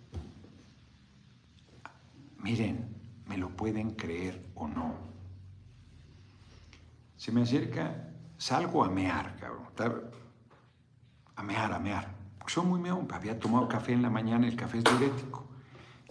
Miren, 2.38 2.86
me 3.26 3.36
lo 3.36 3.48
pueden 3.48 3.96
creer 3.96 4.46
o 4.54 4.68
no. 4.68 4.94
Se 7.16 7.32
me 7.32 7.42
acerca, 7.42 8.10
salgo 8.36 8.84
a 8.84 8.88
mear, 8.88 9.36
cabrón. 9.36 9.66
A 11.36 11.42
mear, 11.42 11.72
a 11.72 11.78
mear. 11.78 12.14
Soy 12.46 12.64
muy 12.64 12.80
meón. 12.80 13.08
Había 13.12 13.38
tomado 13.38 13.68
café 13.68 13.92
en 13.92 14.02
la 14.02 14.10
mañana, 14.10 14.46
el 14.46 14.56
café 14.56 14.78
es 14.78 14.84
diurético. 14.84 15.44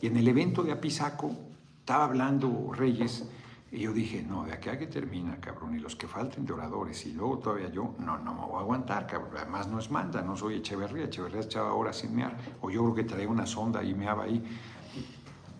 Y 0.01 0.07
en 0.07 0.17
el 0.17 0.27
evento 0.27 0.63
de 0.63 0.71
Apizaco 0.71 1.31
estaba 1.79 2.05
hablando 2.05 2.71
Reyes 2.73 3.27
y 3.71 3.79
yo 3.79 3.91
dije, 3.91 4.23
no, 4.23 4.45
de 4.45 4.53
aquí 4.53 4.69
a 4.69 4.77
que 4.77 4.87
termina, 4.87 5.37
cabrón, 5.41 5.75
y 5.75 5.79
los 5.79 5.97
que 5.97 6.07
falten 6.07 6.45
de 6.45 6.53
oradores, 6.53 7.05
y 7.05 7.11
luego 7.11 7.39
todavía 7.39 7.69
yo, 7.69 7.93
no, 7.99 8.17
no 8.17 8.33
me 8.33 8.41
voy 8.45 8.55
a 8.55 8.59
aguantar, 8.59 9.05
cabrón, 9.05 9.31
además 9.35 9.67
no 9.67 9.79
es 9.79 9.91
manda, 9.91 10.21
no 10.21 10.37
soy 10.37 10.55
Echeverría, 10.55 11.05
Echeverría 11.05 11.41
echaba 11.41 11.73
horas 11.73 11.97
sin 11.97 12.15
mear, 12.15 12.37
o 12.61 12.69
yo 12.69 12.83
creo 12.83 12.95
que 12.95 13.03
traía 13.03 13.27
una 13.27 13.45
sonda 13.45 13.83
y 13.83 13.93
meaba 13.93 14.23
ahí. 14.23 14.41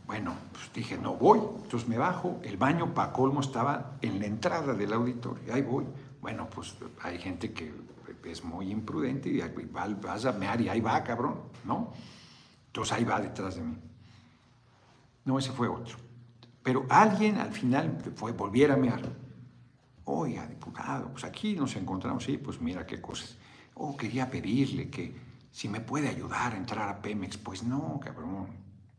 Bueno, 0.06 0.34
pues 0.52 0.72
dije, 0.74 0.98
no 0.98 1.16
voy, 1.16 1.40
entonces 1.64 1.90
me 1.90 1.98
bajo, 1.98 2.40
el 2.44 2.58
baño 2.58 2.94
para 2.94 3.12
colmo 3.12 3.42
estaba 3.42 3.98
en 4.02 4.20
la 4.20 4.28
entrada 4.28 4.74
del 4.74 4.94
auditorio, 4.94 5.54
ahí 5.54 5.64
voy. 5.64 5.86
Bueno, 6.22 6.48
pues 6.50 6.76
hay 7.02 7.18
gente 7.18 7.52
que 7.52 7.74
es 8.24 8.44
muy 8.44 8.72
imprudente 8.72 9.30
y 9.30 9.42
vas 10.02 10.26
a 10.26 10.32
mear 10.32 10.62
y 10.62 10.70
ahí 10.70 10.82
va, 10.82 11.04
cabrón, 11.04 11.42
¿no? 11.64 11.92
Entonces 12.68 12.94
ahí 12.94 13.04
va 13.04 13.20
detrás 13.20 13.56
de 13.56 13.62
mí. 13.62 13.78
No, 15.26 15.40
ese 15.40 15.52
fue 15.52 15.68
otro. 15.68 15.98
Pero 16.62 16.86
alguien 16.90 17.38
al 17.38 17.52
final 17.52 17.98
fue 18.16 18.32
volviera 18.32 18.74
a 18.74 18.78
mear. 18.78 19.02
Oiga, 20.06 20.46
diputado, 20.48 21.10
pues 21.10 21.24
aquí 21.24 21.56
nos 21.56 21.76
encontramos, 21.76 22.24
sí, 22.24 22.38
pues 22.38 22.62
mira 22.62 22.86
qué 22.86 23.02
cosas. 23.02 23.38
Oh, 23.76 23.96
quería 23.98 24.30
pedirle 24.30 24.90
que 24.90 25.16
si 25.52 25.68
me 25.68 25.80
puede 25.80 26.10
ayudar 26.10 26.54
a 26.54 26.58
entrar 26.58 26.90
a 26.90 27.02
Pemex. 27.02 27.38
Pues 27.38 27.64
no, 27.64 28.00
cabrón, 28.04 28.48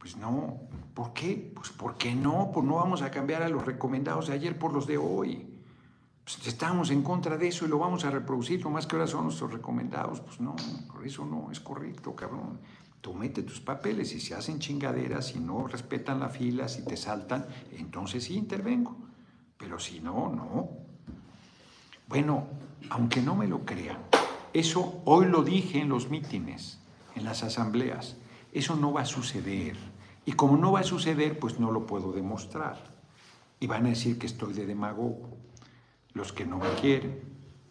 pues 0.07 0.16
no. 0.18 0.61
¿Por 0.94 1.12
qué? 1.12 1.50
Pues 1.52 1.70
¿por 1.70 1.96
qué 1.96 2.14
no? 2.14 2.52
Pues 2.54 2.64
no 2.64 2.76
vamos 2.76 3.02
a 3.02 3.11
cambiar 3.11 3.42
a 3.42 3.48
los 3.48 3.66
recomendados 3.66 4.28
de 4.28 4.34
ayer 4.34 4.57
por 4.57 4.72
los 4.72 4.86
de 4.86 4.98
hoy. 4.98 5.44
Pues 6.22 6.46
estamos 6.46 6.90
en 6.90 7.02
contra 7.02 7.36
de 7.36 7.48
eso 7.48 7.64
y 7.64 7.68
lo 7.68 7.80
vamos 7.80 8.04
a 8.04 8.11
reproducir, 8.11 8.62
nomás 8.62 8.86
que 8.86 8.94
ahora 8.94 9.09
son 9.09 9.24
nuestros 9.24 9.52
recomendados. 9.52 10.20
Pues 10.20 10.40
no, 10.40 10.54
por 10.92 11.04
eso 11.04 11.24
no 11.24 11.50
es 11.50 11.59
correcto, 11.59 12.14
cabrón. 12.14 12.61
Tú 13.00 13.14
mete 13.14 13.42
tus 13.42 13.61
papeles 13.61 14.14
y 14.14 14.20
se 14.20 14.36
hacen 14.36 14.61
chingaderas, 14.61 15.26
si 15.26 15.40
no 15.40 15.66
respetan 15.66 16.20
la 16.20 16.28
fila, 16.28 16.68
si 16.68 16.84
te 16.84 16.96
saltan, 16.96 17.44
entonces 17.72 18.22
sí 18.22 18.36
intervengo. 18.36 18.96
Pero 19.59 19.80
si 19.80 19.98
no, 19.98 20.30
no. 20.30 20.70
Bueno, 22.07 22.46
aunque 22.90 23.22
no 23.22 23.34
me 23.34 23.48
lo 23.48 23.64
crean, 23.64 23.98
eso 24.52 25.02
hoy 25.04 25.26
lo 25.26 25.42
dije 25.42 25.80
en 25.80 25.88
los 25.88 26.11
mítines, 26.11 26.78
en 27.16 27.24
las 27.24 27.42
asambleas. 27.42 28.14
Eso 28.52 28.76
no 28.76 28.92
va 28.92 29.00
a 29.00 29.07
suceder. 29.07 29.95
Y 30.26 30.32
como 30.32 30.56
no 30.56 30.72
va 30.72 30.80
a 30.80 30.84
suceder, 30.84 31.38
pues 31.38 31.60
no 31.60 31.70
lo 31.70 31.86
puedo 31.86 32.12
demostrar. 32.12 32.76
Y 33.60 33.68
van 33.68 33.86
a 33.86 33.90
decir 33.90 34.18
que 34.18 34.26
estoy 34.26 34.52
de 34.52 34.66
demagogo. 34.66 35.38
Los 36.12 36.32
que 36.32 36.44
no 36.44 36.58
me 36.58 36.68
quieren. 36.80 37.22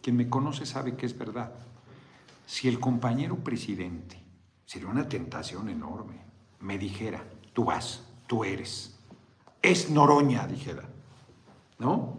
Quien 0.02 0.16
me 0.16 0.28
conoce 0.28 0.64
sabe 0.64 0.96
que 0.96 1.04
es 1.04 1.16
verdad. 1.16 1.52
Si 2.46 2.66
el 2.66 2.80
compañero 2.80 3.36
presidente 3.36 4.22
sería 4.64 4.88
una 4.88 5.06
tentación 5.06 5.68
enorme. 5.68 6.22
Me 6.60 6.78
dijera, 6.78 7.22
tú 7.52 7.64
vas, 7.64 8.08
tú 8.26 8.42
eres. 8.42 8.98
Es 9.60 9.90
Noroña, 9.90 10.46
dijera. 10.46 10.88
¿No? 11.78 12.18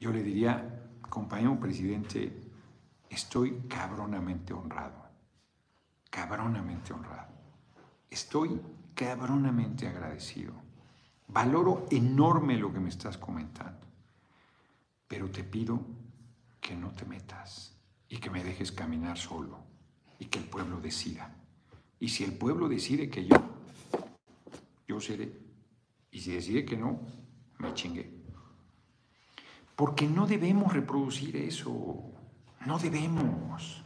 Yo 0.00 0.10
le 0.10 0.24
diría, 0.24 0.82
compañero 1.08 1.58
presidente, 1.60 2.42
estoy 3.08 3.62
cabronamente 3.68 4.52
honrado. 4.52 5.04
Cabronamente 6.10 6.92
honrado. 6.92 7.32
Estoy 8.10 8.60
cabronamente 8.94 9.88
agradecido. 9.88 10.52
Valoro 11.28 11.86
enorme 11.90 12.56
lo 12.56 12.72
que 12.72 12.80
me 12.80 12.88
estás 12.88 13.18
comentando. 13.18 13.86
Pero 15.08 15.30
te 15.30 15.44
pido 15.44 15.80
que 16.60 16.74
no 16.74 16.90
te 16.92 17.04
metas 17.04 17.76
y 18.08 18.18
que 18.18 18.30
me 18.30 18.44
dejes 18.44 18.72
caminar 18.72 19.18
solo 19.18 19.58
y 20.18 20.26
que 20.26 20.38
el 20.38 20.44
pueblo 20.44 20.80
decida. 20.80 21.34
Y 22.00 22.08
si 22.08 22.24
el 22.24 22.32
pueblo 22.32 22.68
decide 22.68 23.10
que 23.10 23.26
yo, 23.26 23.36
yo 24.86 25.00
seré. 25.00 25.32
Y 26.10 26.20
si 26.20 26.32
decide 26.32 26.64
que 26.64 26.76
no, 26.76 27.00
me 27.58 27.74
chingué. 27.74 28.14
Porque 29.76 30.06
no 30.06 30.26
debemos 30.26 30.72
reproducir 30.72 31.36
eso. 31.36 32.12
No 32.66 32.78
debemos. 32.78 33.82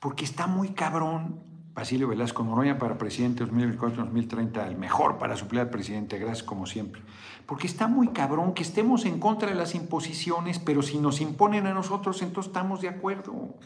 Porque 0.00 0.24
está 0.24 0.46
muy 0.46 0.70
cabrón. 0.70 1.51
Basilio 1.74 2.08
Velasco 2.08 2.44
Noroña 2.44 2.78
para 2.78 2.98
presidente 2.98 3.44
2024-2030, 3.44 4.66
el 4.66 4.76
mejor 4.76 5.18
para 5.18 5.36
suplir 5.36 5.62
al 5.62 5.70
presidente, 5.70 6.18
gracias 6.18 6.42
como 6.42 6.66
siempre. 6.66 7.02
Porque 7.46 7.66
está 7.66 7.88
muy 7.88 8.08
cabrón 8.08 8.52
que 8.52 8.62
estemos 8.62 9.04
en 9.06 9.18
contra 9.18 9.48
de 9.48 9.54
las 9.54 9.74
imposiciones, 9.74 10.58
pero 10.58 10.82
si 10.82 10.98
nos 10.98 11.20
imponen 11.20 11.66
a 11.66 11.74
nosotros, 11.74 12.20
entonces 12.22 12.50
estamos 12.50 12.80
de 12.80 12.88
acuerdo 12.88 13.56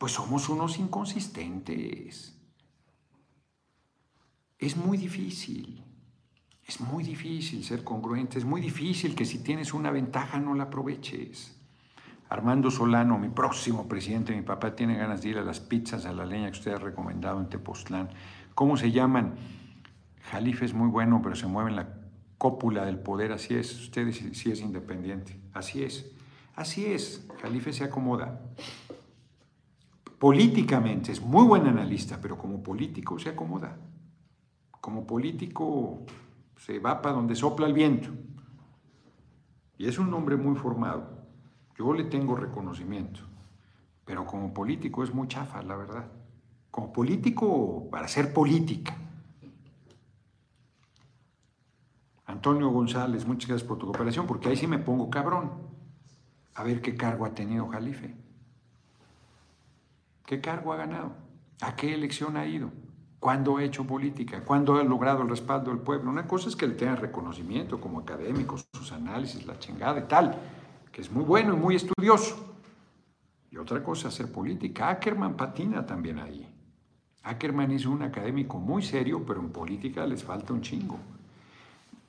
pues 0.00 0.12
somos 0.12 0.48
unos 0.48 0.78
inconsistentes. 0.78 2.34
Es 4.58 4.74
muy 4.74 4.96
difícil, 4.96 5.84
es 6.66 6.80
muy 6.80 7.04
difícil 7.04 7.62
ser 7.62 7.84
congruente, 7.84 8.38
es 8.38 8.46
muy 8.46 8.62
difícil 8.62 9.14
que 9.14 9.26
si 9.26 9.40
tienes 9.40 9.74
una 9.74 9.90
ventaja 9.90 10.40
no 10.40 10.54
la 10.54 10.64
aproveches. 10.64 11.59
Armando 12.30 12.70
Solano, 12.70 13.18
mi 13.18 13.28
próximo 13.28 13.86
presidente, 13.86 14.34
mi 14.34 14.42
papá 14.42 14.74
tiene 14.74 14.96
ganas 14.96 15.20
de 15.20 15.28
ir 15.28 15.38
a 15.38 15.44
las 15.44 15.60
pizzas 15.60 16.06
a 16.06 16.12
la 16.12 16.24
leña 16.24 16.50
que 16.50 16.58
usted 16.58 16.72
ha 16.72 16.78
recomendado 16.78 17.40
en 17.40 17.48
Tepoztlán. 17.48 18.08
¿Cómo 18.54 18.78
se 18.78 18.90
llaman? 18.90 19.34
Jalife 20.30 20.64
es 20.64 20.72
muy 20.72 20.88
bueno, 20.88 21.20
pero 21.22 21.36
se 21.36 21.46
mueve 21.46 21.70
en 21.70 21.76
la 21.76 21.88
cópula 22.38 22.86
del 22.86 22.98
poder, 22.98 23.32
así 23.32 23.54
es. 23.54 23.78
Usted 23.78 24.10
sí 24.12 24.50
es 24.50 24.60
independiente, 24.62 25.38
así 25.52 25.82
es. 25.82 26.10
Así 26.54 26.86
es, 26.86 27.26
Jalife 27.42 27.72
se 27.72 27.84
acomoda 27.84 28.40
políticamente 30.20 31.12
es 31.12 31.22
muy 31.22 31.44
buen 31.46 31.66
analista, 31.66 32.18
pero 32.20 32.36
como 32.36 32.62
político 32.62 33.18
se 33.18 33.30
acomoda. 33.30 33.78
Como 34.70 35.06
político 35.06 36.04
se 36.58 36.78
va 36.78 37.00
para 37.00 37.14
donde 37.14 37.34
sopla 37.34 37.66
el 37.66 37.72
viento. 37.72 38.10
Y 39.78 39.88
es 39.88 39.98
un 39.98 40.12
hombre 40.12 40.36
muy 40.36 40.56
formado. 40.56 41.19
Yo 41.80 41.94
le 41.94 42.04
tengo 42.04 42.36
reconocimiento. 42.36 43.20
Pero 44.04 44.26
como 44.26 44.52
político 44.52 45.02
es 45.02 45.14
muy 45.14 45.28
chafa, 45.28 45.62
la 45.62 45.76
verdad. 45.76 46.04
Como 46.70 46.92
político, 46.92 47.88
para 47.90 48.04
hacer 48.04 48.34
política. 48.34 48.94
Antonio 52.26 52.68
González, 52.68 53.26
muchas 53.26 53.48
gracias 53.48 53.66
por 53.66 53.78
tu 53.78 53.86
cooperación, 53.86 54.26
porque 54.26 54.50
ahí 54.50 54.56
sí 54.56 54.66
me 54.66 54.78
pongo 54.78 55.08
cabrón. 55.08 55.52
A 56.54 56.64
ver 56.64 56.82
qué 56.82 56.96
cargo 56.96 57.24
ha 57.24 57.32
tenido 57.32 57.66
Jalife. 57.68 58.14
¿Qué 60.26 60.42
cargo 60.42 60.74
ha 60.74 60.76
ganado? 60.76 61.12
¿A 61.62 61.76
qué 61.76 61.94
elección 61.94 62.36
ha 62.36 62.44
ido? 62.44 62.70
¿Cuándo 63.20 63.56
ha 63.56 63.64
hecho 63.64 63.86
política? 63.86 64.44
¿Cuándo 64.44 64.76
ha 64.76 64.84
logrado 64.84 65.22
el 65.22 65.30
respaldo 65.30 65.70
del 65.70 65.80
pueblo? 65.80 66.10
Una 66.10 66.28
cosa 66.28 66.50
es 66.50 66.56
que 66.56 66.66
le 66.66 66.74
tengan 66.74 66.98
reconocimiento 66.98 67.80
como 67.80 68.00
académico, 68.00 68.58
sus 68.74 68.92
análisis, 68.92 69.46
la 69.46 69.58
chingada 69.58 70.00
y 70.00 70.08
tal, 70.08 70.59
que 70.92 71.00
es 71.00 71.10
muy 71.10 71.24
bueno 71.24 71.54
y 71.54 71.56
muy 71.56 71.76
estudioso. 71.76 72.54
Y 73.50 73.56
otra 73.56 73.82
cosa 73.82 74.08
hacer 74.08 74.30
política. 74.30 74.88
Ackerman 74.90 75.36
patina 75.36 75.84
también 75.84 76.18
ahí. 76.18 76.48
Ackerman 77.22 77.70
es 77.72 77.86
un 77.86 78.02
académico 78.02 78.58
muy 78.58 78.82
serio, 78.82 79.24
pero 79.26 79.40
en 79.40 79.50
política 79.50 80.06
les 80.06 80.22
falta 80.22 80.52
un 80.52 80.62
chingo. 80.62 80.98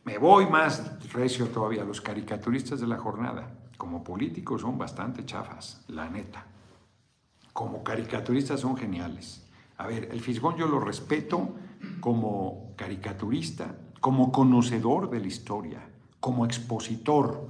Me 0.06 0.18
voy 0.18 0.48
más 0.48 1.12
recio 1.12 1.48
todavía. 1.48 1.84
Los 1.84 2.02
caricaturistas 2.02 2.80
de 2.80 2.88
la 2.88 2.98
jornada, 2.98 3.52
como 3.78 4.04
políticos, 4.04 4.62
son 4.62 4.78
bastante 4.78 5.26
chafas, 5.26 5.84
la 5.88 6.10
neta 6.10 6.46
como 7.54 7.84
caricaturistas 7.84 8.62
son 8.62 8.78
geniales. 8.78 9.46
A 9.78 9.88
ver, 9.88 10.10
el 10.12 10.22
Fisgón 10.22 10.56
yo 10.58 10.68
lo 10.68 10.80
respeto 10.80 11.56
como 12.00 12.74
caricaturista, 12.76 13.76
como 14.00 14.32
conocedor 14.32 15.10
de 15.10 15.20
la 15.20 15.28
historia, 15.28 15.90
como 16.20 16.46
expositor, 16.46 17.50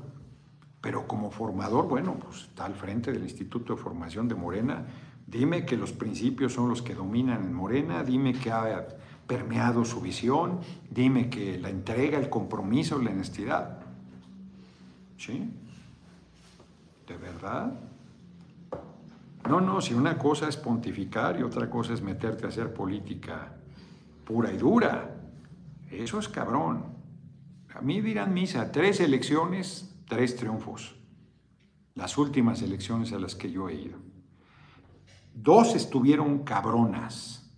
pero 0.82 1.08
como 1.08 1.30
formador, 1.30 1.88
bueno, 1.88 2.16
pues 2.20 2.42
está 2.42 2.66
al 2.66 2.74
frente 2.74 3.12
del 3.12 3.24
Instituto 3.24 3.76
de 3.76 3.82
Formación 3.82 4.28
de 4.28 4.36
Morena. 4.36 4.84
Dime 5.28 5.66
que 5.66 5.78
los 5.78 5.94
principios 5.94 6.54
son 6.54 6.70
los 6.70 6.82
que 6.82 6.96
dominan 6.96 7.44
en 7.44 7.54
Morena, 7.54 8.04
dime 8.04 8.34
que 8.34 8.52
ha 8.52 8.88
permeado 9.28 9.86
su 9.86 10.02
visión, 10.02 10.60
dime 10.90 11.30
que 11.30 11.60
la 11.60 11.70
entrega, 11.70 12.18
el 12.18 12.30
compromiso, 12.30 13.00
la 13.00 13.12
honestidad. 13.12 13.80
¿Sí? 15.18 15.54
¿De 17.08 17.16
verdad? 17.16 17.74
No, 19.48 19.62
no, 19.62 19.82
si 19.82 19.94
una 19.94 20.18
cosa 20.18 20.48
es 20.48 20.58
pontificar 20.58 21.40
y 21.40 21.44
otra 21.44 21.70
cosa 21.70 21.94
es 21.94 22.02
meterte 22.02 22.46
a 22.46 22.50
hacer 22.50 22.74
política 22.74 23.54
pura 24.26 24.52
y 24.52 24.58
dura, 24.58 25.16
eso 25.92 26.20
es 26.20 26.28
cabrón. 26.28 26.86
A 27.74 27.82
mí 27.82 28.02
dirán 28.02 28.34
misa, 28.34 28.72
tres 28.72 29.00
elecciones, 29.00 29.91
tres 30.12 30.36
triunfos. 30.36 30.94
Las 31.96 32.18
últimas 32.18 32.62
elecciones 32.62 33.14
a 33.14 33.18
las 33.18 33.34
que 33.34 33.50
yo 33.50 33.70
he 33.70 33.76
ido. 33.76 33.98
Dos 35.34 35.74
estuvieron 35.74 36.40
cabronas. 36.40 37.50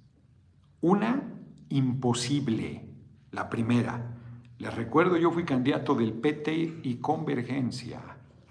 Una, 0.80 1.34
imposible. 1.70 2.86
La 3.32 3.50
primera. 3.50 4.20
Les 4.60 4.72
recuerdo, 4.72 5.18
yo 5.18 5.32
fui 5.32 5.46
candidato 5.46 5.96
del 5.96 6.14
PT 6.14 6.82
y 6.84 6.98
Convergencia 6.98 8.00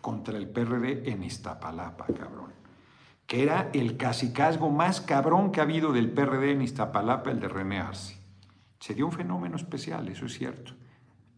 contra 0.01 0.37
el 0.37 0.49
PRD 0.49 1.09
en 1.09 1.23
Iztapalapa, 1.23 2.07
cabrón. 2.07 2.51
Que 3.25 3.45
era 3.45 3.71
el 3.73 3.97
casicazgo 3.97 4.69
más 4.69 5.01
cabrón 5.01 5.53
que 5.53 5.61
ha 5.61 5.63
habido 5.63 5.93
del 5.93 6.11
PRD 6.11 6.51
en 6.51 6.63
Iztapalapa, 6.63 7.31
el 7.31 7.39
de 7.39 7.47
René 7.47 7.79
Arce. 7.79 8.19
Se 8.81 8.95
dio 8.95 9.07
un 9.07 9.13
fenómeno 9.13 9.55
especial, 9.55 10.09
eso 10.09 10.27
es 10.27 10.33
cierto. 10.33 10.73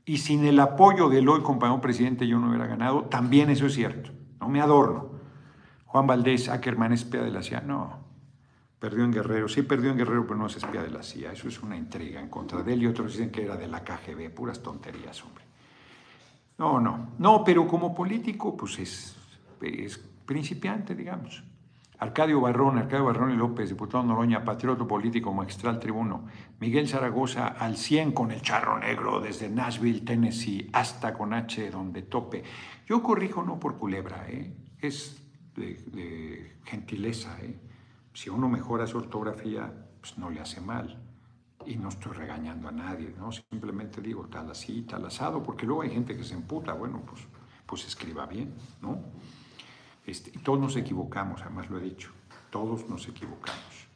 Y 0.06 0.18
sin 0.18 0.44
el 0.44 0.60
apoyo 0.60 1.08
del 1.08 1.28
hoy 1.28 1.42
compañero 1.42 1.80
presidente 1.80 2.26
yo 2.26 2.38
no 2.38 2.48
hubiera 2.48 2.66
ganado, 2.66 3.04
también 3.04 3.50
eso 3.50 3.66
es 3.66 3.74
cierto. 3.74 4.10
No 4.40 4.48
me 4.48 4.60
adorno. 4.60 5.10
Juan 5.86 6.06
Valdés, 6.06 6.48
Ackerman, 6.48 6.92
espía 6.92 7.22
de 7.22 7.30
la 7.30 7.42
CIA. 7.42 7.62
No, 7.62 7.98
perdió 8.78 9.04
en 9.04 9.12
Guerrero. 9.12 9.48
Sí 9.48 9.62
perdió 9.62 9.90
en 9.90 9.96
Guerrero, 9.96 10.26
pero 10.26 10.36
no 10.36 10.46
es 10.46 10.56
espía 10.56 10.82
de 10.82 10.90
la 10.90 11.02
CIA. 11.02 11.32
Eso 11.32 11.48
es 11.48 11.62
una 11.62 11.76
intriga 11.76 12.20
en 12.20 12.28
contra 12.28 12.62
de 12.62 12.74
él 12.74 12.82
y 12.82 12.86
otros 12.86 13.12
dicen 13.12 13.30
que 13.30 13.44
era 13.44 13.56
de 13.56 13.68
la 13.68 13.82
KGB. 13.82 14.30
Puras 14.34 14.62
tonterías, 14.62 15.22
hombre. 15.24 15.44
No, 16.58 16.80
no. 16.80 17.12
No, 17.18 17.42
pero 17.44 17.66
como 17.66 17.94
político, 17.94 18.56
pues 18.56 18.78
es, 18.78 19.16
es 19.62 19.98
principiante, 20.26 20.94
digamos. 20.94 21.42
Arcadio 21.98 22.40
Barrón, 22.40 22.78
Arcadio 22.78 23.04
Barrón 23.04 23.30
y 23.30 23.36
López, 23.36 23.68
diputado 23.68 24.02
Noroña, 24.02 24.44
patriota 24.44 24.84
político, 24.84 25.32
magistral 25.32 25.78
tribuno. 25.78 26.26
Miguel 26.58 26.88
Zaragoza 26.88 27.46
al 27.46 27.76
100 27.76 28.12
con 28.12 28.32
el 28.32 28.42
charro 28.42 28.78
negro 28.78 29.20
desde 29.20 29.48
Nashville, 29.48 30.00
Tennessee, 30.00 30.68
hasta 30.72 31.14
con 31.14 31.32
H 31.32 31.70
donde 31.70 32.02
tope. 32.02 32.42
Yo 32.86 33.02
corrijo 33.02 33.44
no 33.44 33.60
por 33.60 33.78
culebra, 33.78 34.26
¿eh? 34.28 34.52
es 34.80 35.22
de, 35.54 36.56
gentileza. 36.64 37.38
¿eh? 37.40 37.58
Si 38.12 38.28
uno 38.28 38.48
mejora 38.48 38.86
su 38.86 38.98
ortografía, 38.98 39.72
pues 40.00 40.18
no 40.18 40.30
le 40.30 40.40
hace 40.40 40.60
mal. 40.60 41.00
Y 41.64 41.76
no 41.76 41.88
estoy 41.88 42.12
regañando 42.12 42.68
a 42.68 42.72
nadie, 42.72 43.14
¿no? 43.16 43.32
Simplemente 43.32 44.02
digo 44.02 44.26
tal 44.26 44.50
así, 44.50 44.82
tal 44.82 45.06
asado, 45.06 45.42
porque 45.42 45.64
luego 45.64 45.80
hay 45.80 45.90
gente 45.90 46.14
que 46.14 46.22
se 46.24 46.34
emputa, 46.34 46.74
bueno, 46.74 47.00
pues, 47.06 47.22
pues 47.64 47.86
escriba 47.86 48.26
bien, 48.26 48.52
¿no? 48.82 48.98
Este, 50.06 50.30
todos 50.40 50.60
nos 50.60 50.76
equivocamos, 50.76 51.40
además 51.42 51.70
lo 51.70 51.78
he 51.78 51.82
dicho, 51.82 52.10
todos 52.50 52.88
nos 52.88 53.08
equivocamos. 53.08 53.88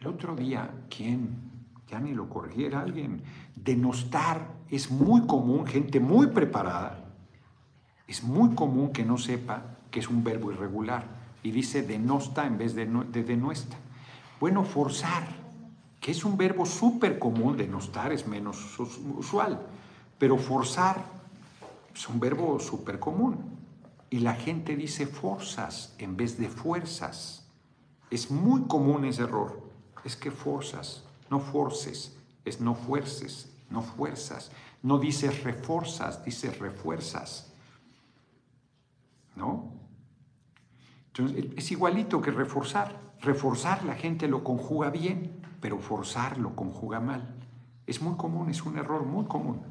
El 0.00 0.06
otro 0.06 0.34
día, 0.34 0.70
¿quién? 0.88 1.52
Ya 1.88 2.00
ni 2.00 2.14
lo 2.14 2.28
corregí, 2.28 2.64
era 2.64 2.80
alguien. 2.80 3.22
Denostar 3.54 4.48
es 4.70 4.90
muy 4.90 5.26
común, 5.26 5.66
gente 5.66 6.00
muy 6.00 6.28
preparada, 6.28 7.04
es 8.06 8.24
muy 8.24 8.54
común 8.54 8.92
que 8.92 9.04
no 9.04 9.18
sepa 9.18 9.76
que 9.90 10.00
es 10.00 10.08
un 10.08 10.24
verbo 10.24 10.50
irregular 10.50 11.04
y 11.42 11.50
dice 11.50 11.82
denosta 11.82 12.46
en 12.46 12.56
vez 12.56 12.74
de, 12.74 12.86
de 12.86 13.22
denuesta. 13.22 13.76
Bueno, 14.40 14.64
forzar, 14.64 15.24
que 16.00 16.10
es 16.12 16.24
un 16.24 16.36
verbo 16.36 16.64
súper 16.64 17.18
común, 17.18 17.56
denostar 17.56 18.12
es 18.12 18.26
menos 18.26 18.78
usual, 18.78 19.60
pero 20.18 20.38
forzar 20.38 21.04
es 21.94 22.08
un 22.08 22.18
verbo 22.18 22.58
súper 22.58 22.98
común 22.98 23.52
y 24.12 24.18
la 24.18 24.34
gente 24.34 24.76
dice 24.76 25.06
fuerzas 25.06 25.94
en 25.96 26.18
vez 26.18 26.36
de 26.36 26.50
fuerzas. 26.50 27.50
Es 28.10 28.30
muy 28.30 28.64
común 28.64 29.06
ese 29.06 29.22
error. 29.22 29.62
Es 30.04 30.16
que 30.16 30.30
fuerzas, 30.30 31.04
no 31.30 31.40
forces, 31.40 32.14
es 32.44 32.60
no 32.60 32.74
fuerces, 32.74 33.50
no 33.70 33.80
fuerzas. 33.80 34.52
No 34.82 34.98
dices 34.98 35.42
reforzas, 35.44 36.22
dices 36.26 36.58
refuerzas. 36.58 37.54
¿No? 39.34 39.72
Entonces, 41.06 41.46
es 41.56 41.72
igualito 41.72 42.20
que 42.20 42.32
reforzar. 42.32 43.14
Reforzar 43.22 43.82
la 43.82 43.94
gente 43.94 44.28
lo 44.28 44.44
conjuga 44.44 44.90
bien, 44.90 45.40
pero 45.58 45.78
forzar 45.78 46.36
lo 46.36 46.54
conjuga 46.54 47.00
mal. 47.00 47.34
Es 47.86 48.02
muy 48.02 48.18
común, 48.18 48.50
es 48.50 48.62
un 48.62 48.76
error 48.76 49.06
muy 49.06 49.24
común. 49.24 49.62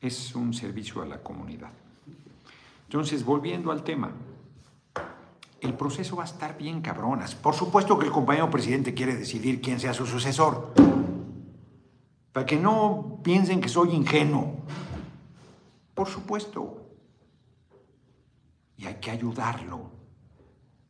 Es 0.00 0.34
un 0.34 0.54
servicio 0.54 1.02
a 1.02 1.06
la 1.06 1.22
comunidad. 1.22 1.81
Entonces, 2.92 3.24
volviendo 3.24 3.72
al 3.72 3.84
tema, 3.84 4.12
el 5.62 5.72
proceso 5.72 6.14
va 6.14 6.24
a 6.24 6.26
estar 6.26 6.58
bien 6.58 6.82
cabronas. 6.82 7.34
Por 7.34 7.54
supuesto 7.54 7.98
que 7.98 8.04
el 8.04 8.12
compañero 8.12 8.50
presidente 8.50 8.92
quiere 8.92 9.16
decidir 9.16 9.62
quién 9.62 9.80
sea 9.80 9.94
su 9.94 10.04
sucesor. 10.04 10.74
Para 12.34 12.44
que 12.44 12.58
no 12.58 13.20
piensen 13.22 13.62
que 13.62 13.70
soy 13.70 13.92
ingenuo. 13.92 14.56
Por 15.94 16.06
supuesto. 16.06 16.82
Y 18.76 18.84
hay 18.84 18.96
que 18.96 19.10
ayudarlo. 19.10 19.90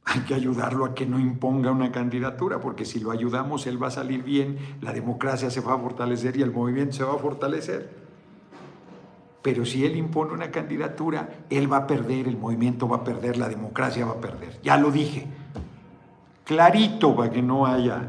Hay 0.03 0.23
que 0.23 0.35
ayudarlo 0.35 0.85
a 0.85 0.95
que 0.95 1.07
no 1.07 1.21
imponga 1.21 1.71
una 1.71 1.93
candidatura, 1.93 2.59
porque 2.59 2.85
si 2.85 2.99
lo 2.99 3.13
ayudamos, 3.13 3.69
él 3.69 3.81
va 3.81 3.87
a 3.87 3.93
salir 3.93 4.25
bien, 4.25 4.59
la 4.81 4.93
democracia 4.93 5.53
se 5.53 5.61
va 5.61 5.75
a 5.75 5.79
fortalecer 5.79 6.37
y 6.37 6.43
el 6.43 6.51
movimiento 6.51 6.97
se 6.97 7.05
va 7.05 7.15
a 7.15 7.19
fortalecer. 7.19 8.02
Pero 9.43 9.67
si 9.67 9.85
él 9.85 9.97
impone 9.97 10.33
una 10.33 10.53
candidatura, 10.53 11.29
él 11.51 11.71
va 11.71 11.79
a 11.79 11.87
perder, 11.87 12.29
el 12.29 12.37
movimiento 12.37 12.89
va 12.89 12.99
a 12.99 13.05
perder, 13.05 13.37
la 13.37 13.49
democracia 13.49 14.07
va 14.07 14.13
a 14.13 14.21
perder. 14.21 14.61
Ya 14.63 14.77
lo 14.77 14.93
dije. 14.93 15.27
Clarito 16.45 17.15
para 17.17 17.31
que 17.31 17.43
no 17.43 17.67
haya. 17.67 18.09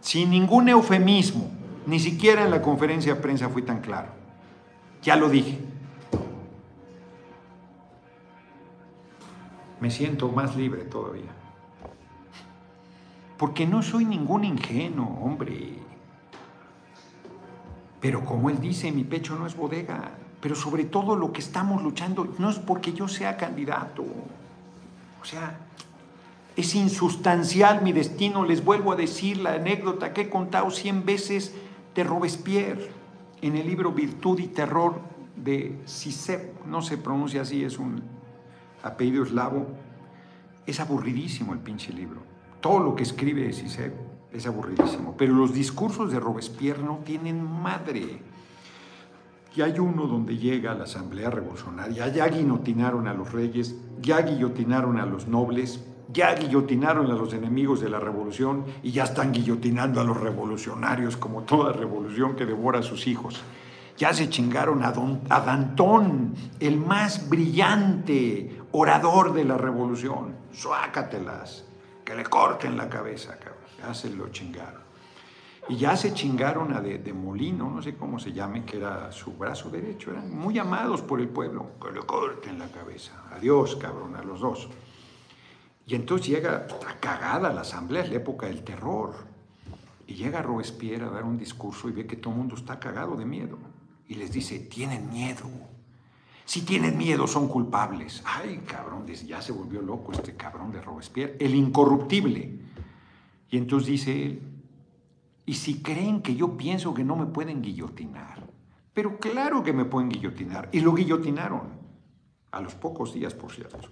Sin 0.00 0.30
ningún 0.30 0.68
eufemismo, 0.68 1.50
ni 1.86 1.98
siquiera 1.98 2.44
en 2.44 2.50
la 2.52 2.62
conferencia 2.62 3.14
de 3.14 3.20
prensa 3.20 3.48
fui 3.48 3.62
tan 3.62 3.80
claro. 3.80 4.08
Ya 5.02 5.16
lo 5.16 5.28
dije. 5.28 5.58
Me 9.80 9.90
siento 9.90 10.28
más 10.28 10.54
libre 10.56 10.84
todavía. 10.84 11.30
Porque 13.36 13.66
no 13.66 13.82
soy 13.82 14.04
ningún 14.04 14.44
ingenuo, 14.44 15.18
hombre. 15.22 15.89
Pero 18.00 18.24
como 18.24 18.50
él 18.50 18.60
dice, 18.60 18.90
mi 18.92 19.04
pecho 19.04 19.36
no 19.36 19.46
es 19.46 19.56
bodega. 19.56 20.12
Pero 20.40 20.54
sobre 20.54 20.84
todo 20.84 21.16
lo 21.16 21.32
que 21.32 21.40
estamos 21.40 21.82
luchando 21.82 22.34
no 22.38 22.48
es 22.48 22.58
porque 22.58 22.92
yo 22.92 23.08
sea 23.08 23.36
candidato. 23.36 24.02
O 24.02 25.24
sea, 25.24 25.58
es 26.56 26.74
insustancial 26.74 27.82
mi 27.82 27.92
destino. 27.92 28.44
Les 28.44 28.64
vuelvo 28.64 28.92
a 28.92 28.96
decir 28.96 29.38
la 29.38 29.54
anécdota 29.54 30.14
que 30.14 30.22
he 30.22 30.30
contado 30.30 30.70
cien 30.70 31.04
veces 31.04 31.54
de 31.94 32.04
Robespierre 32.04 32.90
en 33.42 33.56
el 33.56 33.66
libro 33.66 33.92
Virtud 33.92 34.38
y 34.38 34.46
Terror 34.46 35.00
de 35.36 35.78
Cicep. 35.86 36.64
No 36.66 36.80
se 36.80 36.96
pronuncia 36.96 37.42
así, 37.42 37.62
es 37.62 37.78
un 37.78 38.02
apellido 38.82 39.24
eslavo. 39.24 39.66
Es 40.66 40.80
aburridísimo 40.80 41.52
el 41.52 41.58
pinche 41.58 41.92
libro. 41.92 42.22
Todo 42.62 42.78
lo 42.78 42.94
que 42.94 43.02
escribe 43.02 43.52
Cicep 43.52 44.09
es 44.32 44.46
aburridísimo. 44.46 45.14
Pero 45.16 45.34
los 45.34 45.52
discursos 45.52 46.12
de 46.12 46.20
Robespierre 46.20 46.82
no 46.82 47.00
tienen 47.04 47.42
madre. 47.42 48.20
Y 49.54 49.62
hay 49.62 49.78
uno 49.78 50.06
donde 50.06 50.38
llega 50.38 50.72
a 50.72 50.74
la 50.74 50.84
Asamblea 50.84 51.28
Revolucionaria, 51.28 52.08
ya 52.08 52.28
guillotinaron 52.28 53.08
a 53.08 53.14
los 53.14 53.32
reyes, 53.32 53.74
ya 54.00 54.20
guillotinaron 54.22 54.98
a 54.98 55.06
los 55.06 55.26
nobles, 55.26 55.84
ya 56.12 56.34
guillotinaron 56.34 57.10
a 57.10 57.14
los 57.14 57.32
enemigos 57.32 57.80
de 57.80 57.88
la 57.88 57.98
revolución 57.98 58.64
y 58.82 58.92
ya 58.92 59.04
están 59.04 59.32
guillotinando 59.32 60.00
a 60.00 60.04
los 60.04 60.20
revolucionarios 60.20 61.16
como 61.16 61.42
toda 61.42 61.72
revolución 61.72 62.36
que 62.36 62.46
devora 62.46 62.78
a 62.78 62.82
sus 62.82 63.08
hijos. 63.08 63.42
Ya 63.96 64.14
se 64.14 64.30
chingaron 64.30 64.84
a, 64.84 64.92
Don, 64.92 65.20
Dantón, 65.28 66.34
el 66.60 66.78
más 66.78 67.28
brillante 67.28 68.62
orador 68.72 69.34
de 69.34 69.44
la 69.44 69.58
revolución. 69.58 70.36
Suácatelas, 70.52 71.64
que 72.04 72.14
le 72.14 72.24
corten 72.24 72.76
la 72.76 72.88
cabeza, 72.88 73.36
cabrón 73.36 73.49
ya 73.80 73.94
se 73.94 74.10
lo 74.10 74.28
chingaron. 74.28 74.90
Y 75.68 75.76
ya 75.76 75.96
se 75.96 76.12
chingaron 76.12 76.72
a 76.72 76.80
de, 76.80 77.12
Molino, 77.12 77.70
no 77.70 77.80
sé 77.80 77.94
cómo 77.94 78.18
se 78.18 78.32
llame, 78.32 78.64
que 78.64 78.78
era 78.78 79.12
su 79.12 79.34
brazo 79.34 79.70
derecho. 79.70 80.10
Eran 80.10 80.34
muy 80.36 80.58
amados 80.58 81.02
por 81.02 81.20
el 81.20 81.28
pueblo. 81.28 81.72
Que 81.80 81.92
le 81.92 82.00
corten 82.00 82.58
la 82.58 82.68
cabeza. 82.68 83.12
Adiós, 83.30 83.76
cabrón, 83.76 84.16
a 84.16 84.22
los 84.22 84.40
dos. 84.40 84.68
Y 85.86 85.94
entonces 85.94 86.26
llega, 86.26 86.66
está 86.68 86.98
cagada 86.98 87.52
la 87.52 87.60
asamblea, 87.60 88.02
es 88.02 88.10
la 88.10 88.16
época 88.16 88.46
del 88.46 88.62
terror. 88.64 89.14
Y 90.06 90.14
llega 90.14 90.42
Robespierre 90.42 91.04
a 91.04 91.10
dar 91.10 91.24
un 91.24 91.38
discurso 91.38 91.88
y 91.88 91.92
ve 91.92 92.06
que 92.06 92.16
todo 92.16 92.32
el 92.32 92.38
mundo 92.38 92.56
está 92.56 92.80
cagado 92.80 93.14
de 93.16 93.24
miedo. 93.24 93.58
Y 94.08 94.14
les 94.14 94.32
dice, 94.32 94.58
tienen 94.58 95.08
miedo. 95.08 95.48
Si 96.44 96.62
tienen 96.62 96.98
miedo, 96.98 97.28
son 97.28 97.46
culpables. 97.46 98.24
Ay, 98.24 98.60
cabrón, 98.66 99.06
ya 99.06 99.40
se 99.40 99.52
volvió 99.52 99.80
loco 99.82 100.10
este 100.10 100.34
cabrón 100.34 100.72
de 100.72 100.80
Robespierre. 100.80 101.36
El 101.38 101.54
incorruptible. 101.54 102.69
Y 103.50 103.56
entonces 103.56 103.88
dice 103.88 104.26
él, 104.26 104.42
y 105.46 105.54
si 105.54 105.82
creen 105.82 106.22
que 106.22 106.36
yo 106.36 106.56
pienso 106.56 106.94
que 106.94 107.04
no 107.04 107.16
me 107.16 107.26
pueden 107.26 107.62
guillotinar, 107.62 108.48
pero 108.94 109.18
claro 109.18 109.62
que 109.62 109.72
me 109.72 109.84
pueden 109.84 110.08
guillotinar, 110.08 110.68
y 110.72 110.80
lo 110.80 110.94
guillotinaron, 110.94 111.80
a 112.52 112.60
los 112.60 112.74
pocos 112.74 113.14
días, 113.14 113.34
por 113.34 113.52
cierto. 113.52 113.88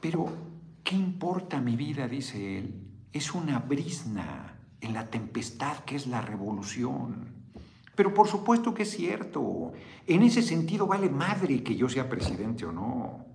Pero, 0.00 0.28
¿qué 0.84 0.94
importa 0.94 1.60
mi 1.60 1.76
vida? 1.76 2.06
dice 2.06 2.58
él, 2.58 2.74
es 3.12 3.34
una 3.34 3.58
brisna, 3.58 4.58
en 4.80 4.94
la 4.94 5.10
tempestad 5.10 5.78
que 5.80 5.96
es 5.96 6.06
la 6.06 6.20
revolución. 6.20 7.28
Pero 7.94 8.14
por 8.14 8.28
supuesto 8.28 8.74
que 8.74 8.84
es 8.84 8.90
cierto. 8.90 9.72
En 10.06 10.22
ese 10.22 10.42
sentido 10.42 10.86
vale 10.86 11.08
madre 11.08 11.62
que 11.62 11.74
yo 11.74 11.88
sea 11.88 12.08
presidente 12.08 12.64
o 12.64 12.72
no. 12.72 13.26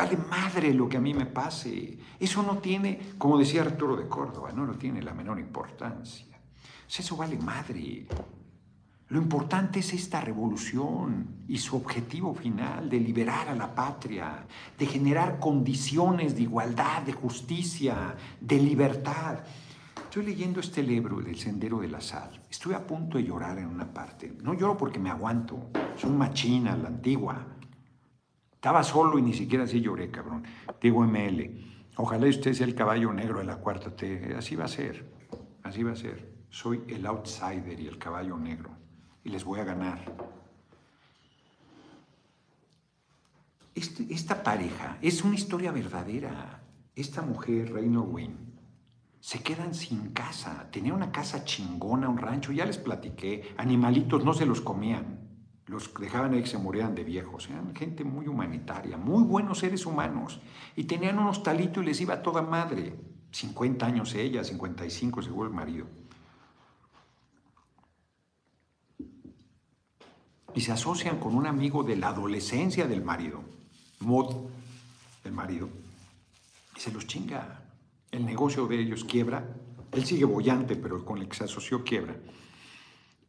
Vale 0.00 0.16
madre 0.16 0.72
lo 0.72 0.88
que 0.88 0.96
a 0.96 1.00
mí 1.00 1.12
me 1.12 1.26
pase. 1.26 1.98
Eso 2.18 2.42
no 2.42 2.56
tiene, 2.56 3.12
como 3.18 3.36
decía 3.36 3.60
Arturo 3.60 3.96
de 3.96 4.08
Córdoba, 4.08 4.50
no 4.50 4.64
lo 4.64 4.72
tiene 4.76 5.02
la 5.02 5.12
menor 5.12 5.38
importancia. 5.38 6.38
Eso 6.88 7.16
vale 7.18 7.36
madre. 7.36 8.06
Lo 9.08 9.20
importante 9.20 9.80
es 9.80 9.92
esta 9.92 10.22
revolución 10.22 11.44
y 11.46 11.58
su 11.58 11.76
objetivo 11.76 12.34
final 12.34 12.88
de 12.88 12.98
liberar 12.98 13.50
a 13.50 13.54
la 13.54 13.74
patria, 13.74 14.46
de 14.78 14.86
generar 14.86 15.38
condiciones 15.38 16.34
de 16.34 16.42
igualdad, 16.44 17.02
de 17.02 17.12
justicia, 17.12 18.16
de 18.40 18.58
libertad. 18.58 19.40
Estoy 20.04 20.24
leyendo 20.24 20.60
este 20.60 20.82
libro 20.82 21.20
del 21.20 21.36
Sendero 21.36 21.78
de 21.78 21.88
la 21.88 22.00
Sal. 22.00 22.40
Estoy 22.50 22.72
a 22.72 22.86
punto 22.86 23.18
de 23.18 23.24
llorar 23.24 23.58
en 23.58 23.66
una 23.66 23.92
parte. 23.92 24.32
No 24.42 24.54
lloro 24.54 24.78
porque 24.78 24.98
me 24.98 25.10
aguanto. 25.10 25.68
Soy 25.98 26.08
machina, 26.08 26.74
la 26.74 26.88
antigua. 26.88 27.59
Estaba 28.60 28.84
solo 28.84 29.18
y 29.18 29.22
ni 29.22 29.32
siquiera 29.32 29.64
así 29.64 29.80
lloré, 29.80 30.10
cabrón. 30.10 30.44
Digo 30.82 31.02
ML. 31.02 31.64
Ojalá 31.96 32.26
usted 32.26 32.52
sea 32.52 32.66
el 32.66 32.74
caballo 32.74 33.10
negro 33.10 33.38
de 33.38 33.46
la 33.46 33.56
cuarta 33.56 33.96
T. 33.96 34.34
Así 34.36 34.54
va 34.54 34.66
a 34.66 34.68
ser. 34.68 35.10
Así 35.62 35.82
va 35.82 35.92
a 35.92 35.96
ser. 35.96 36.30
Soy 36.50 36.84
el 36.88 37.06
outsider 37.06 37.80
y 37.80 37.86
el 37.86 37.96
caballo 37.96 38.36
negro 38.36 38.68
y 39.24 39.30
les 39.30 39.44
voy 39.44 39.60
a 39.60 39.64
ganar. 39.64 40.14
Este, 43.74 44.06
esta 44.12 44.42
pareja 44.42 44.98
es 45.00 45.24
una 45.24 45.36
historia 45.36 45.72
verdadera. 45.72 46.62
Esta 46.94 47.22
mujer, 47.22 47.72
Reynor 47.72 48.08
Wynne, 48.10 48.36
se 49.20 49.42
quedan 49.42 49.72
sin 49.72 50.10
casa. 50.10 50.68
Tenía 50.70 50.92
una 50.92 51.12
casa 51.12 51.46
chingona, 51.46 52.10
un 52.10 52.18
rancho, 52.18 52.52
ya 52.52 52.66
les 52.66 52.76
platiqué. 52.76 53.54
Animalitos 53.56 54.22
no 54.22 54.34
se 54.34 54.44
los 54.44 54.60
comían. 54.60 55.29
Los 55.70 55.94
dejaban 55.94 56.34
ahí 56.34 56.42
que 56.42 56.48
se 56.48 56.58
murieran 56.58 56.96
de 56.96 57.04
viejos. 57.04 57.48
Eran 57.48 57.74
gente 57.76 58.02
muy 58.02 58.26
humanitaria, 58.26 58.96
muy 58.96 59.22
buenos 59.22 59.60
seres 59.60 59.86
humanos. 59.86 60.40
Y 60.74 60.84
tenían 60.84 61.18
un 61.20 61.28
hostalito 61.28 61.80
y 61.80 61.86
les 61.86 62.00
iba 62.00 62.20
toda 62.20 62.42
madre. 62.42 62.92
50 63.30 63.86
años 63.86 64.14
ella, 64.16 64.42
55 64.42 65.22
según 65.22 65.46
el 65.46 65.52
marido. 65.52 65.86
y 70.54 70.60
se 70.60 70.72
asocian 70.72 71.18
con 71.18 71.34
un 71.34 71.46
amigo 71.46 71.82
de 71.82 71.96
la 71.96 72.08
adolescencia 72.08 72.86
del 72.86 73.02
marido, 73.02 73.42
Mod, 74.00 74.34
el 75.24 75.32
marido, 75.32 75.68
y 76.76 76.80
se 76.80 76.90
los 76.90 77.06
chinga. 77.06 77.62
El 78.10 78.24
negocio 78.24 78.66
de 78.66 78.80
ellos 78.80 79.04
quiebra, 79.04 79.46
él 79.92 80.04
sigue 80.04 80.24
bollante, 80.24 80.74
pero 80.74 81.04
con 81.04 81.18
el 81.18 81.28
que 81.28 81.36
se 81.36 81.44
asoció 81.44 81.84
quiebra. 81.84 82.16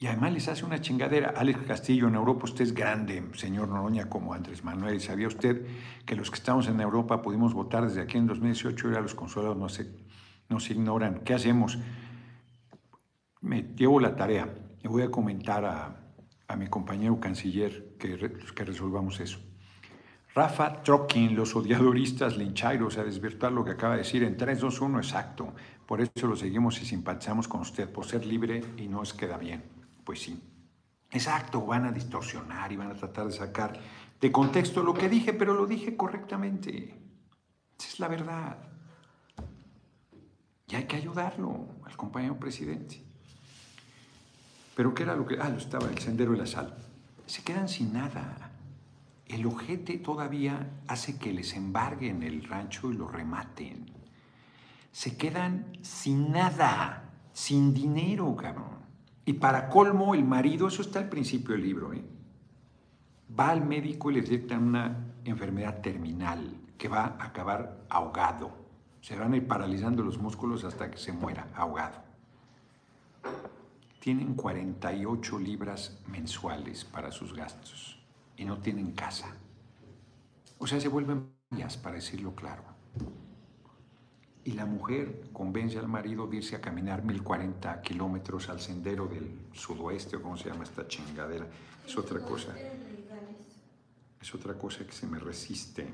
Y 0.01 0.07
además 0.07 0.33
les 0.33 0.47
hace 0.47 0.65
una 0.65 0.81
chingadera. 0.81 1.31
Alex 1.37 1.59
Castillo, 1.67 2.07
en 2.07 2.15
Europa 2.15 2.45
usted 2.45 2.63
es 2.63 2.73
grande, 2.73 3.23
señor 3.35 3.67
Noroña, 3.67 4.09
como 4.09 4.33
Andrés 4.33 4.63
Manuel. 4.63 4.99
¿Sabía 4.99 5.27
usted 5.27 5.63
que 6.07 6.15
los 6.15 6.31
que 6.31 6.37
estamos 6.37 6.67
en 6.67 6.81
Europa 6.81 7.21
pudimos 7.21 7.53
votar 7.53 7.83
desde 7.83 8.01
aquí 8.01 8.17
en 8.17 8.25
2018 8.25 8.87
y 8.87 8.89
ahora 8.89 9.01
los 9.01 9.13
consulados 9.13 9.55
no 9.57 9.69
se, 9.69 9.91
no 10.49 10.59
se 10.59 10.73
ignoran? 10.73 11.19
¿Qué 11.23 11.35
hacemos? 11.35 11.77
Me 13.41 13.61
llevo 13.75 13.99
la 13.99 14.15
tarea. 14.15 14.51
Le 14.81 14.89
voy 14.89 15.03
a 15.03 15.11
comentar 15.11 15.65
a, 15.65 15.95
a 16.47 16.55
mi 16.55 16.65
compañero 16.65 17.19
canciller 17.19 17.95
que, 17.99 18.17
que 18.55 18.65
resolvamos 18.65 19.19
eso. 19.19 19.37
Rafa 20.33 20.81
Trokin, 20.81 21.35
los 21.35 21.55
odiadoristas 21.55 22.37
linchairos, 22.37 22.97
a 22.97 23.03
desvirtuar 23.03 23.51
lo 23.51 23.63
que 23.63 23.71
acaba 23.71 23.93
de 23.93 23.99
decir 23.99 24.23
en 24.23 24.35
3, 24.35 24.61
2, 24.61 24.81
1, 24.81 24.97
exacto. 24.97 25.53
Por 25.85 26.01
eso 26.01 26.25
lo 26.25 26.35
seguimos 26.35 26.81
y 26.81 26.85
simpatizamos 26.85 27.47
con 27.47 27.61
usted, 27.61 27.87
por 27.87 28.05
ser 28.05 28.25
libre 28.25 28.63
y 28.77 28.87
no 28.87 29.03
es 29.03 29.13
queda 29.13 29.37
bien. 29.37 29.80
Pues 30.03 30.21
sí. 30.21 30.41
Exacto, 31.11 31.65
van 31.65 31.85
a 31.85 31.91
distorsionar 31.91 32.71
y 32.71 32.77
van 32.77 32.91
a 32.91 32.95
tratar 32.95 33.27
de 33.27 33.33
sacar 33.33 33.79
de 34.19 34.31
contexto 34.31 34.83
lo 34.83 34.93
que 34.93 35.09
dije, 35.09 35.33
pero 35.33 35.53
lo 35.53 35.65
dije 35.65 35.97
correctamente. 35.97 36.97
Esa 37.77 37.87
es 37.87 37.99
la 37.99 38.07
verdad. 38.07 38.57
Y 40.67 40.75
hay 40.75 40.85
que 40.85 40.95
ayudarlo 40.95 41.67
al 41.83 41.97
compañero 41.97 42.39
presidente. 42.39 43.03
Pero 44.75 44.93
¿qué 44.93 45.03
era 45.03 45.15
lo 45.15 45.25
que...? 45.25 45.37
Ah, 45.41 45.49
lo 45.49 45.57
estaba, 45.57 45.89
el 45.89 45.97
sendero 45.97 46.31
de 46.31 46.37
la 46.37 46.45
sal. 46.45 46.77
Se 47.25 47.43
quedan 47.43 47.67
sin 47.67 47.93
nada. 47.93 48.51
El 49.25 49.45
ojete 49.45 49.97
todavía 49.97 50.81
hace 50.87 51.17
que 51.17 51.33
les 51.33 51.53
embarguen 51.55 52.23
el 52.23 52.43
rancho 52.43 52.91
y 52.91 52.95
lo 52.95 53.07
rematen. 53.07 53.91
Se 54.91 55.17
quedan 55.17 55.77
sin 55.81 56.31
nada, 56.31 57.09
sin 57.33 57.73
dinero, 57.73 58.35
cabrón. 58.35 58.80
Y 59.31 59.33
para 59.33 59.69
colmo, 59.69 60.13
el 60.13 60.25
marido, 60.25 60.67
eso 60.67 60.81
está 60.81 60.99
al 60.99 61.07
principio 61.07 61.53
del 61.53 61.63
libro, 61.63 61.93
¿eh? 61.93 62.03
va 63.39 63.51
al 63.51 63.65
médico 63.65 64.11
y 64.11 64.15
le 64.15 64.21
detectan 64.21 64.61
una 64.61 65.13
enfermedad 65.23 65.79
terminal 65.79 66.57
que 66.77 66.89
va 66.89 67.15
a 67.17 67.27
acabar 67.27 67.85
ahogado. 67.87 68.51
Se 68.99 69.15
van 69.15 69.31
a 69.31 69.37
ir 69.37 69.47
paralizando 69.47 70.03
los 70.03 70.17
músculos 70.17 70.65
hasta 70.65 70.91
que 70.91 70.97
se 70.97 71.13
muera 71.13 71.47
ahogado 71.55 72.11
tienen 74.01 74.33
48 74.33 75.39
libras 75.39 75.99
mensuales 76.07 76.83
para 76.83 77.11
sus 77.11 77.33
gastos 77.33 77.99
y 78.35 78.43
no 78.43 78.57
tienen 78.57 78.91
casa. 78.93 79.37
O 80.57 80.65
sea, 80.65 80.81
se 80.81 80.87
vuelven 80.87 81.31
para 81.83 81.95
decirlo 81.95 82.33
claro. 82.33 82.63
Y 84.43 84.53
la 84.53 84.65
mujer 84.65 85.29
convence 85.31 85.77
al 85.77 85.87
marido 85.87 86.27
de 86.27 86.37
irse 86.37 86.55
a 86.55 86.61
caminar 86.61 87.03
1040 87.03 87.81
kilómetros 87.81 88.49
al 88.49 88.59
sendero 88.59 89.07
del 89.07 89.29
sudoeste, 89.53 90.15
o 90.15 90.21
cómo 90.21 90.37
se 90.37 90.49
llama 90.49 90.63
esta 90.63 90.87
chingadera. 90.87 91.47
Es 91.85 91.97
otra 91.97 92.19
cosa. 92.19 92.55
Es 94.19 94.35
otra 94.35 94.55
cosa 94.55 94.85
que 94.85 94.93
se 94.93 95.05
me 95.07 95.19
resiste. 95.19 95.87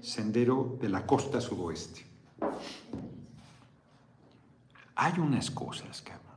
Sendero 0.00 0.78
de 0.80 0.88
la 0.88 1.06
costa 1.06 1.40
sudoeste. 1.40 2.06
Hay 4.94 5.18
unas 5.18 5.50
cosas, 5.50 6.02
cabrón 6.02 6.28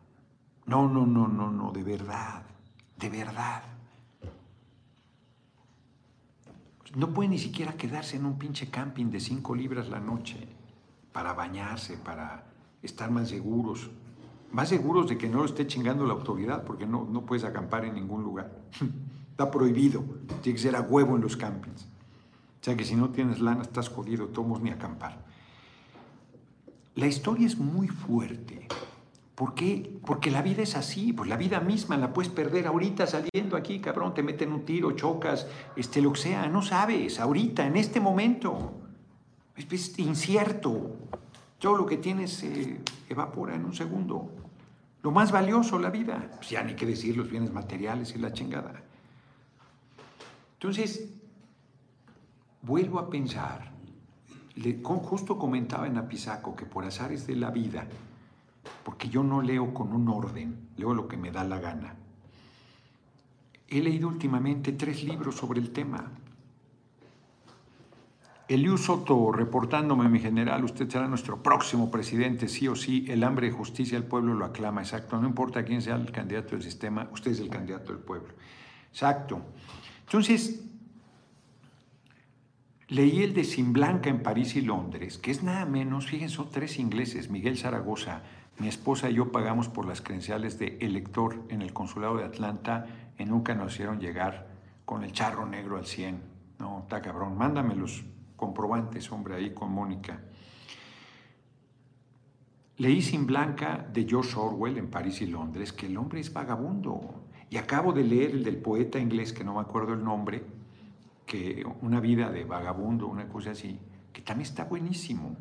no, 0.71 0.88
no, 0.88 1.05
no, 1.05 1.27
no, 1.27 1.51
no, 1.51 1.71
de 1.71 1.84
verdad, 1.84 2.43
de 2.97 3.09
verdad. 3.09 3.63
No 6.95 7.13
puede 7.13 7.29
ni 7.29 7.39
siquiera 7.39 7.73
quedarse 7.73 8.15
en 8.17 8.25
un 8.25 8.38
pinche 8.38 8.69
camping 8.69 9.07
de 9.07 9.19
cinco 9.19 9.53
libras 9.53 9.89
la 9.89 9.99
noche 9.99 10.47
para 11.12 11.34
bañarse, 11.34 11.97
para 11.97 12.45
estar 12.82 13.12
más 13.12 13.30
seguros. 13.30 13.89
Más 14.51 14.70
seguros 14.70 15.07
de 15.07 15.18
que 15.18 15.30
no 15.30 15.39
lo 15.39 15.45
esté 15.45 15.66
chingando 15.68 16.05
la 16.05 16.14
autoridad, 16.14 16.64
porque 16.64 16.86
no, 16.86 17.07
no 17.09 17.26
puedes 17.26 17.43
acampar 17.43 17.86
en 17.86 17.95
ningún 17.95 18.24
lugar. 18.24 18.51
Está 19.32 19.49
prohibido. 19.49 20.03
Tiene 20.41 20.57
que 20.57 20.62
ser 20.64 20.76
a 20.76 20.82
huevo 20.82 21.16
en 21.16 21.22
los 21.22 21.38
campings. 21.38 21.84
O 22.62 22.64
sea 22.64 22.76
que 22.76 22.84
si 22.84 22.95
no 22.95 23.09
tienes 23.09 23.39
lana 23.39 23.64
estás 23.64 23.89
jodido, 23.89 24.28
tomos 24.28 24.62
ni 24.62 24.70
acampar. 24.70 25.26
La 26.95 27.07
historia 27.07 27.47
es 27.47 27.57
muy 27.57 27.88
fuerte. 27.88 28.68
¿Por 29.34 29.55
qué? 29.55 29.99
Porque 30.05 30.30
la 30.30 30.43
vida 30.43 30.62
es 30.62 30.76
así, 30.76 31.14
pues 31.14 31.28
la 31.28 31.38
vida 31.38 31.62
misma 31.62 31.97
la 31.97 32.14
puedes 32.14 32.32
perder 32.32 32.68
ahorita 32.68 33.07
saliendo 33.07 33.57
aquí, 33.57 33.80
cabrón, 33.80 34.14
te 34.14 34.22
meten 34.22 34.51
un 34.51 34.66
tiro, 34.66 34.91
chocas, 34.91 35.47
este, 35.76 36.01
lo 36.01 36.14
que 36.14 36.20
sea, 36.20 36.47
no 36.47 36.62
sabes, 36.62 37.20
ahorita, 37.20 37.66
en 37.66 37.78
este 37.78 37.99
momento. 37.99 38.80
Es, 39.56 39.99
incierto. 39.99 40.95
Todo 41.60 41.78
lo 41.78 41.86
que 41.86 41.97
tienes 41.97 42.32
se 42.34 42.80
evapora 43.10 43.56
en 43.56 43.66
un 43.66 43.74
segundo. 43.74 44.32
Lo 45.04 45.12
más 45.12 45.32
valioso, 45.32 45.80
la 45.80 45.89
vida. 45.89 46.32
Pues 46.36 46.49
ya 46.49 46.64
ni 46.64 46.76
qué 46.76 46.86
decir 46.86 47.18
los 47.18 47.30
bienes 47.30 47.52
materiales 47.52 48.16
y 48.16 48.20
la 48.20 48.34
chingada. 48.34 48.82
Entonces, 50.54 51.10
vuelvo 52.62 52.99
a 52.99 53.10
pensar, 53.10 53.72
justo 54.84 55.38
comentaba 55.38 55.88
en 55.88 55.97
Apizaco 55.97 56.56
que 56.56 56.66
por 56.66 56.86
azares 56.86 57.26
de 57.26 57.36
la 57.36 57.49
vida, 57.49 57.88
porque 58.84 59.10
yo 59.10 59.24
no 59.24 59.41
leo 59.41 59.74
con 59.74 59.93
un 59.93 60.08
orden, 60.10 60.70
leo 60.78 60.93
lo 60.93 61.08
que 61.08 61.18
me 61.18 61.32
da 61.32 61.43
la 61.43 61.60
gana. 61.60 61.95
He 63.68 63.82
leído 63.82 64.08
últimamente 64.08 64.74
tres 64.74 65.04
libros 65.04 65.36
sobre 65.36 65.60
el 65.60 65.72
tema. 65.72 66.12
Eliu 68.54 68.78
Soto, 68.78 69.32
reportándome, 69.32 70.10
mi 70.10 70.20
general, 70.20 70.66
usted 70.66 70.89
será 70.89 71.08
nuestro 71.08 71.41
próximo 71.41 71.89
presidente, 71.89 72.49
sí 72.49 72.68
o 72.68 72.76
sí, 72.76 73.06
el 73.08 73.24
hambre 73.24 73.47
de 73.47 73.54
justicia 73.54 73.97
el 73.97 74.04
pueblo 74.04 74.34
lo 74.34 74.43
aclama, 74.43 74.82
exacto, 74.82 75.18
no 75.22 75.26
importa 75.26 75.64
quién 75.64 75.82
sea 75.82 75.95
el 75.95 76.12
candidato 76.12 76.49
del 76.49 76.62
sistema, 76.62 77.08
usted 77.14 77.32
es 77.32 77.39
el 77.39 77.47
candidato 77.47 77.93
del 77.93 78.02
pueblo. 78.02 78.34
Exacto. 78.91 79.41
Entonces, 80.02 80.66
leí 82.89 83.24
el 83.24 83.34
de 83.34 83.45
Sin 83.45 83.72
Blanca 83.72 84.10
en 84.10 84.22
París 84.22 84.58
y 84.58 84.62
Londres, 84.62 85.18
que 85.18 85.32
es 85.32 85.43
nada 85.43 85.66
menos, 85.66 86.08
fíjense, 86.08 86.36
son 86.36 86.49
tres 86.52 86.78
ingleses, 86.78 87.30
Miguel 87.30 87.58
Zaragoza, 87.58 88.24
mi 88.60 88.68
esposa 88.68 89.10
y 89.10 89.14
yo 89.14 89.32
pagamos 89.32 89.70
por 89.70 89.88
las 89.88 90.02
credenciales 90.02 90.60
de 90.60 90.78
elector 90.82 91.41
en 91.47 91.62
el 91.62 91.72
consulado 91.72 92.18
de 92.18 92.26
Atlanta 92.26 92.86
y 93.18 93.24
nunca 93.24 93.56
nos 93.56 93.76
hicieron 93.76 94.02
llegar 94.02 94.49
con 94.84 95.06
el 95.06 95.14
charro 95.14 95.45
negro 95.45 95.78
al 95.78 95.86
100. 95.86 96.20
No, 96.60 96.80
está 96.80 97.02
cabrón. 97.02 97.38
Mándame 97.38 97.76
los 97.76 98.04
comprobantes, 98.42 99.12
hombre, 99.12 99.36
ahí 99.36 99.54
con 99.54 99.72
Mónica. 99.72 100.20
Leí 102.78 103.00
Sin 103.04 103.28
Blanca 103.28 103.88
de 103.94 104.04
George 104.04 104.34
Orwell 104.36 104.80
en 104.80 104.89
París 104.89 105.22
y 105.22 105.28
Londres 105.28 105.72
que 105.72 105.86
el 105.86 105.96
hombre 105.96 106.20
es 106.20 106.34
vagabundo. 106.34 107.22
Y 107.52 107.58
acabo 107.58 107.94
de 107.94 108.04
leer 108.04 108.32
el 108.32 108.44
del 108.44 108.58
poeta 108.58 108.98
inglés, 108.98 109.32
que 109.32 109.44
no 109.44 109.54
me 109.54 109.62
acuerdo 109.62 109.94
el 109.94 110.04
nombre, 110.04 110.44
que 111.28 111.64
una 111.82 112.00
vida 112.00 112.32
de 112.32 112.44
vagabundo, 112.44 113.06
una 113.06 113.28
cosa 113.30 113.52
así, 113.52 113.78
que 114.12 114.24
también 114.24 114.50
está 114.50 114.64
buenísimo. 114.64 115.38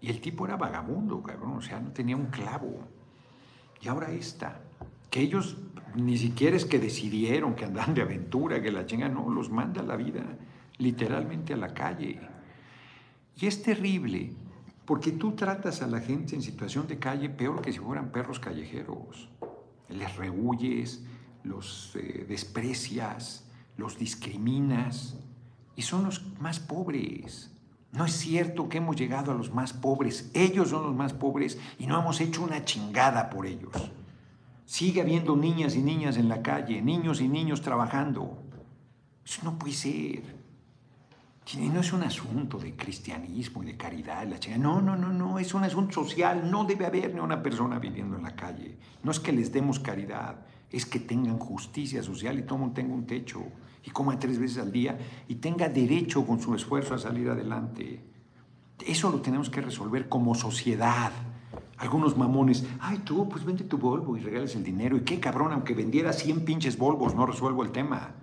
Y 0.00 0.08
el 0.08 0.22
tipo 0.22 0.46
era 0.46 0.56
vagabundo, 0.56 1.22
cabrón, 1.22 1.58
o 1.58 1.60
sea, 1.60 1.80
no 1.80 1.90
tenía 1.92 2.16
un 2.16 2.28
clavo. 2.28 2.78
Y 3.82 3.88
ahora 3.88 4.10
esta, 4.10 4.62
que 5.10 5.20
ellos 5.20 5.58
ni 5.96 6.16
siquiera 6.16 6.56
es 6.56 6.64
que 6.64 6.78
decidieron 6.78 7.54
que 7.54 7.66
andan 7.66 7.92
de 7.92 8.00
aventura, 8.00 8.62
que 8.62 8.72
la 8.72 8.86
chinga, 8.86 9.10
no, 9.10 9.28
los 9.28 9.50
manda 9.50 9.82
la 9.82 9.96
vida 9.96 10.24
literalmente 10.78 11.52
a 11.52 11.56
la 11.56 11.74
calle. 11.74 12.18
Y 13.40 13.46
es 13.46 13.62
terrible, 13.62 14.32
porque 14.84 15.12
tú 15.12 15.32
tratas 15.32 15.80
a 15.82 15.86
la 15.86 16.00
gente 16.00 16.34
en 16.34 16.42
situación 16.42 16.88
de 16.88 16.98
calle 16.98 17.28
peor 17.28 17.62
que 17.62 17.72
si 17.72 17.78
fueran 17.78 18.10
perros 18.10 18.40
callejeros. 18.40 19.28
Les 19.88 20.16
rehuyes, 20.16 21.04
los 21.44 21.94
eh, 21.94 22.26
desprecias, 22.28 23.48
los 23.76 23.96
discriminas, 23.96 25.16
y 25.76 25.82
son 25.82 26.04
los 26.04 26.22
más 26.40 26.58
pobres. 26.58 27.52
No 27.92 28.04
es 28.04 28.12
cierto 28.12 28.68
que 28.68 28.78
hemos 28.78 28.96
llegado 28.96 29.30
a 29.30 29.34
los 29.34 29.54
más 29.54 29.72
pobres, 29.72 30.30
ellos 30.34 30.70
son 30.70 30.82
los 30.82 30.94
más 30.94 31.12
pobres 31.12 31.58
y 31.78 31.86
no 31.86 31.98
hemos 32.00 32.20
hecho 32.20 32.42
una 32.42 32.64
chingada 32.64 33.30
por 33.30 33.46
ellos. 33.46 33.72
Sigue 34.66 35.00
habiendo 35.00 35.36
niñas 35.36 35.76
y 35.76 35.82
niñas 35.82 36.16
en 36.16 36.28
la 36.28 36.42
calle, 36.42 36.82
niños 36.82 37.20
y 37.20 37.28
niños 37.28 37.62
trabajando. 37.62 38.42
Eso 39.24 39.42
no 39.44 39.58
puede 39.58 39.74
ser. 39.74 40.37
Y 41.56 41.70
no 41.70 41.80
es 41.80 41.92
un 41.94 42.02
asunto 42.02 42.58
de 42.58 42.76
cristianismo 42.76 43.62
y 43.62 43.66
de 43.66 43.76
caridad. 43.76 44.26
La 44.26 44.58
No, 44.58 44.82
no, 44.82 44.96
no, 44.96 45.08
no. 45.08 45.38
Es 45.38 45.54
un 45.54 45.64
asunto 45.64 45.94
social. 45.94 46.50
No 46.50 46.64
debe 46.64 46.84
haber 46.84 47.14
ni 47.14 47.20
una 47.20 47.42
persona 47.42 47.78
viviendo 47.78 48.16
en 48.16 48.22
la 48.22 48.36
calle. 48.36 48.76
No 49.02 49.10
es 49.10 49.18
que 49.18 49.32
les 49.32 49.50
demos 49.50 49.78
caridad. 49.78 50.44
Es 50.70 50.84
que 50.84 51.00
tengan 51.00 51.38
justicia 51.38 52.02
social 52.02 52.38
y 52.38 52.42
todo 52.42 52.58
mundo 52.58 52.74
tenga 52.74 52.92
un 52.92 53.06
techo. 53.06 53.42
Y 53.82 53.90
coma 53.90 54.18
tres 54.18 54.38
veces 54.38 54.58
al 54.58 54.70
día 54.70 54.98
y 55.26 55.36
tenga 55.36 55.70
derecho 55.70 56.26
con 56.26 56.38
su 56.38 56.54
esfuerzo 56.54 56.94
a 56.94 56.98
salir 56.98 57.30
adelante. 57.30 58.04
Eso 58.86 59.10
lo 59.10 59.22
tenemos 59.22 59.48
que 59.48 59.62
resolver 59.62 60.08
como 60.08 60.34
sociedad. 60.34 61.12
Algunos 61.78 62.16
mamones, 62.18 62.66
ay 62.80 62.98
tú, 62.98 63.28
pues 63.28 63.44
vende 63.44 63.64
tu 63.64 63.78
Volvo 63.78 64.18
y 64.18 64.20
regales 64.20 64.54
el 64.54 64.64
dinero. 64.64 64.98
Y 64.98 65.00
qué 65.00 65.18
cabrón, 65.18 65.52
aunque 65.52 65.72
vendiera 65.72 66.12
100 66.12 66.44
pinches 66.44 66.76
Volvos, 66.76 67.14
no 67.14 67.24
resuelvo 67.24 67.62
el 67.62 67.70
tema. 67.70 68.16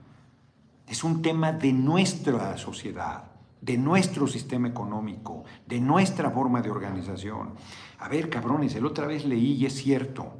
Es 0.87 1.03
un 1.03 1.21
tema 1.21 1.51
de 1.51 1.73
nuestra 1.73 2.57
sociedad, 2.57 3.23
de 3.61 3.77
nuestro 3.77 4.27
sistema 4.27 4.67
económico, 4.67 5.43
de 5.65 5.79
nuestra 5.79 6.29
forma 6.29 6.61
de 6.61 6.69
organización. 6.69 7.53
A 7.99 8.07
ver, 8.07 8.29
cabrones, 8.29 8.75
el 8.75 8.85
otra 8.85 9.07
vez 9.07 9.25
leí 9.25 9.53
y 9.53 9.65
es 9.65 9.73
cierto. 9.73 10.33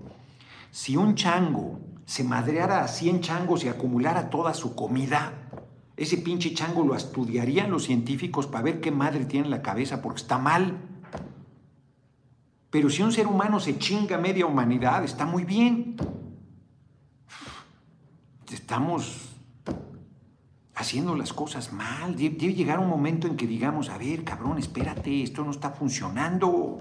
Si 0.70 0.96
un 0.98 1.16
chango 1.16 1.80
se 2.06 2.24
madreara 2.24 2.84
a 2.84 2.88
100 2.88 3.22
changos 3.22 3.64
y 3.64 3.70
acumulara 3.70 4.30
toda 4.30 4.54
su 4.54 4.76
comida, 4.76 5.34
ese 5.98 6.18
pinche 6.18 6.54
chango 6.54 6.84
lo 6.84 6.96
estudiarían 6.96 7.72
los 7.72 7.86
científicos 7.86 8.48
para 8.48 8.64
ver 8.64 8.82
qué 8.82 8.92
madre 8.92 9.26
tiene 9.26 9.46
en 9.46 9.52
la 9.52 9.62
cabeza 9.62 10.02
porque 10.02 10.22
está 10.22 10.38
mal. 10.38 10.78
Pero 12.70 12.90
si 12.90 13.02
un 13.02 13.14
ser 13.14 13.28
humano 13.28 13.60
se 13.60 13.80
chinga 13.80 14.18
media 14.18 14.46
humanidad, 14.46 15.04
está 15.04 15.26
muy 15.26 15.46
bien. 15.46 15.96
Estamos 18.52 19.25
haciendo 20.76 21.16
las 21.16 21.34
cosas 21.34 21.72
mal. 21.74 22.16
Debe 22.16 22.54
llegar 22.54 22.80
un 22.80 22.90
momento 22.90 23.28
en 23.28 23.38
que 23.38 23.48
digamos, 23.48 23.90
a 23.90 23.98
ver, 23.98 24.24
cabrón, 24.24 24.58
espérate, 24.58 25.24
esto 25.24 25.44
no 25.44 25.52
está 25.52 25.72
funcionando. 25.72 26.78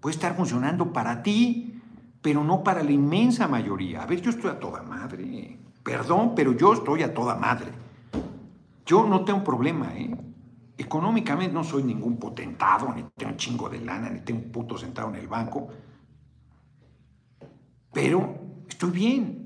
Puede 0.00 0.14
estar 0.14 0.36
funcionando 0.36 0.92
para 0.92 1.22
ti, 1.22 1.80
pero 2.20 2.44
no 2.44 2.62
para 2.62 2.82
la 2.82 2.92
inmensa 2.92 3.48
mayoría. 3.48 4.02
A 4.02 4.06
ver, 4.06 4.20
yo 4.20 4.30
estoy 4.30 4.50
a 4.50 4.60
toda 4.60 4.82
madre. 4.82 5.58
Perdón, 5.82 6.34
pero 6.36 6.52
yo 6.52 6.74
estoy 6.74 7.02
a 7.02 7.14
toda 7.14 7.34
madre. 7.34 7.72
Yo 8.84 9.06
no 9.06 9.24
tengo 9.24 9.42
problema, 9.42 9.96
¿eh? 9.96 10.14
Económicamente 10.76 11.52
no 11.52 11.64
soy 11.64 11.82
ningún 11.82 12.18
potentado, 12.18 12.92
ni 12.94 13.02
tengo 13.16 13.32
un 13.32 13.36
chingo 13.36 13.68
de 13.68 13.80
lana, 13.80 14.10
ni 14.10 14.20
tengo 14.20 14.44
un 14.44 14.52
puto 14.52 14.78
sentado 14.78 15.08
en 15.08 15.16
el 15.16 15.26
banco. 15.26 15.68
Pero 17.92 18.38
estoy 18.68 18.90
bien 18.90 19.37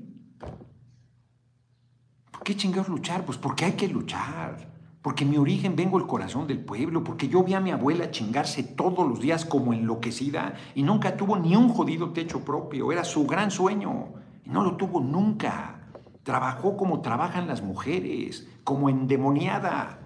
qué 2.43 2.55
chingados 2.55 2.89
luchar? 2.89 3.25
Pues 3.25 3.37
porque 3.37 3.65
hay 3.65 3.73
que 3.73 3.87
luchar. 3.87 4.71
Porque 5.01 5.25
mi 5.25 5.37
origen 5.37 5.75
vengo 5.75 5.97
del 5.97 6.07
corazón 6.07 6.47
del 6.47 6.59
pueblo, 6.59 7.03
porque 7.03 7.27
yo 7.27 7.43
vi 7.43 7.53
a 7.53 7.59
mi 7.59 7.71
abuela 7.71 8.11
chingarse 8.11 8.63
todos 8.63 9.07
los 9.07 9.19
días 9.19 9.43
como 9.43 9.73
enloquecida 9.73 10.53
y 10.75 10.83
nunca 10.83 11.17
tuvo 11.17 11.37
ni 11.37 11.55
un 11.55 11.69
jodido 11.69 12.11
techo 12.11 12.45
propio. 12.45 12.91
Era 12.91 13.03
su 13.03 13.25
gran 13.25 13.51
sueño 13.51 14.23
no 14.45 14.63
lo 14.63 14.75
tuvo 14.75 14.99
nunca. 14.99 15.79
Trabajó 16.23 16.77
como 16.77 17.01
trabajan 17.01 17.47
las 17.47 17.61
mujeres, 17.61 18.47
como 18.63 18.89
endemoniada. 18.89 19.99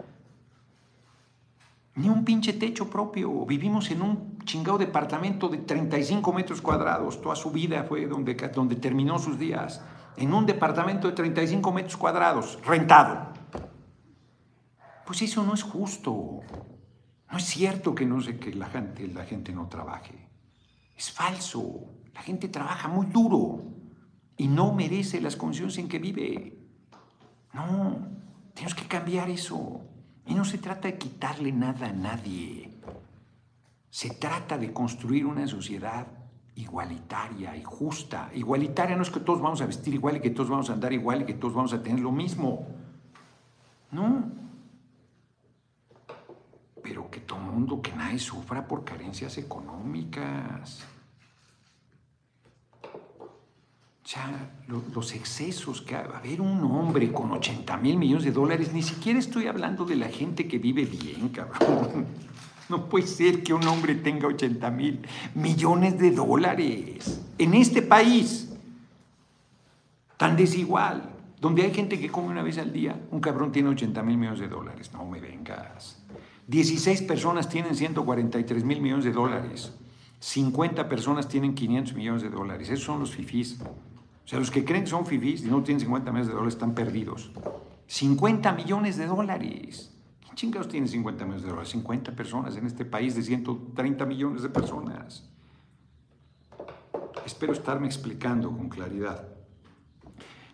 Ni 1.96 2.10
un 2.10 2.24
pinche 2.24 2.54
techo 2.54 2.90
propio. 2.90 3.46
Vivimos 3.46 3.90
en 3.92 4.02
un 4.02 4.40
chingado 4.46 4.78
departamento 4.78 5.50
de 5.50 5.58
35 5.60 6.32
metros 6.34 6.62
cuadrados. 6.62 7.22
Toda 7.22 7.36
su 7.36 7.52
vida 7.52 7.84
fue 7.84 8.06
donde, 8.06 8.36
donde 8.54 8.76
terminó 8.76 9.20
sus 9.20 9.38
días 9.38 9.84
en 10.18 10.34
un 10.34 10.46
departamento 10.46 11.08
de 11.08 11.14
35 11.14 11.72
metros 11.72 11.96
cuadrados, 11.96 12.60
rentado. 12.66 13.34
Pues 15.06 15.22
eso 15.22 15.44
no 15.44 15.54
es 15.54 15.64
justo. 15.64 16.42
No 17.32 17.38
es 17.38 17.44
cierto 17.46 17.94
que 17.94 18.06
no 18.06 18.20
sé 18.22 18.40
que 18.40 18.54
la 18.54 18.66
gente, 18.68 19.08
la 19.08 19.24
gente 19.26 19.54
no 19.54 19.68
trabaje. 19.68 20.28
Es 20.96 21.12
falso. 21.12 21.94
La 22.14 22.22
gente 22.22 22.48
trabaja 22.48 22.88
muy 22.88 23.06
duro 23.06 23.64
y 24.36 24.48
no 24.48 24.74
merece 24.74 25.22
las 25.22 25.36
condiciones 25.36 25.78
en 25.78 25.88
que 25.88 26.00
vive. 26.00 26.58
No, 27.54 28.08
tenemos 28.54 28.74
que 28.74 28.88
cambiar 28.88 29.30
eso. 29.30 29.82
Y 30.26 30.34
no 30.34 30.44
se 30.44 30.58
trata 30.58 30.88
de 30.88 30.98
quitarle 30.98 31.52
nada 31.52 31.88
a 31.88 31.94
nadie. 31.94 32.74
Se 33.90 34.10
trata 34.16 34.58
de 34.58 34.74
construir 34.74 35.26
una 35.26 35.48
sociedad 35.48 36.08
igualitaria 36.58 37.56
y 37.56 37.64
justa. 37.64 38.30
Igualitaria 38.34 38.96
no 38.96 39.04
es 39.04 39.10
que 39.10 39.20
todos 39.20 39.42
vamos 39.42 39.62
a 39.62 39.66
vestir 39.66 39.94
igual 39.94 40.18
y 40.18 40.20
que 40.20 40.32
todos 40.32 40.50
vamos 40.50 40.70
a 40.70 40.74
andar 40.74 40.92
igual 40.92 41.22
y 41.22 41.26
que 41.26 41.36
todos 41.36 41.54
vamos 41.54 41.74
a 41.74 41.82
tener 41.82 42.00
lo 42.00 42.12
mismo. 42.12 42.68
No. 43.92 44.24
Pero 46.82 47.10
que 47.12 47.20
todo 47.20 47.40
mundo, 47.40 47.82
que 47.82 47.94
nadie 47.94 48.20
sufra 48.20 48.68
por 48.68 48.84
carencias 48.84 49.38
económicas. 49.38 50.84
O 52.84 54.10
sea, 54.10 54.50
los 54.68 55.14
excesos 55.14 55.82
que... 55.82 55.96
A 55.96 56.22
ver, 56.24 56.42
un 56.42 56.64
hombre 56.64 57.12
con 57.12 57.32
80 57.32 57.78
mil 57.78 57.98
millones 57.98 58.24
de 58.24 58.32
dólares, 58.32 58.74
ni 58.74 58.82
siquiera 58.82 59.20
estoy 59.20 59.48
hablando 59.48 59.86
de 59.86 59.98
la 59.98 60.08
gente 60.08 60.48
que 60.48 60.58
vive 60.58 60.86
bien, 60.86 61.30
cabrón. 61.30 62.08
No 62.70 62.90
puede 62.90 63.08
ser 63.08 63.44
que 63.44 63.54
un 63.54 63.66
hombre 63.68 63.96
tenga 63.96 64.28
80 64.28 64.70
mil 64.72 65.02
millones 65.36 65.98
de 65.98 66.12
dólares 66.12 67.22
en 67.38 67.54
este 67.54 67.82
país 67.82 68.50
tan 70.18 70.36
desigual, 70.36 71.14
donde 71.40 71.62
hay 71.62 71.74
gente 71.74 72.00
que 72.00 72.10
come 72.10 72.30
una 72.30 72.42
vez 72.42 72.58
al 72.58 72.74
día. 72.74 73.00
Un 73.12 73.20
cabrón 73.20 73.52
tiene 73.52 73.70
80 73.70 74.02
mil 74.04 74.18
millones 74.18 74.40
de 74.40 74.48
dólares. 74.48 74.92
No 74.94 75.06
me 75.06 75.20
vengas. 75.20 76.04
16 76.48 77.04
personas 77.04 77.50
tienen 77.50 77.76
143 77.76 78.64
mil 78.64 78.82
millones 78.82 79.06
de 79.06 79.12
dólares. 79.12 79.74
50 80.20 80.90
personas 80.90 81.28
tienen 81.28 81.54
500 81.54 81.94
millones 81.94 82.22
de 82.24 82.30
dólares. 82.30 82.70
Esos 82.70 82.86
son 82.86 83.00
los 83.00 83.12
fifís. 83.12 83.60
O 83.62 84.28
sea, 84.28 84.40
los 84.40 84.50
que 84.50 84.66
creen 84.66 84.84
que 84.84 84.90
son 84.90 85.06
fifís 85.06 85.44
y 85.44 85.46
no 85.46 85.62
tienen 85.62 85.82
50 85.82 86.12
millones 86.12 86.28
de 86.28 86.34
dólares 86.34 86.56
están 86.56 86.74
perdidos. 86.74 87.32
50 87.86 88.52
millones 88.54 88.98
de 88.98 89.06
dólares 89.06 89.97
chingados 90.38 90.70
tiene 90.70 90.88
50 90.88 91.26
millones 91.26 91.44
de 91.44 91.50
dólares? 91.50 91.70
50 91.72 92.16
personas 92.16 92.56
en 92.56 92.66
este 92.66 92.86
país 92.86 93.16
de 93.16 93.24
130 93.24 94.06
millones 94.06 94.44
de 94.44 94.50
personas. 94.50 95.28
Espero 97.26 97.52
estarme 97.52 97.88
explicando 97.88 98.50
con 98.50 98.70
claridad. 98.70 99.28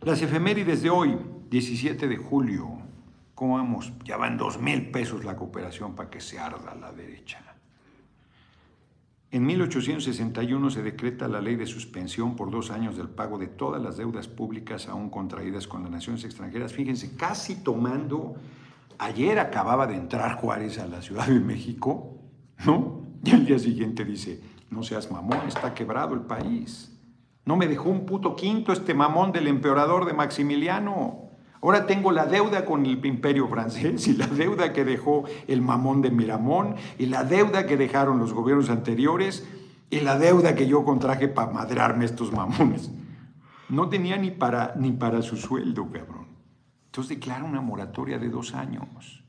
Las 0.01 0.21
efemérides 0.21 0.81
de 0.81 0.89
hoy, 0.89 1.17
17 1.49 2.07
de 2.07 2.17
julio, 2.17 2.79
¿cómo 3.35 3.55
vamos? 3.57 3.91
Ya 4.05 4.17
van 4.17 4.37
2 4.37 4.59
mil 4.59 4.89
pesos 4.89 5.23
la 5.23 5.35
cooperación 5.35 5.95
para 5.95 6.09
que 6.09 6.21
se 6.21 6.39
arda 6.39 6.73
la 6.75 6.91
derecha. 6.91 7.41
En 9.31 9.45
1861 9.45 10.69
se 10.69 10.81
decreta 10.81 11.27
la 11.27 11.41
ley 11.41 11.55
de 11.55 11.65
suspensión 11.65 12.35
por 12.35 12.51
dos 12.51 12.71
años 12.71 12.95
del 12.95 13.09
pago 13.09 13.37
de 13.37 13.47
todas 13.47 13.81
las 13.81 13.97
deudas 13.97 14.27
públicas 14.27 14.87
aún 14.87 15.09
contraídas 15.09 15.67
con 15.67 15.81
las 15.81 15.91
naciones 15.91 16.23
extranjeras. 16.23 16.71
Fíjense, 16.71 17.15
casi 17.17 17.55
tomando 17.63 18.35
Ayer 19.03 19.37
acababa 19.37 19.85
de 19.85 19.95
entrar 19.95 20.37
Juárez 20.37 20.79
a 20.79 20.87
la 20.87 21.01
Ciudad 21.01 21.27
de 21.27 21.41
México, 21.41 22.21
¿no? 22.65 23.01
Y 23.21 23.31
al 23.31 23.45
día 23.45 23.59
siguiente 23.59 24.05
dice, 24.05 24.41
no 24.69 24.81
seas 24.81 25.11
mamón, 25.11 25.45
está 25.45 25.73
quebrado 25.73 26.13
el 26.13 26.21
país. 26.21 26.97
No 27.43 27.57
me 27.57 27.67
dejó 27.67 27.89
un 27.89 28.05
puto 28.05 28.37
quinto 28.37 28.71
este 28.71 28.93
mamón 28.93 29.33
del 29.33 29.47
emperador 29.47 30.05
de 30.05 30.13
Maximiliano. 30.13 31.31
Ahora 31.61 31.85
tengo 31.85 32.13
la 32.13 32.27
deuda 32.27 32.63
con 32.63 32.85
el 32.85 33.05
imperio 33.05 33.49
francés 33.49 34.07
y 34.07 34.13
la 34.13 34.27
deuda 34.27 34.71
que 34.71 34.85
dejó 34.85 35.25
el 35.49 35.61
mamón 35.61 36.01
de 36.01 36.09
Miramón 36.09 36.75
y 36.97 37.07
la 37.07 37.25
deuda 37.25 37.65
que 37.65 37.75
dejaron 37.75 38.19
los 38.19 38.33
gobiernos 38.33 38.69
anteriores 38.69 39.45
Y 39.89 39.99
la 39.99 40.17
deuda 40.17 40.55
que 40.55 40.65
yo 40.65 40.85
contraje 40.85 41.27
para 41.27 41.51
madrearme 41.51 42.05
estos 42.05 42.31
mamones. 42.31 42.89
No 43.67 43.89
tenía 43.89 44.15
ni 44.15 44.31
para, 44.31 44.75
ni 44.77 44.93
para 44.93 45.21
su 45.21 45.35
sueldo, 45.35 45.89
cabrón. 45.91 46.22
Entonces 46.93 47.17
declara 47.17 47.43
una 47.43 47.59
moratoria 47.59 48.19
de 48.19 48.29
dos 48.29 48.53
años. 48.53 49.23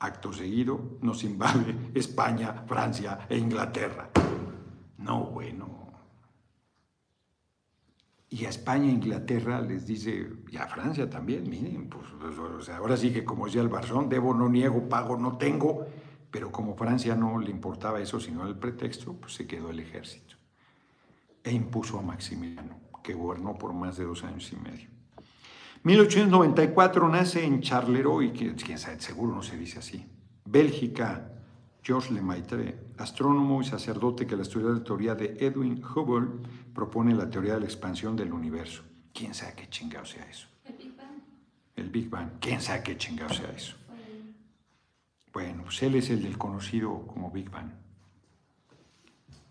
Acto 0.00 0.32
seguido 0.32 0.98
nos 1.02 1.22
invade 1.22 1.92
España, 1.94 2.64
Francia 2.66 3.28
e 3.28 3.38
Inglaterra. 3.38 4.10
No, 4.98 5.26
bueno. 5.26 5.68
Y 8.28 8.44
a 8.44 8.48
España 8.48 8.86
e 8.86 8.94
Inglaterra 8.94 9.60
les 9.60 9.86
dice, 9.86 10.32
y 10.50 10.56
a 10.56 10.66
Francia 10.66 11.08
también, 11.08 11.48
miren, 11.48 11.88
pues, 11.88 12.08
pues 12.18 12.68
ahora 12.70 12.96
sí 12.96 13.12
que 13.12 13.24
como 13.24 13.46
decía 13.46 13.62
el 13.62 13.68
Barzón, 13.68 14.08
debo, 14.08 14.34
no 14.34 14.48
niego, 14.48 14.88
pago, 14.88 15.16
no 15.16 15.36
tengo, 15.36 15.86
pero 16.28 16.50
como 16.50 16.74
Francia 16.74 17.14
no 17.14 17.38
le 17.38 17.52
importaba 17.52 18.00
eso, 18.00 18.18
sino 18.18 18.44
el 18.48 18.56
pretexto, 18.56 19.12
pues 19.12 19.34
se 19.34 19.46
quedó 19.46 19.70
el 19.70 19.78
ejército. 19.78 20.34
E 21.44 21.52
impuso 21.52 22.00
a 22.00 22.02
Maximiliano, 22.02 22.80
que 23.00 23.14
gobernó 23.14 23.54
por 23.54 23.72
más 23.72 23.96
de 23.96 24.06
dos 24.06 24.24
años 24.24 24.52
y 24.52 24.56
medio. 24.56 24.99
1894 25.82 27.08
nace 27.08 27.44
en 27.44 27.60
Charleroi, 27.60 28.32
que 28.32 28.54
quién 28.54 28.78
sabe, 28.78 29.00
seguro 29.00 29.34
no 29.34 29.42
se 29.42 29.56
dice 29.56 29.78
así, 29.78 30.06
Bélgica, 30.44 31.32
Georges 31.82 32.10
Lemaitre, 32.10 32.78
astrónomo 32.98 33.62
y 33.62 33.64
sacerdote 33.64 34.26
que 34.26 34.36
la 34.36 34.42
estudió 34.42 34.70
la 34.70 34.84
teoría 34.84 35.14
de 35.14 35.36
Edwin 35.40 35.82
Hubble, 35.82 36.28
propone 36.74 37.14
la 37.14 37.30
teoría 37.30 37.54
de 37.54 37.60
la 37.60 37.66
expansión 37.66 38.14
del 38.14 38.32
universo. 38.32 38.82
¿Quién 39.14 39.32
sabe 39.32 39.54
qué 39.54 39.68
chingado 39.70 40.04
sea 40.04 40.24
eso? 40.28 40.48
El 40.64 40.76
Big 40.76 40.96
Bang. 40.96 41.22
El 41.76 41.88
Big 41.88 42.10
Bang. 42.10 42.30
¿Quién 42.40 42.60
sabe 42.60 42.82
qué 42.82 42.96
chingado 42.98 43.32
sea 43.32 43.50
eso? 43.50 43.76
Bueno, 45.32 45.62
pues 45.64 45.82
él 45.82 45.94
es 45.94 46.10
el 46.10 46.22
del 46.22 46.36
conocido 46.36 47.06
como 47.06 47.30
Big 47.30 47.50
Bang. 47.50 47.70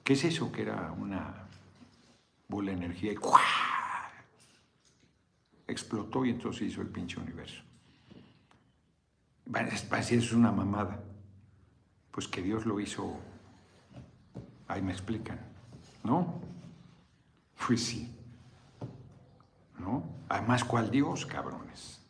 ¿Qué 0.04 0.14
es 0.14 0.24
eso? 0.26 0.52
Que 0.52 0.62
era 0.64 0.92
una 0.92 1.48
bola 2.48 2.72
de 2.72 2.78
energía 2.78 3.14
y 3.14 3.16
¡cuá! 3.16 3.40
Explotó 5.72 6.26
y 6.26 6.32
entonces 6.32 6.64
hizo 6.64 6.82
el 6.82 6.88
pinche 6.88 7.20
universo. 7.20 7.62
Bueno, 9.46 9.70
eso 9.70 9.96
es 9.98 10.34
una 10.34 10.52
mamada. 10.52 11.00
Pues 12.12 12.28
que 12.28 12.42
Dios 12.42 12.66
lo 12.66 12.80
hizo, 12.80 13.16
ahí 14.68 14.82
me 14.82 14.92
explican, 14.92 15.40
¿no? 16.04 16.42
Pues 17.66 17.84
sí, 17.84 18.16
¿no? 19.80 20.04
Además, 20.30 20.64
¿cuál 20.64 20.92
Dios, 20.92 21.26
cabrones? 21.26 22.02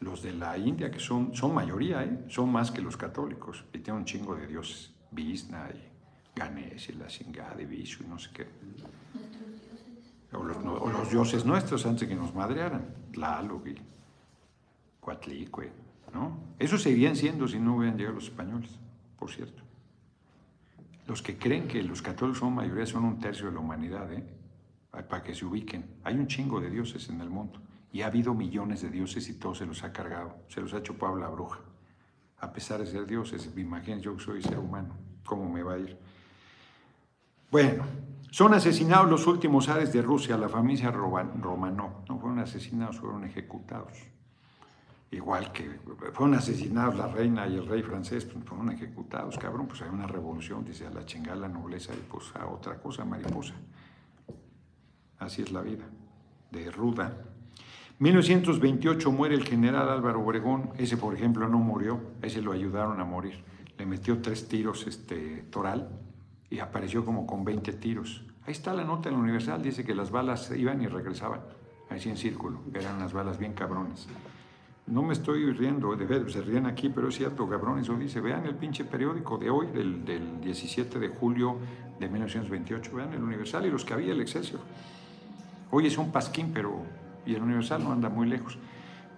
Los 0.00 0.22
de 0.22 0.32
la 0.32 0.56
India, 0.58 0.90
que 0.90 1.00
son, 1.00 1.34
son 1.34 1.54
mayoría, 1.54 2.04
¿eh? 2.04 2.24
son 2.28 2.52
más 2.52 2.70
que 2.70 2.80
los 2.80 2.96
católicos, 2.96 3.64
y 3.72 3.78
tienen 3.78 4.02
un 4.02 4.04
chingo 4.04 4.34
de 4.34 4.46
dioses, 4.46 4.92
Vishna 5.10 5.70
y 5.72 5.94
Ganesh 6.34 6.90
y 6.90 6.92
la 6.94 7.06
chingada 7.06 7.54
de 7.54 7.64
Vishu 7.64 8.04
y 8.04 8.06
no 8.08 8.18
sé 8.18 8.30
qué. 8.32 8.46
O 10.32 10.42
los, 10.42 10.56
o 10.56 10.90
los, 10.90 11.10
dioses 11.10 11.44
nuestros 11.44 11.86
antes 11.86 12.02
de 12.02 12.08
que 12.08 12.20
nos 12.20 12.34
madrearan, 12.34 13.03
Tlaloc 13.14 13.66
y 13.66 13.74
Coatlicue, 15.00 15.70
¿no? 16.12 16.38
Eso 16.58 16.78
seguirían 16.78 17.16
siendo 17.16 17.46
si 17.46 17.58
no 17.58 17.76
hubieran 17.76 17.96
llegado 17.96 18.16
los 18.16 18.24
españoles 18.24 18.78
por 19.24 19.30
cierto. 19.30 19.62
Los 21.06 21.22
que 21.22 21.38
creen 21.38 21.66
que 21.66 21.82
los 21.82 22.02
católicos 22.02 22.40
son 22.40 22.54
mayoría 22.54 22.84
son 22.84 23.06
un 23.06 23.18
tercio 23.18 23.46
de 23.46 23.52
la 23.52 23.60
humanidad, 23.60 24.12
¿eh? 24.12 24.22
para 24.90 25.22
que 25.22 25.34
se 25.34 25.46
ubiquen. 25.46 25.84
Hay 26.04 26.14
un 26.14 26.26
chingo 26.26 26.60
de 26.60 26.68
dioses 26.68 27.08
en 27.08 27.22
el 27.22 27.30
mundo 27.30 27.58
y 27.90 28.02
ha 28.02 28.08
habido 28.08 28.34
millones 28.34 28.82
de 28.82 28.90
dioses 28.90 29.26
y 29.30 29.38
todos 29.38 29.58
se 29.58 29.66
los 29.66 29.82
ha 29.82 29.94
cargado, 29.94 30.36
se 30.48 30.60
los 30.60 30.74
ha 30.74 30.82
chupado 30.82 31.16
la 31.16 31.28
bruja. 31.28 31.60
A 32.38 32.52
pesar 32.52 32.80
de 32.80 32.86
ser 32.86 33.06
dioses, 33.06 33.54
me 33.54 33.62
imagino 33.62 33.98
yo 33.98 34.18
soy 34.18 34.42
ser 34.42 34.58
humano, 34.58 34.94
¿cómo 35.24 35.48
me 35.50 35.62
va 35.62 35.72
a 35.72 35.78
ir? 35.78 35.98
Bueno, 37.54 37.84
son 38.32 38.52
asesinados 38.52 39.08
los 39.08 39.28
últimos 39.28 39.68
ares 39.68 39.92
de 39.92 40.02
Rusia, 40.02 40.36
la 40.36 40.48
familia 40.48 40.90
Romanov, 40.90 42.04
no 42.08 42.18
fueron 42.18 42.40
asesinados, 42.40 42.98
fueron 42.98 43.22
ejecutados 43.22 43.96
igual 45.12 45.52
que 45.52 45.70
fueron 46.12 46.34
asesinados 46.34 46.96
la 46.96 47.06
reina 47.06 47.46
y 47.46 47.54
el 47.54 47.68
rey 47.68 47.84
francés, 47.84 48.24
pues 48.24 48.44
fueron 48.44 48.72
ejecutados, 48.72 49.38
cabrón, 49.38 49.68
pues 49.68 49.82
hay 49.82 49.88
una 49.88 50.08
revolución, 50.08 50.64
dice, 50.64 50.84
a 50.84 50.90
la 50.90 51.06
chingada 51.06 51.36
la 51.36 51.48
nobleza 51.48 51.92
y 51.94 52.02
pues 52.10 52.24
a 52.34 52.48
otra 52.48 52.80
cosa, 52.80 53.04
mariposa. 53.04 53.54
Así 55.20 55.42
es 55.42 55.52
la 55.52 55.60
vida, 55.60 55.84
de 56.50 56.72
ruda. 56.72 57.16
1928 58.00 59.12
muere 59.12 59.36
el 59.36 59.44
general 59.44 59.90
Álvaro 59.90 60.22
Obregón, 60.22 60.72
ese 60.76 60.96
por 60.96 61.14
ejemplo 61.14 61.48
no 61.48 61.58
murió, 61.58 62.00
ese 62.20 62.42
lo 62.42 62.50
ayudaron 62.50 62.98
a 62.98 63.04
morir. 63.04 63.44
Le 63.78 63.86
metió 63.86 64.20
tres 64.20 64.48
tiros 64.48 64.88
este, 64.88 65.44
toral 65.52 66.00
y 66.54 66.60
apareció 66.60 67.04
como 67.04 67.26
con 67.26 67.44
20 67.44 67.72
tiros. 67.74 68.22
Ahí 68.46 68.52
está 68.52 68.72
la 68.72 68.84
nota 68.84 69.08
en 69.08 69.16
la 69.16 69.20
Universal, 69.22 69.60
dice 69.60 69.84
que 69.84 69.94
las 69.94 70.12
balas 70.12 70.52
iban 70.56 70.80
y 70.82 70.86
regresaban, 70.86 71.40
así 71.90 72.08
en 72.10 72.16
círculo, 72.16 72.60
eran 72.72 72.96
unas 72.96 73.12
balas 73.12 73.38
bien 73.38 73.54
cabrones. 73.54 74.06
No 74.86 75.02
me 75.02 75.14
estoy 75.14 75.50
riendo, 75.52 75.96
de 75.96 76.04
ver, 76.04 76.30
se 76.30 76.42
ríen 76.42 76.66
aquí, 76.66 76.90
pero 76.90 77.08
es 77.08 77.16
cierto, 77.16 77.48
cabrón, 77.48 77.80
eso 77.80 77.94
dice, 77.96 78.20
vean 78.20 78.46
el 78.46 78.54
pinche 78.54 78.84
periódico 78.84 79.36
de 79.36 79.50
hoy, 79.50 79.66
del, 79.68 80.40
17 80.40 81.00
de 81.00 81.08
julio 81.08 81.56
de 81.98 82.08
1928, 82.08 82.94
vean 82.94 83.12
el 83.14 83.22
Universal 83.22 83.66
y 83.66 83.70
los 83.70 83.84
que 83.84 83.94
había, 83.94 84.12
el 84.12 84.20
Excelsior. 84.20 84.60
Hoy 85.72 85.86
es 85.86 85.98
un 85.98 86.12
pasquín, 86.12 86.52
pero, 86.54 86.82
y 87.26 87.34
el 87.34 87.42
Universal 87.42 87.82
no 87.82 87.90
anda 87.90 88.10
muy 88.10 88.28
lejos, 88.28 88.58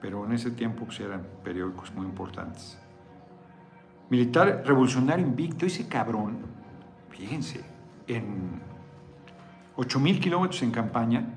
pero 0.01 0.25
en 0.25 0.33
ese 0.33 0.53
tiempo 0.53 0.87
pues, 0.87 1.01
eran 1.01 1.27
periódicos 1.45 1.93
muy 1.95 2.07
importantes. 2.07 2.79
Militar 4.09 4.63
revolucionario 4.65 5.27
invicto, 5.27 5.67
ese 5.67 5.89
cabrón, 5.89 6.57
fíjense, 7.11 7.65
en 8.07 8.61
8.000 9.77 10.21
kilómetros 10.21 10.63
en 10.63 10.71
campaña, 10.71 11.35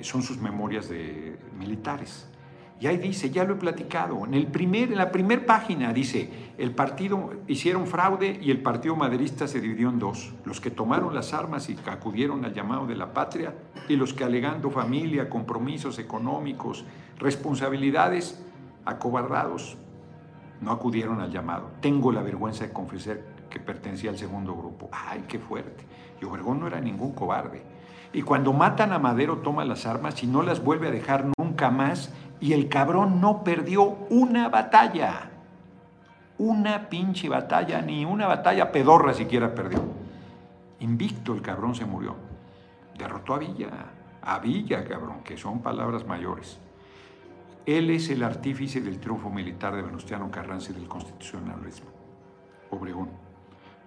son 0.00 0.22
sus 0.22 0.38
memorias 0.38 0.88
de 0.88 1.38
militares 1.58 2.30
y 2.80 2.86
ahí 2.86 2.96
dice, 2.96 3.28
ya 3.28 3.44
lo 3.44 3.54
he 3.54 3.56
platicado, 3.56 4.24
en, 4.24 4.32
el 4.32 4.46
primer, 4.46 4.90
en 4.90 4.96
la 4.96 5.12
primera 5.12 5.44
página 5.44 5.92
dice, 5.92 6.30
el 6.56 6.70
partido 6.70 7.34
hicieron 7.46 7.86
fraude 7.86 8.38
y 8.40 8.50
el 8.50 8.62
partido 8.62 8.96
maderista 8.96 9.46
se 9.46 9.60
dividió 9.60 9.90
en 9.90 9.98
dos, 9.98 10.32
los 10.46 10.62
que 10.62 10.70
tomaron 10.70 11.14
las 11.14 11.34
armas 11.34 11.68
y 11.68 11.76
acudieron 11.84 12.42
al 12.46 12.54
llamado 12.54 12.86
de 12.86 12.96
la 12.96 13.12
patria 13.12 13.54
y 13.86 13.96
los 13.96 14.14
que 14.14 14.24
alegando 14.24 14.70
familia, 14.70 15.28
compromisos 15.28 15.98
económicos, 15.98 16.86
responsabilidades, 17.18 18.42
acobardados, 18.86 19.76
no 20.62 20.70
acudieron 20.70 21.20
al 21.20 21.30
llamado. 21.30 21.72
Tengo 21.82 22.10
la 22.12 22.22
vergüenza 22.22 22.64
de 22.66 22.72
confesar 22.72 23.20
que 23.50 23.60
pertenecía 23.60 24.10
al 24.10 24.18
segundo 24.18 24.54
grupo. 24.54 24.88
¡Ay, 24.92 25.24
qué 25.28 25.38
fuerte! 25.38 25.84
Y 26.20 26.24
Obregón 26.24 26.60
no 26.60 26.66
era 26.66 26.80
ningún 26.80 27.12
cobarde. 27.12 27.62
Y 28.12 28.22
cuando 28.22 28.52
matan 28.52 28.92
a 28.92 28.98
Madero 28.98 29.38
toma 29.38 29.64
las 29.64 29.86
armas 29.86 30.22
y 30.22 30.26
no 30.26 30.42
las 30.42 30.62
vuelve 30.64 30.88
a 30.88 30.90
dejar 30.90 31.26
nunca 31.36 31.70
más 31.70 32.12
y 32.40 32.54
el 32.54 32.68
cabrón 32.68 33.20
no 33.20 33.44
perdió 33.44 33.82
una 34.10 34.48
batalla. 34.48 35.30
Una 36.38 36.88
pinche 36.88 37.28
batalla, 37.28 37.82
ni 37.82 38.04
una 38.04 38.26
batalla 38.26 38.72
pedorra 38.72 39.12
siquiera 39.12 39.54
perdió. 39.54 39.82
Invicto 40.80 41.34
el 41.34 41.42
cabrón 41.42 41.74
se 41.74 41.84
murió. 41.84 42.16
Derrotó 42.96 43.34
a 43.34 43.38
Villa. 43.38 43.68
A 44.22 44.38
Villa, 44.38 44.84
cabrón, 44.84 45.22
que 45.22 45.36
son 45.36 45.60
palabras 45.60 46.06
mayores. 46.06 46.58
Él 47.66 47.90
es 47.90 48.08
el 48.08 48.22
artífice 48.22 48.80
del 48.80 48.98
triunfo 48.98 49.30
militar 49.30 49.76
de 49.76 49.82
Venustiano 49.82 50.30
Carranza 50.30 50.72
y 50.72 50.74
del 50.74 50.88
constitucionalismo. 50.88 51.90
Obregón. 52.70 53.29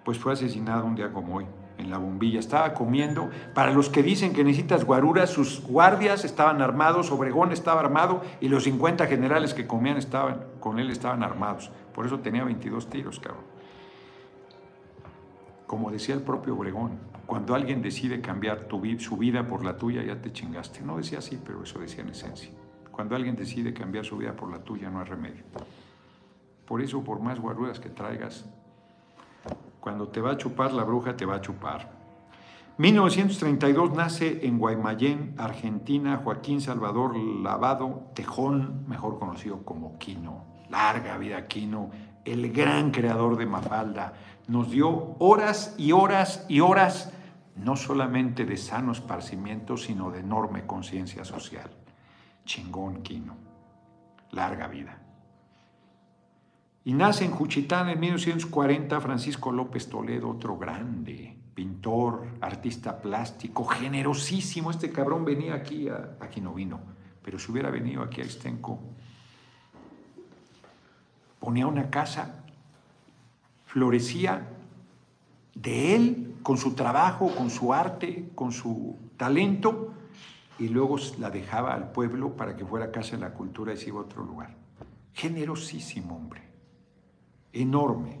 Pues 0.04 0.18
fue 0.18 0.32
asesinado 0.32 0.84
un 0.84 0.94
día 0.94 1.12
como 1.12 1.36
hoy, 1.36 1.46
en 1.78 1.90
la 1.90 1.98
bombilla. 1.98 2.38
Estaba 2.38 2.74
comiendo. 2.74 3.30
Para 3.54 3.72
los 3.72 3.88
que 3.88 4.02
dicen 4.02 4.32
que 4.32 4.44
necesitas 4.44 4.84
guaruras, 4.84 5.30
sus 5.30 5.62
guardias 5.62 6.24
estaban 6.24 6.60
armados, 6.60 7.10
Obregón 7.10 7.52
estaba 7.52 7.80
armado 7.80 8.22
y 8.40 8.48
los 8.48 8.64
50 8.64 9.06
generales 9.06 9.54
que 9.54 9.66
comían 9.66 9.96
estaban, 9.96 10.44
con 10.60 10.78
él 10.78 10.90
estaban 10.90 11.22
armados. 11.22 11.70
Por 11.94 12.06
eso 12.06 12.20
tenía 12.20 12.44
22 12.44 12.90
tiros, 12.90 13.20
cabrón. 13.20 13.44
Como 15.66 15.90
decía 15.90 16.14
el 16.14 16.22
propio 16.22 16.54
Obregón, 16.54 16.98
cuando 17.26 17.54
alguien 17.54 17.80
decide 17.80 18.20
cambiar 18.20 18.68
su 18.98 19.16
vida 19.16 19.46
por 19.46 19.64
la 19.64 19.78
tuya, 19.78 20.02
ya 20.02 20.20
te 20.20 20.32
chingaste. 20.32 20.82
No 20.82 20.98
decía 20.98 21.18
así, 21.18 21.40
pero 21.44 21.62
eso 21.62 21.78
decía 21.78 22.02
en 22.02 22.10
esencia. 22.10 22.50
Cuando 22.90 23.16
alguien 23.16 23.34
decide 23.34 23.72
cambiar 23.72 24.04
su 24.04 24.18
vida 24.18 24.36
por 24.36 24.50
la 24.50 24.58
tuya, 24.58 24.90
no 24.90 25.00
hay 25.00 25.06
remedio. 25.06 25.42
Por 26.66 26.82
eso, 26.82 27.02
por 27.02 27.20
más 27.20 27.40
guaruras 27.40 27.80
que 27.80 27.88
traigas, 27.88 28.44
cuando 29.84 30.08
te 30.08 30.22
va 30.22 30.30
a 30.30 30.36
chupar 30.38 30.72
la 30.72 30.82
bruja, 30.82 31.14
te 31.14 31.26
va 31.26 31.34
a 31.34 31.40
chupar. 31.42 31.90
1932 32.78 33.92
nace 33.92 34.46
en 34.46 34.58
Guaymallén, 34.58 35.34
Argentina, 35.36 36.22
Joaquín 36.24 36.62
Salvador 36.62 37.14
Lavado 37.14 38.10
Tejón, 38.14 38.88
mejor 38.88 39.18
conocido 39.18 39.62
como 39.62 39.98
Quino. 39.98 40.46
Larga 40.70 41.18
vida 41.18 41.46
Quino, 41.46 41.90
el 42.24 42.50
gran 42.50 42.92
creador 42.92 43.36
de 43.36 43.44
Mafalda. 43.44 44.14
Nos 44.48 44.70
dio 44.70 45.16
horas 45.18 45.74
y 45.76 45.92
horas 45.92 46.46
y 46.48 46.60
horas, 46.60 47.12
no 47.54 47.76
solamente 47.76 48.46
de 48.46 48.56
sano 48.56 48.92
esparcimiento, 48.92 49.76
sino 49.76 50.10
de 50.10 50.20
enorme 50.20 50.64
conciencia 50.64 51.26
social. 51.26 51.68
Chingón 52.46 53.02
Quino. 53.02 53.36
Larga 54.30 54.66
vida. 54.66 55.03
Y 56.84 56.92
nace 56.92 57.24
en 57.24 57.30
Juchitán 57.30 57.88
en 57.88 57.98
1940 57.98 59.00
Francisco 59.00 59.50
López 59.50 59.88
Toledo, 59.88 60.28
otro 60.28 60.58
grande, 60.58 61.34
pintor, 61.54 62.26
artista 62.42 63.00
plástico, 63.00 63.64
generosísimo. 63.64 64.70
Este 64.70 64.90
cabrón 64.90 65.24
venía 65.24 65.54
aquí, 65.54 65.88
aquí 66.20 66.42
no 66.42 66.52
vino, 66.52 66.80
pero 67.22 67.38
si 67.38 67.50
hubiera 67.50 67.70
venido 67.70 68.02
aquí 68.02 68.20
a 68.20 68.24
Estenco, 68.24 68.80
ponía 71.40 71.66
una 71.66 71.88
casa, 71.88 72.44
florecía 73.64 74.46
de 75.54 75.96
él, 75.96 76.34
con 76.42 76.58
su 76.58 76.74
trabajo, 76.74 77.34
con 77.34 77.48
su 77.48 77.72
arte, 77.72 78.30
con 78.34 78.52
su 78.52 78.98
talento, 79.16 79.94
y 80.58 80.68
luego 80.68 80.98
la 81.18 81.30
dejaba 81.30 81.72
al 81.72 81.92
pueblo 81.92 82.36
para 82.36 82.56
que 82.56 82.66
fuera 82.66 82.92
casa 82.92 83.12
de 83.12 83.22
la 83.22 83.32
cultura 83.32 83.72
y 83.72 83.78
se 83.78 83.88
iba 83.88 84.00
a 84.00 84.02
otro 84.02 84.22
lugar. 84.22 84.54
Generosísimo 85.14 86.16
hombre, 86.16 86.42
enorme, 87.54 88.18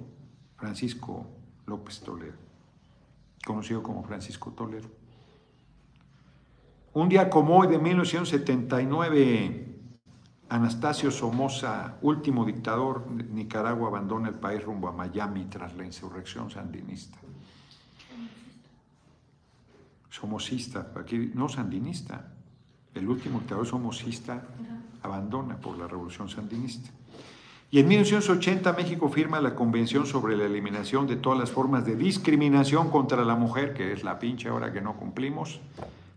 Francisco 0.56 1.26
López 1.66 2.00
Toledo, 2.00 2.38
conocido 3.44 3.82
como 3.82 4.02
Francisco 4.04 4.52
Toledo. 4.52 4.88
Un 6.94 7.08
día 7.08 7.28
como 7.28 7.58
hoy 7.58 7.66
de 7.66 7.78
1979, 7.78 9.74
Anastasio 10.48 11.10
Somoza, 11.10 11.98
último 12.02 12.44
dictador 12.44 13.04
de 13.08 13.24
Nicaragua, 13.24 13.88
abandona 13.88 14.28
el 14.28 14.36
país 14.36 14.62
rumbo 14.62 14.88
a 14.88 14.92
Miami 14.92 15.46
tras 15.46 15.74
la 15.74 15.84
insurrección 15.84 16.50
sandinista. 16.50 17.18
Somocista, 20.08 20.92
aquí 20.94 21.32
no 21.34 21.48
sandinista. 21.48 22.30
El 22.94 23.08
último 23.08 23.40
dictador 23.40 23.66
somocista 23.66 24.46
abandona 25.02 25.56
por 25.56 25.76
la 25.76 25.88
revolución 25.88 26.28
sandinista. 26.28 26.90
Y 27.74 27.80
en 27.80 27.88
1980 27.88 28.72
México 28.74 29.08
firma 29.08 29.40
la 29.40 29.56
Convención 29.56 30.06
sobre 30.06 30.36
la 30.36 30.44
Eliminación 30.44 31.08
de 31.08 31.16
todas 31.16 31.36
las 31.36 31.50
formas 31.50 31.84
de 31.84 31.96
discriminación 31.96 32.88
contra 32.88 33.24
la 33.24 33.34
mujer, 33.34 33.74
que 33.74 33.92
es 33.92 34.04
la 34.04 34.20
pinche 34.20 34.48
ahora 34.48 34.72
que 34.72 34.80
no 34.80 34.96
cumplimos. 34.96 35.60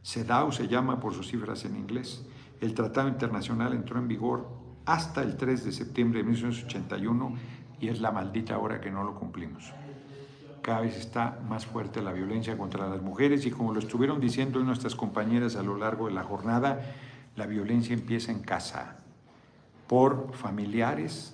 CEDAW 0.03 0.51
se 0.51 0.67
llama 0.67 0.99
por 0.99 1.15
sus 1.15 1.29
cifras 1.29 1.65
en 1.65 1.75
inglés. 1.75 2.23
El 2.61 2.75
tratado 2.75 3.07
internacional 3.07 3.73
entró 3.73 3.97
en 3.97 4.07
vigor 4.07 4.47
hasta 4.85 5.23
el 5.23 5.35
3 5.35 5.65
de 5.65 5.71
septiembre 5.71 6.19
de 6.19 6.25
1981 6.25 7.33
y 7.81 7.87
es 7.87 8.01
la 8.01 8.11
maldita 8.11 8.59
hora 8.59 8.79
que 8.79 8.91
no 8.91 9.03
lo 9.03 9.15
cumplimos. 9.15 9.73
Cada 10.61 10.81
vez 10.81 10.95
está 10.95 11.39
más 11.49 11.65
fuerte 11.65 12.03
la 12.03 12.13
violencia 12.13 12.55
contra 12.55 12.87
las 12.87 13.01
mujeres 13.01 13.47
y 13.47 13.49
como 13.49 13.73
lo 13.73 13.79
estuvieron 13.79 14.21
diciendo 14.21 14.59
nuestras 14.59 14.93
compañeras 14.93 15.55
a 15.55 15.63
lo 15.63 15.75
largo 15.75 16.05
de 16.05 16.13
la 16.13 16.21
jornada, 16.21 16.93
la 17.35 17.47
violencia 17.47 17.95
empieza 17.95 18.31
en 18.31 18.41
casa 18.41 18.99
por 19.87 20.35
familiares. 20.35 21.33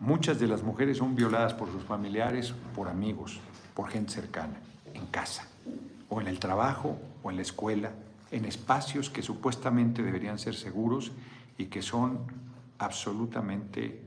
Muchas 0.00 0.40
de 0.40 0.48
las 0.48 0.62
mujeres 0.62 0.96
son 0.96 1.14
violadas 1.14 1.52
por 1.52 1.70
sus 1.70 1.84
familiares, 1.84 2.54
por 2.74 2.88
amigos, 2.88 3.38
por 3.74 3.90
gente 3.90 4.10
cercana, 4.10 4.58
en 4.94 5.04
casa, 5.06 5.46
o 6.08 6.22
en 6.22 6.26
el 6.26 6.38
trabajo, 6.38 6.98
o 7.22 7.30
en 7.30 7.36
la 7.36 7.42
escuela, 7.42 7.92
en 8.30 8.46
espacios 8.46 9.10
que 9.10 9.20
supuestamente 9.20 10.02
deberían 10.02 10.38
ser 10.38 10.54
seguros 10.54 11.12
y 11.58 11.66
que 11.66 11.82
son 11.82 12.20
absolutamente 12.78 14.00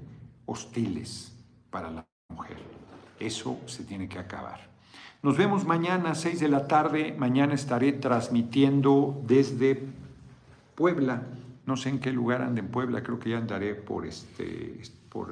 hostiles 0.47 1.31
para 1.69 1.91
la 1.91 2.03
mujer. 2.29 2.57
Eso 3.19 3.59
se 3.67 3.83
tiene 3.83 4.09
que 4.09 4.17
acabar. 4.17 4.61
Nos 5.21 5.37
vemos 5.37 5.63
mañana 5.63 6.11
a 6.11 6.15
6 6.15 6.39
de 6.39 6.47
la 6.47 6.67
tarde. 6.67 7.15
Mañana 7.15 7.53
estaré 7.53 7.93
transmitiendo 7.93 9.21
desde 9.27 9.83
Puebla. 10.73 11.21
No 11.67 11.77
sé 11.77 11.89
en 11.89 11.99
qué 11.99 12.11
lugar 12.11 12.41
ande 12.41 12.61
en 12.61 12.69
Puebla, 12.69 13.03
creo 13.03 13.19
que 13.19 13.29
ya 13.29 13.37
andaré 13.37 13.75
por, 13.75 14.07
este, 14.07 14.81
por 15.09 15.31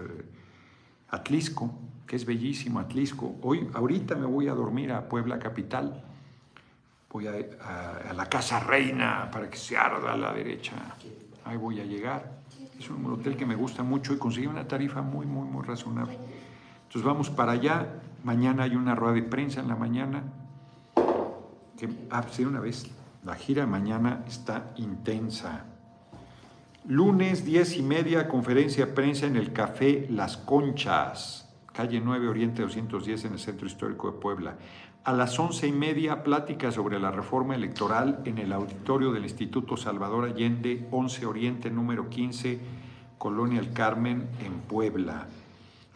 Atlisco, 1.12 1.72
que 2.08 2.16
es 2.16 2.26
bellísimo 2.26 2.80
Atlisco. 2.80 3.36
Hoy, 3.42 3.70
ahorita 3.74 4.16
me 4.16 4.26
voy 4.26 4.48
a 4.48 4.54
dormir 4.54 4.92
a 4.92 5.08
Puebla 5.08 5.38
Capital 5.40 6.04
voy 7.12 7.28
a, 7.28 8.14
la 8.14 8.26
Casa 8.28 8.60
Reina 8.60 9.30
para 9.32 9.50
que 9.50 9.58
se 9.58 9.78
arda 9.78 10.14
a 10.14 10.18
la 10.18 10.34
derecha. 10.34 10.74
Ahí 11.46 11.58
voy 11.58 11.80
a 11.80 11.86
llegar. 11.86 12.40
Es 12.80 12.90
un 12.90 13.06
hotel 13.06 13.36
que 13.36 13.46
me 13.46 13.56
gusta 13.56 13.84
mucho 13.84 14.14
y 14.14 14.18
conseguí 14.18 14.48
una 14.48 14.68
tarifa 14.68 15.02
muy, 15.02 15.26
muy, 15.26 15.48
muy 15.48 15.64
razonable. 15.64 16.18
Entonces 16.84 17.04
vamos 17.04 17.30
para 17.30 17.54
allá. 17.54 18.02
Mañana 18.24 18.64
hay 18.64 18.76
una 18.76 18.96
rueda 18.96 19.14
de 19.14 19.24
prensa 19.24 19.60
en 19.60 19.68
la 19.68 19.76
mañana. 19.76 20.24
Que, 21.78 21.90
ah, 22.10 22.24
sí, 22.32 22.46
una 22.46 22.60
vez. 22.60 22.88
La 23.24 23.36
gira 23.36 23.68
mañana 23.68 24.24
está 24.28 24.72
intensa. 24.78 25.66
Lunes, 26.88 27.46
diez 27.46 27.78
y 27.78 27.84
media, 27.84 28.28
conferencia 28.28 28.96
prensa 28.96 29.28
en 29.28 29.36
el 29.36 29.54
Café 29.54 30.08
Las 30.10 30.36
Conchas, 30.36 31.48
calle 31.74 32.02
9 32.04 32.28
Oriente 32.28 32.64
210 32.64 33.26
en 33.26 33.34
el 33.34 33.40
Centro 33.40 33.68
Histórico 33.68 34.12
de 34.12 34.18
Puebla. 34.18 34.56
A 35.04 35.14
las 35.14 35.38
once 35.38 35.68
y 35.68 35.72
media, 35.72 36.24
plática 36.24 36.72
sobre 36.72 37.00
la 37.00 37.12
reforma 37.12 37.54
electoral 37.54 38.24
en 38.26 38.40
el 38.40 38.52
auditorio 38.52 39.12
del 39.12 39.26
Instituto 39.26 39.78
Salvador 39.78 40.26
Allende, 40.26 40.88
11 40.90 41.26
Oriente, 41.28 41.70
número 41.70 42.10
15, 42.10 42.60
Colonia 43.20 43.60
El 43.60 43.74
Carmen, 43.74 44.28
en 44.44 44.54
Puebla. 44.62 45.28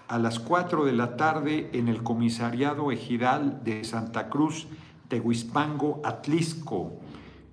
A 0.08 0.20
las 0.20 0.38
4 0.38 0.86
de 0.86 0.94
la 0.94 1.18
tarde, 1.18 1.72
en 1.74 1.88
el 1.88 2.04
Comisariado 2.04 2.92
Ejidal 2.92 3.64
de 3.64 3.84
Santa 3.86 4.30
Cruz, 4.30 4.68
Tehuispango, 5.08 6.02
Atlisco. 6.06 7.00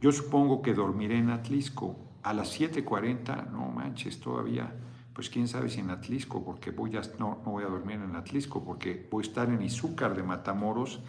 Yo 0.03 0.13
supongo 0.13 0.61
que 0.61 0.75
dormiré 0.75 1.17
en 1.17 1.31
Atlisco. 1.31 2.12
A 2.23 2.33
las 2.33 2.59
7.40, 2.59 3.51
no 3.51 3.69
manches, 3.69 4.21
todavía 4.21 4.73
pues 5.13 5.29
quién 5.29 5.47
sabe 5.47 5.69
si 5.69 5.81
en 5.81 5.91
Atlisco, 5.91 6.45
porque 6.45 6.71
voy 6.71 6.97
a, 6.97 7.03
no, 7.19 7.43
no 7.45 7.53
voy 7.53 7.65
a 7.65 7.69
dormir 7.69 7.97
en 7.97 8.17
Atlisco, 8.17 8.65
porque 8.65 9.07
voy 9.11 9.25
a 9.25 9.29
estar 9.29 9.49
en 9.51 9.61
Izúcar 9.63 10.17
de 10.17 10.23
Matamoros 10.23 11.01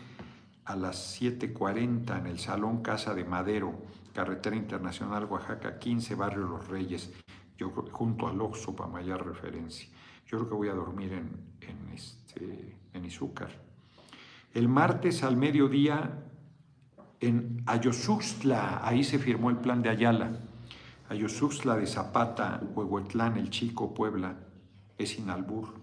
a 0.65 0.75
las 0.75 1.21
7.40 1.21 2.19
en 2.19 2.27
el 2.27 2.39
Salón 2.39 2.81
Casa 2.81 3.13
de 3.13 3.23
Madero, 3.23 3.73
Carretera 4.13 4.55
Internacional 4.55 5.25
Oaxaca 5.25 5.79
15, 5.79 6.15
Barrio 6.15 6.47
Los 6.47 6.67
Reyes, 6.67 7.11
yo 7.57 7.69
junto 7.69 8.27
al 8.27 8.41
Oxo 8.41 8.75
para 8.75 8.89
mayor 8.89 9.25
referencia. 9.25 9.87
Yo 10.27 10.37
creo 10.37 10.49
que 10.49 10.55
voy 10.55 10.69
a 10.69 10.73
dormir 10.73 11.13
en, 11.13 11.29
en, 11.61 11.93
este, 11.93 12.75
en 12.93 13.05
Izúcar. 13.05 13.49
El 14.53 14.67
martes 14.67 15.23
al 15.23 15.37
mediodía 15.37 16.23
en 17.19 17.63
Ayosuxtla, 17.65 18.85
ahí 18.85 19.03
se 19.03 19.17
firmó 19.17 19.49
el 19.49 19.57
plan 19.57 19.81
de 19.81 19.89
Ayala. 19.89 20.39
Ayosuxtla 21.13 21.77
de 21.77 21.85
Zapata, 21.85 22.59
Huehuetlán, 22.73 23.37
El 23.37 23.51
Chico, 23.51 23.93
Puebla, 23.93 24.35
es 24.97 25.19
Inalbur 25.19 25.75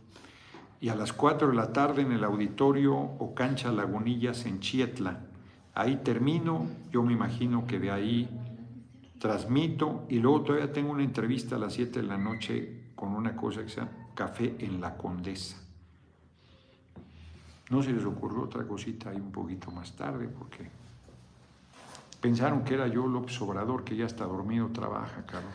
y 0.81 0.89
a 0.89 0.97
las 0.97 1.13
4 1.13 1.51
de 1.51 1.55
la 1.55 1.73
tarde 1.73 2.03
en 2.03 2.11
el 2.11 2.25
auditorio 2.25 2.97
o 2.97 3.33
cancha 3.33 3.71
Lagunillas 3.71 4.45
en 4.47 4.59
Chietla. 4.59 5.21
Ahí 5.75 6.01
termino, 6.03 6.67
yo 6.91 7.05
me 7.05 7.13
imagino 7.13 7.65
que 7.65 7.79
de 7.79 7.93
ahí 7.93 8.29
transmito 9.21 10.05
y 10.09 10.19
luego 10.19 10.43
todavía 10.43 10.73
tengo 10.73 10.91
una 10.91 11.05
entrevista 11.05 11.55
a 11.55 11.59
las 11.61 11.75
7 11.75 12.01
de 12.01 12.07
la 12.09 12.19
noche 12.19 12.91
con 12.97 13.15
una 13.15 13.37
cosa 13.37 13.63
que 13.63 13.69
se 13.69 13.77
llama 13.77 13.93
Café 14.15 14.57
en 14.59 14.81
la 14.81 14.97
Condesa. 14.97 15.57
No 17.69 17.85
se 17.85 17.93
les 17.93 18.05
ocurrió 18.05 18.43
otra 18.43 18.67
cosita 18.67 19.11
ahí 19.11 19.17
un 19.19 19.31
poquito 19.31 19.71
más 19.71 19.95
tarde 19.95 20.27
porque 20.27 20.80
pensaron 22.21 22.65
que 22.65 22.75
era 22.75 22.87
yo 22.87 23.07
López 23.07 23.41
Obrador, 23.41 23.85
que 23.85 23.97
ya 23.97 24.07
está 24.07 24.25
dormido, 24.25 24.69
trabaja, 24.69 25.25
caro. 25.27 25.47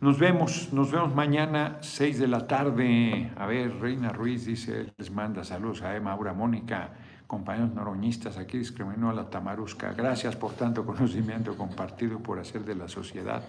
Nos 0.00 0.18
vemos, 0.18 0.72
nos 0.72 0.92
vemos 0.92 1.14
mañana, 1.14 1.78
6 1.80 2.18
de 2.18 2.28
la 2.28 2.46
tarde. 2.46 3.32
A 3.36 3.46
ver, 3.46 3.80
Reina 3.80 4.10
Ruiz 4.10 4.44
dice, 4.44 4.92
les 4.98 5.10
manda 5.10 5.44
saludos 5.44 5.82
a 5.82 5.96
Emma, 5.96 6.12
Aura, 6.12 6.34
Mónica, 6.34 6.90
compañeros 7.26 7.74
noroñistas, 7.74 8.36
aquí 8.36 8.58
discriminó 8.58 9.10
a 9.10 9.14
la 9.14 9.30
Tamarusca. 9.30 9.92
Gracias 9.92 10.36
por 10.36 10.52
tanto 10.52 10.84
conocimiento 10.84 11.56
compartido 11.56 12.18
por 12.18 12.38
hacer 12.38 12.64
de 12.64 12.74
la 12.74 12.88
sociedad 12.88 13.42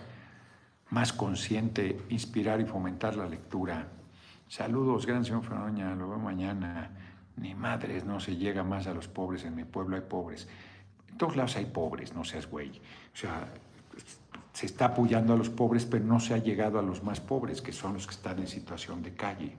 más 0.91 1.11
consciente, 1.11 2.01
inspirar 2.09 2.61
y 2.61 2.65
fomentar 2.65 3.15
la 3.15 3.27
lectura. 3.27 3.87
Saludos, 4.47 5.05
gran 5.05 5.25
señor 5.25 5.43
Fanoña, 5.43 5.93
lo 5.95 6.09
veo 6.09 6.19
mañana. 6.19 6.91
Ni 7.37 7.53
madres, 7.53 8.05
no 8.05 8.21
se 8.21 8.37
llega 8.37 8.63
más 8.63 8.87
a 8.87 8.93
los 8.93 9.09
pobres, 9.09 9.43
en 9.43 9.55
mi 9.55 9.65
pueblo 9.65 9.97
hay 9.97 10.03
pobres. 10.03 10.47
En 11.15 11.17
todos 11.17 11.37
lados 11.37 11.55
hay 11.55 11.63
pobres, 11.63 12.13
no 12.13 12.25
seas 12.25 12.45
güey. 12.45 12.69
O 12.69 13.17
sea, 13.17 13.47
se 14.51 14.65
está 14.65 14.87
apoyando 14.87 15.31
a 15.31 15.37
los 15.37 15.49
pobres, 15.49 15.85
pero 15.85 16.03
no 16.03 16.19
se 16.19 16.33
ha 16.33 16.39
llegado 16.39 16.77
a 16.77 16.81
los 16.81 17.05
más 17.05 17.21
pobres, 17.21 17.61
que 17.61 17.71
son 17.71 17.93
los 17.93 18.05
que 18.05 18.15
están 18.15 18.39
en 18.39 18.47
situación 18.47 19.01
de 19.01 19.13
calle. 19.13 19.55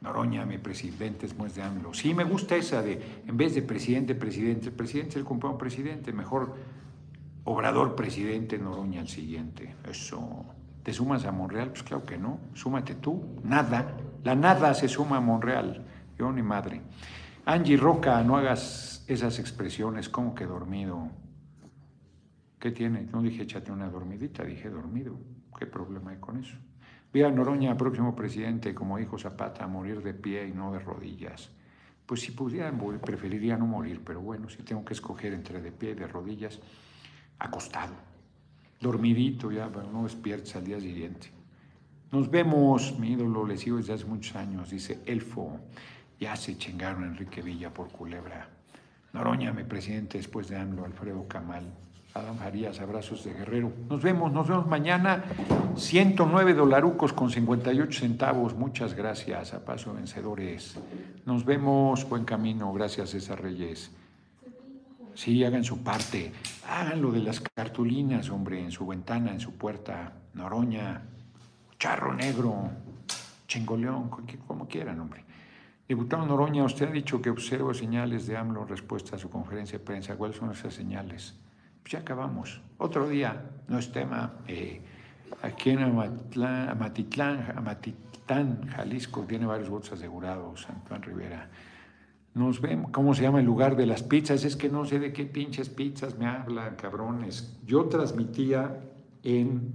Noroña, 0.00 0.46
mi 0.46 0.58
presidente 0.58 1.26
es 1.26 1.36
muy 1.36 1.50
de 1.50 1.62
AMLO. 1.62 1.92
Sí, 1.94 2.14
me 2.14 2.22
gusta 2.22 2.54
esa 2.54 2.80
de, 2.80 3.22
en 3.26 3.36
vez 3.36 3.56
de 3.56 3.62
presidente, 3.62 4.14
presidente, 4.14 4.70
presidente 4.70 5.10
es 5.10 5.16
el 5.16 5.24
compañero 5.24 5.58
presidente, 5.58 6.12
mejor 6.12 6.54
Obrador 7.42 7.96
presidente, 7.96 8.56
Noroña 8.56 9.00
el 9.00 9.08
siguiente. 9.08 9.74
Eso. 9.90 10.46
¿Te 10.84 10.92
sumas 10.92 11.24
a 11.24 11.32
Monreal? 11.32 11.70
Pues 11.70 11.82
claro 11.82 12.06
que 12.06 12.16
no. 12.16 12.38
Súmate 12.54 12.94
tú. 12.94 13.20
Nada. 13.42 13.96
La 14.22 14.36
nada 14.36 14.72
se 14.74 14.88
suma 14.88 15.16
a 15.16 15.20
Monreal. 15.20 15.84
Yo 16.16 16.30
ni 16.30 16.42
madre. 16.42 16.80
Angie 17.46 17.76
Roca, 17.76 18.22
no 18.22 18.38
hagas 18.38 19.04
esas 19.06 19.38
expresiones, 19.38 20.08
como 20.08 20.34
que 20.34 20.46
dormido. 20.46 21.10
¿Qué 22.58 22.70
tiene? 22.70 23.02
No 23.02 23.20
dije 23.20 23.42
échate 23.42 23.70
una 23.70 23.90
dormidita, 23.90 24.44
dije 24.44 24.70
dormido. 24.70 25.18
¿Qué 25.58 25.66
problema 25.66 26.12
hay 26.12 26.16
con 26.16 26.38
eso? 26.38 26.56
Vía 27.12 27.30
Noroña, 27.30 27.76
próximo 27.76 28.16
presidente, 28.16 28.74
como 28.74 28.96
dijo 28.96 29.18
Zapata, 29.18 29.62
a 29.62 29.68
morir 29.68 30.02
de 30.02 30.14
pie 30.14 30.48
y 30.48 30.52
no 30.52 30.72
de 30.72 30.78
rodillas. 30.78 31.50
Pues 32.06 32.22
si 32.22 32.32
pudiera, 32.32 32.72
preferiría 33.02 33.58
no 33.58 33.66
morir, 33.66 34.00
pero 34.02 34.22
bueno, 34.22 34.48
si 34.48 34.62
tengo 34.62 34.82
que 34.82 34.94
escoger 34.94 35.34
entre 35.34 35.60
de 35.60 35.70
pie, 35.70 35.94
de 35.94 36.06
rodillas, 36.06 36.60
acostado, 37.38 37.94
dormidito 38.80 39.52
ya, 39.52 39.68
no 39.68 40.04
despiertes 40.04 40.56
al 40.56 40.64
día 40.64 40.80
siguiente. 40.80 41.28
Nos 42.10 42.30
vemos, 42.30 42.98
mi 42.98 43.12
ídolo, 43.12 43.46
le 43.46 43.58
sigo 43.58 43.76
desde 43.76 43.92
hace 43.92 44.06
muchos 44.06 44.34
años, 44.34 44.70
dice 44.70 45.00
Elfo, 45.04 45.60
ya 46.24 46.36
se 46.36 46.56
chingaron 46.56 47.04
Enrique 47.04 47.42
Villa 47.42 47.68
por 47.68 47.90
culebra. 47.90 48.48
Noroña, 49.12 49.52
mi 49.52 49.62
presidente 49.62 50.16
después 50.16 50.48
de 50.48 50.56
AMLO, 50.56 50.86
Alfredo 50.86 51.28
Camal. 51.28 51.64
Adam 52.14 52.38
Farías, 52.38 52.80
abrazos 52.80 53.24
de 53.24 53.34
guerrero. 53.34 53.70
Nos 53.90 54.00
vemos, 54.00 54.32
nos 54.32 54.48
vemos 54.48 54.66
mañana. 54.66 55.22
109 55.76 56.54
dolarucos 56.54 57.12
con 57.12 57.28
58 57.30 58.00
centavos. 58.00 58.54
Muchas 58.54 58.94
gracias 58.94 59.52
a 59.52 59.66
Paso 59.66 59.92
Vencedores. 59.92 60.78
Nos 61.26 61.44
vemos, 61.44 62.08
buen 62.08 62.24
camino. 62.24 62.72
Gracias, 62.72 63.10
César 63.10 63.42
Reyes. 63.42 63.90
Sí, 65.12 65.44
hagan 65.44 65.62
su 65.62 65.82
parte. 65.82 66.32
Hagan 66.66 67.02
lo 67.02 67.12
de 67.12 67.20
las 67.20 67.40
cartulinas, 67.40 68.30
hombre, 68.30 68.60
en 68.60 68.70
su 68.70 68.86
ventana, 68.86 69.30
en 69.30 69.40
su 69.40 69.52
puerta. 69.58 70.14
Noroña, 70.32 71.02
Charro 71.78 72.14
Negro, 72.14 72.70
Chingoleón, 73.46 74.08
como 74.46 74.66
quieran, 74.66 75.00
hombre. 75.00 75.24
Diputado 75.94 76.26
Noroña, 76.26 76.64
usted 76.64 76.88
ha 76.88 76.90
dicho 76.90 77.22
que 77.22 77.30
observo 77.30 77.72
señales 77.72 78.26
de 78.26 78.36
AMLO 78.36 78.62
en 78.62 78.68
respuesta 78.68 79.14
a 79.14 79.18
su 79.18 79.30
conferencia 79.30 79.78
de 79.78 79.84
prensa. 79.84 80.16
¿Cuáles 80.16 80.36
son 80.36 80.50
esas 80.50 80.74
señales? 80.74 81.36
Pues 81.82 81.92
ya 81.92 82.00
acabamos. 82.00 82.60
Otro 82.78 83.08
día, 83.08 83.52
no 83.68 83.78
es 83.78 83.92
tema. 83.92 84.32
Eh, 84.48 84.82
aquí 85.40 85.70
en 85.70 85.82
Amatitlán, 85.84 87.54
Amatitlán, 87.56 88.66
Jalisco, 88.70 89.20
tiene 89.20 89.46
varios 89.46 89.70
votos 89.70 89.92
asegurados, 89.92 90.66
Juan 90.88 91.00
Rivera. 91.00 91.48
Nos 92.34 92.60
vemos, 92.60 92.90
¿cómo 92.90 93.14
se 93.14 93.22
llama 93.22 93.38
el 93.38 93.46
lugar 93.46 93.76
de 93.76 93.86
las 93.86 94.02
pizzas? 94.02 94.44
Es 94.44 94.56
que 94.56 94.68
no 94.68 94.84
sé 94.86 94.98
de 94.98 95.12
qué 95.12 95.26
pinches 95.26 95.68
pizzas 95.68 96.18
me 96.18 96.26
hablan, 96.26 96.74
cabrones. 96.74 97.56
Yo 97.64 97.84
transmitía 97.84 98.80
en 99.22 99.72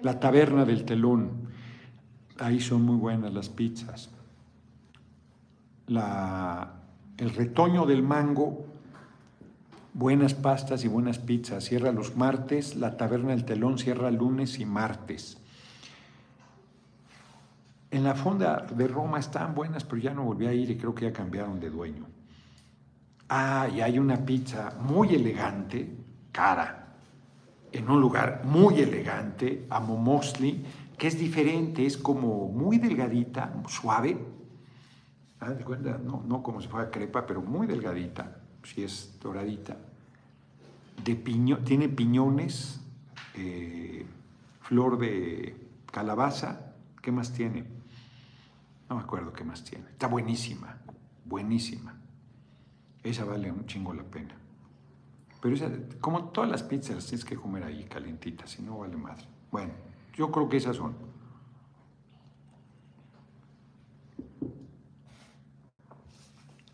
la 0.00 0.18
taberna 0.18 0.64
del 0.64 0.86
telón. 0.86 1.50
Ahí 2.38 2.58
son 2.58 2.80
muy 2.80 2.96
buenas 2.96 3.34
las 3.34 3.50
pizzas. 3.50 4.10
La, 5.86 6.72
el 7.18 7.30
retoño 7.30 7.86
del 7.86 8.02
mango 8.02 8.66
buenas 9.94 10.34
pastas 10.34 10.84
y 10.84 10.88
buenas 10.88 11.18
pizzas. 11.18 11.64
Cierra 11.64 11.92
los 11.92 12.16
martes, 12.16 12.76
la 12.76 12.96
taberna 12.96 13.30
del 13.30 13.44
telón 13.44 13.78
cierra 13.78 14.10
lunes 14.10 14.58
y 14.58 14.64
martes. 14.64 15.38
En 17.90 18.04
la 18.04 18.14
fonda 18.14 18.66
de 18.74 18.88
Roma 18.88 19.18
están 19.18 19.54
buenas, 19.54 19.84
pero 19.84 20.00
ya 20.00 20.14
no 20.14 20.24
volví 20.24 20.46
a 20.46 20.52
ir 20.54 20.70
y 20.70 20.78
creo 20.78 20.94
que 20.94 21.04
ya 21.04 21.12
cambiaron 21.12 21.60
de 21.60 21.68
dueño. 21.68 22.06
Ah, 23.28 23.68
y 23.72 23.80
hay 23.80 23.98
una 23.98 24.16
pizza 24.24 24.74
muy 24.80 25.14
elegante, 25.14 25.94
cara, 26.32 26.96
en 27.70 27.90
un 27.90 28.00
lugar 28.00 28.42
muy 28.44 28.80
elegante, 28.80 29.66
a 29.68 29.80
Momosli, 29.80 30.64
que 30.96 31.08
es 31.08 31.18
diferente, 31.18 31.84
es 31.84 31.96
como 31.98 32.48
muy 32.48 32.78
delgadita, 32.78 33.52
suave. 33.68 34.18
No, 36.04 36.22
no 36.26 36.42
como 36.42 36.60
si 36.60 36.68
fuera 36.68 36.90
crepa, 36.90 37.26
pero 37.26 37.42
muy 37.42 37.66
delgadita 37.66 38.42
si 38.64 38.84
es 38.84 39.18
doradita, 39.20 39.76
de 41.02 41.16
piño, 41.16 41.58
tiene 41.58 41.88
piñones, 41.88 42.80
eh, 43.34 44.06
flor 44.60 44.98
de 44.98 45.56
calabaza, 45.90 46.74
¿qué 47.00 47.10
más 47.10 47.32
tiene? 47.32 47.64
No 48.88 48.96
me 48.96 49.02
acuerdo 49.02 49.32
qué 49.32 49.44
más 49.44 49.64
tiene. 49.64 49.86
Está 49.88 50.06
buenísima, 50.06 50.78
buenísima. 51.24 51.94
Esa 53.02 53.24
vale 53.24 53.50
un 53.50 53.66
chingo 53.66 53.92
la 53.94 54.04
pena. 54.04 54.34
Pero 55.40 55.54
esa, 55.54 55.70
como 56.00 56.26
todas 56.26 56.48
las 56.48 56.62
pizzas 56.62 57.04
tienes 57.06 57.24
que 57.24 57.34
comer 57.34 57.64
ahí 57.64 57.84
calentitas, 57.84 58.50
si 58.50 58.62
no 58.62 58.78
vale 58.78 58.96
madre. 58.96 59.24
Bueno, 59.50 59.72
yo 60.14 60.30
creo 60.30 60.48
que 60.48 60.58
esas 60.58 60.76
son. 60.76 60.94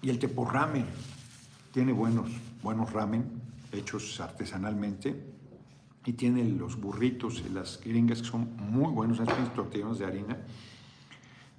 Y 0.03 0.11
el 0.11 0.19
teporramen 0.19 0.87
tiene 1.73 1.93
buenos, 1.93 2.31
buenos 2.63 2.93
ramen 2.93 3.25
hechos 3.73 4.21
artesanalmente 4.21 5.39
y 6.05 6.13
tiene 6.15 6.45
los 6.45 6.81
burritos 6.81 7.43
y 7.47 7.51
las 7.51 7.81
gringas 7.85 8.23
que 8.23 8.29
son 8.29 8.57
muy 8.57 8.93
buenos, 8.93 9.21
esas 9.21 9.53
tortillas 9.55 9.99
de 9.99 10.07
harina. 10.07 10.39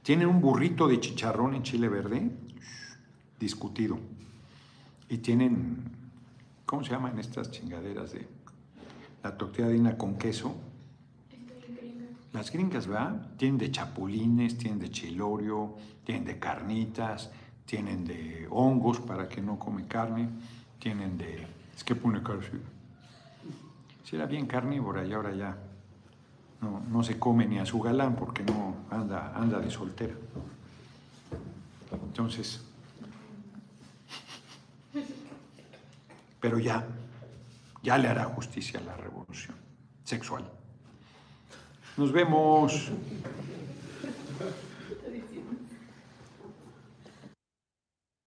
Tiene 0.01 0.25
un 0.25 0.41
burrito 0.41 0.87
de 0.87 0.99
chicharrón 0.99 1.53
en 1.53 1.63
chile 1.63 1.87
verde, 1.87 2.31
discutido. 3.39 3.99
Y 5.07 5.19
tienen, 5.19 5.83
¿cómo 6.65 6.83
se 6.83 6.91
llaman 6.91 7.19
estas 7.19 7.51
chingaderas 7.51 8.13
de 8.13 8.27
la 9.21 9.37
tortilla 9.37 9.67
de 9.67 9.73
harina 9.73 9.97
con 9.97 10.17
queso? 10.17 10.55
Las 12.33 12.51
gringas, 12.51 12.87
¿verdad? 12.87 13.35
Tienen 13.37 13.57
de 13.57 13.71
chapulines, 13.71 14.57
tienen 14.57 14.79
de 14.79 14.89
chilorio, 14.89 15.75
tienen 16.03 16.25
de 16.25 16.39
carnitas, 16.39 17.31
tienen 17.69 18.03
de 18.03 18.47
hongos 18.49 18.99
para 18.99 19.29
que 19.29 19.41
no 19.41 19.59
come 19.59 19.85
carne, 19.85 20.27
tienen 20.79 21.19
de... 21.19 21.45
Es 21.75 21.83
que 21.83 21.93
pone 21.93 22.23
carne. 22.23 22.61
Si 24.03 24.15
era 24.15 24.25
bien 24.25 24.47
carnívora 24.47 25.05
y 25.05 25.13
ahora 25.13 25.35
ya 25.35 25.55
no, 26.61 26.81
no, 26.89 27.03
se 27.03 27.19
come 27.19 27.45
ni 27.45 27.59
a 27.59 27.67
su 27.67 27.79
galán 27.79 28.15
porque 28.15 28.41
no 28.41 28.73
anda, 28.89 29.33
anda 29.35 29.59
de 29.59 29.69
soltera. 29.69 30.15
Entonces, 31.91 32.65
pero 36.39 36.57
ya, 36.57 36.87
ya 37.83 37.99
le 37.99 38.07
hará 38.07 38.25
justicia 38.25 38.79
a 38.79 38.83
la 38.83 38.97
revolución 38.97 39.55
sexual. 40.05 40.43
Nos 41.97 42.11
vemos. 42.11 42.91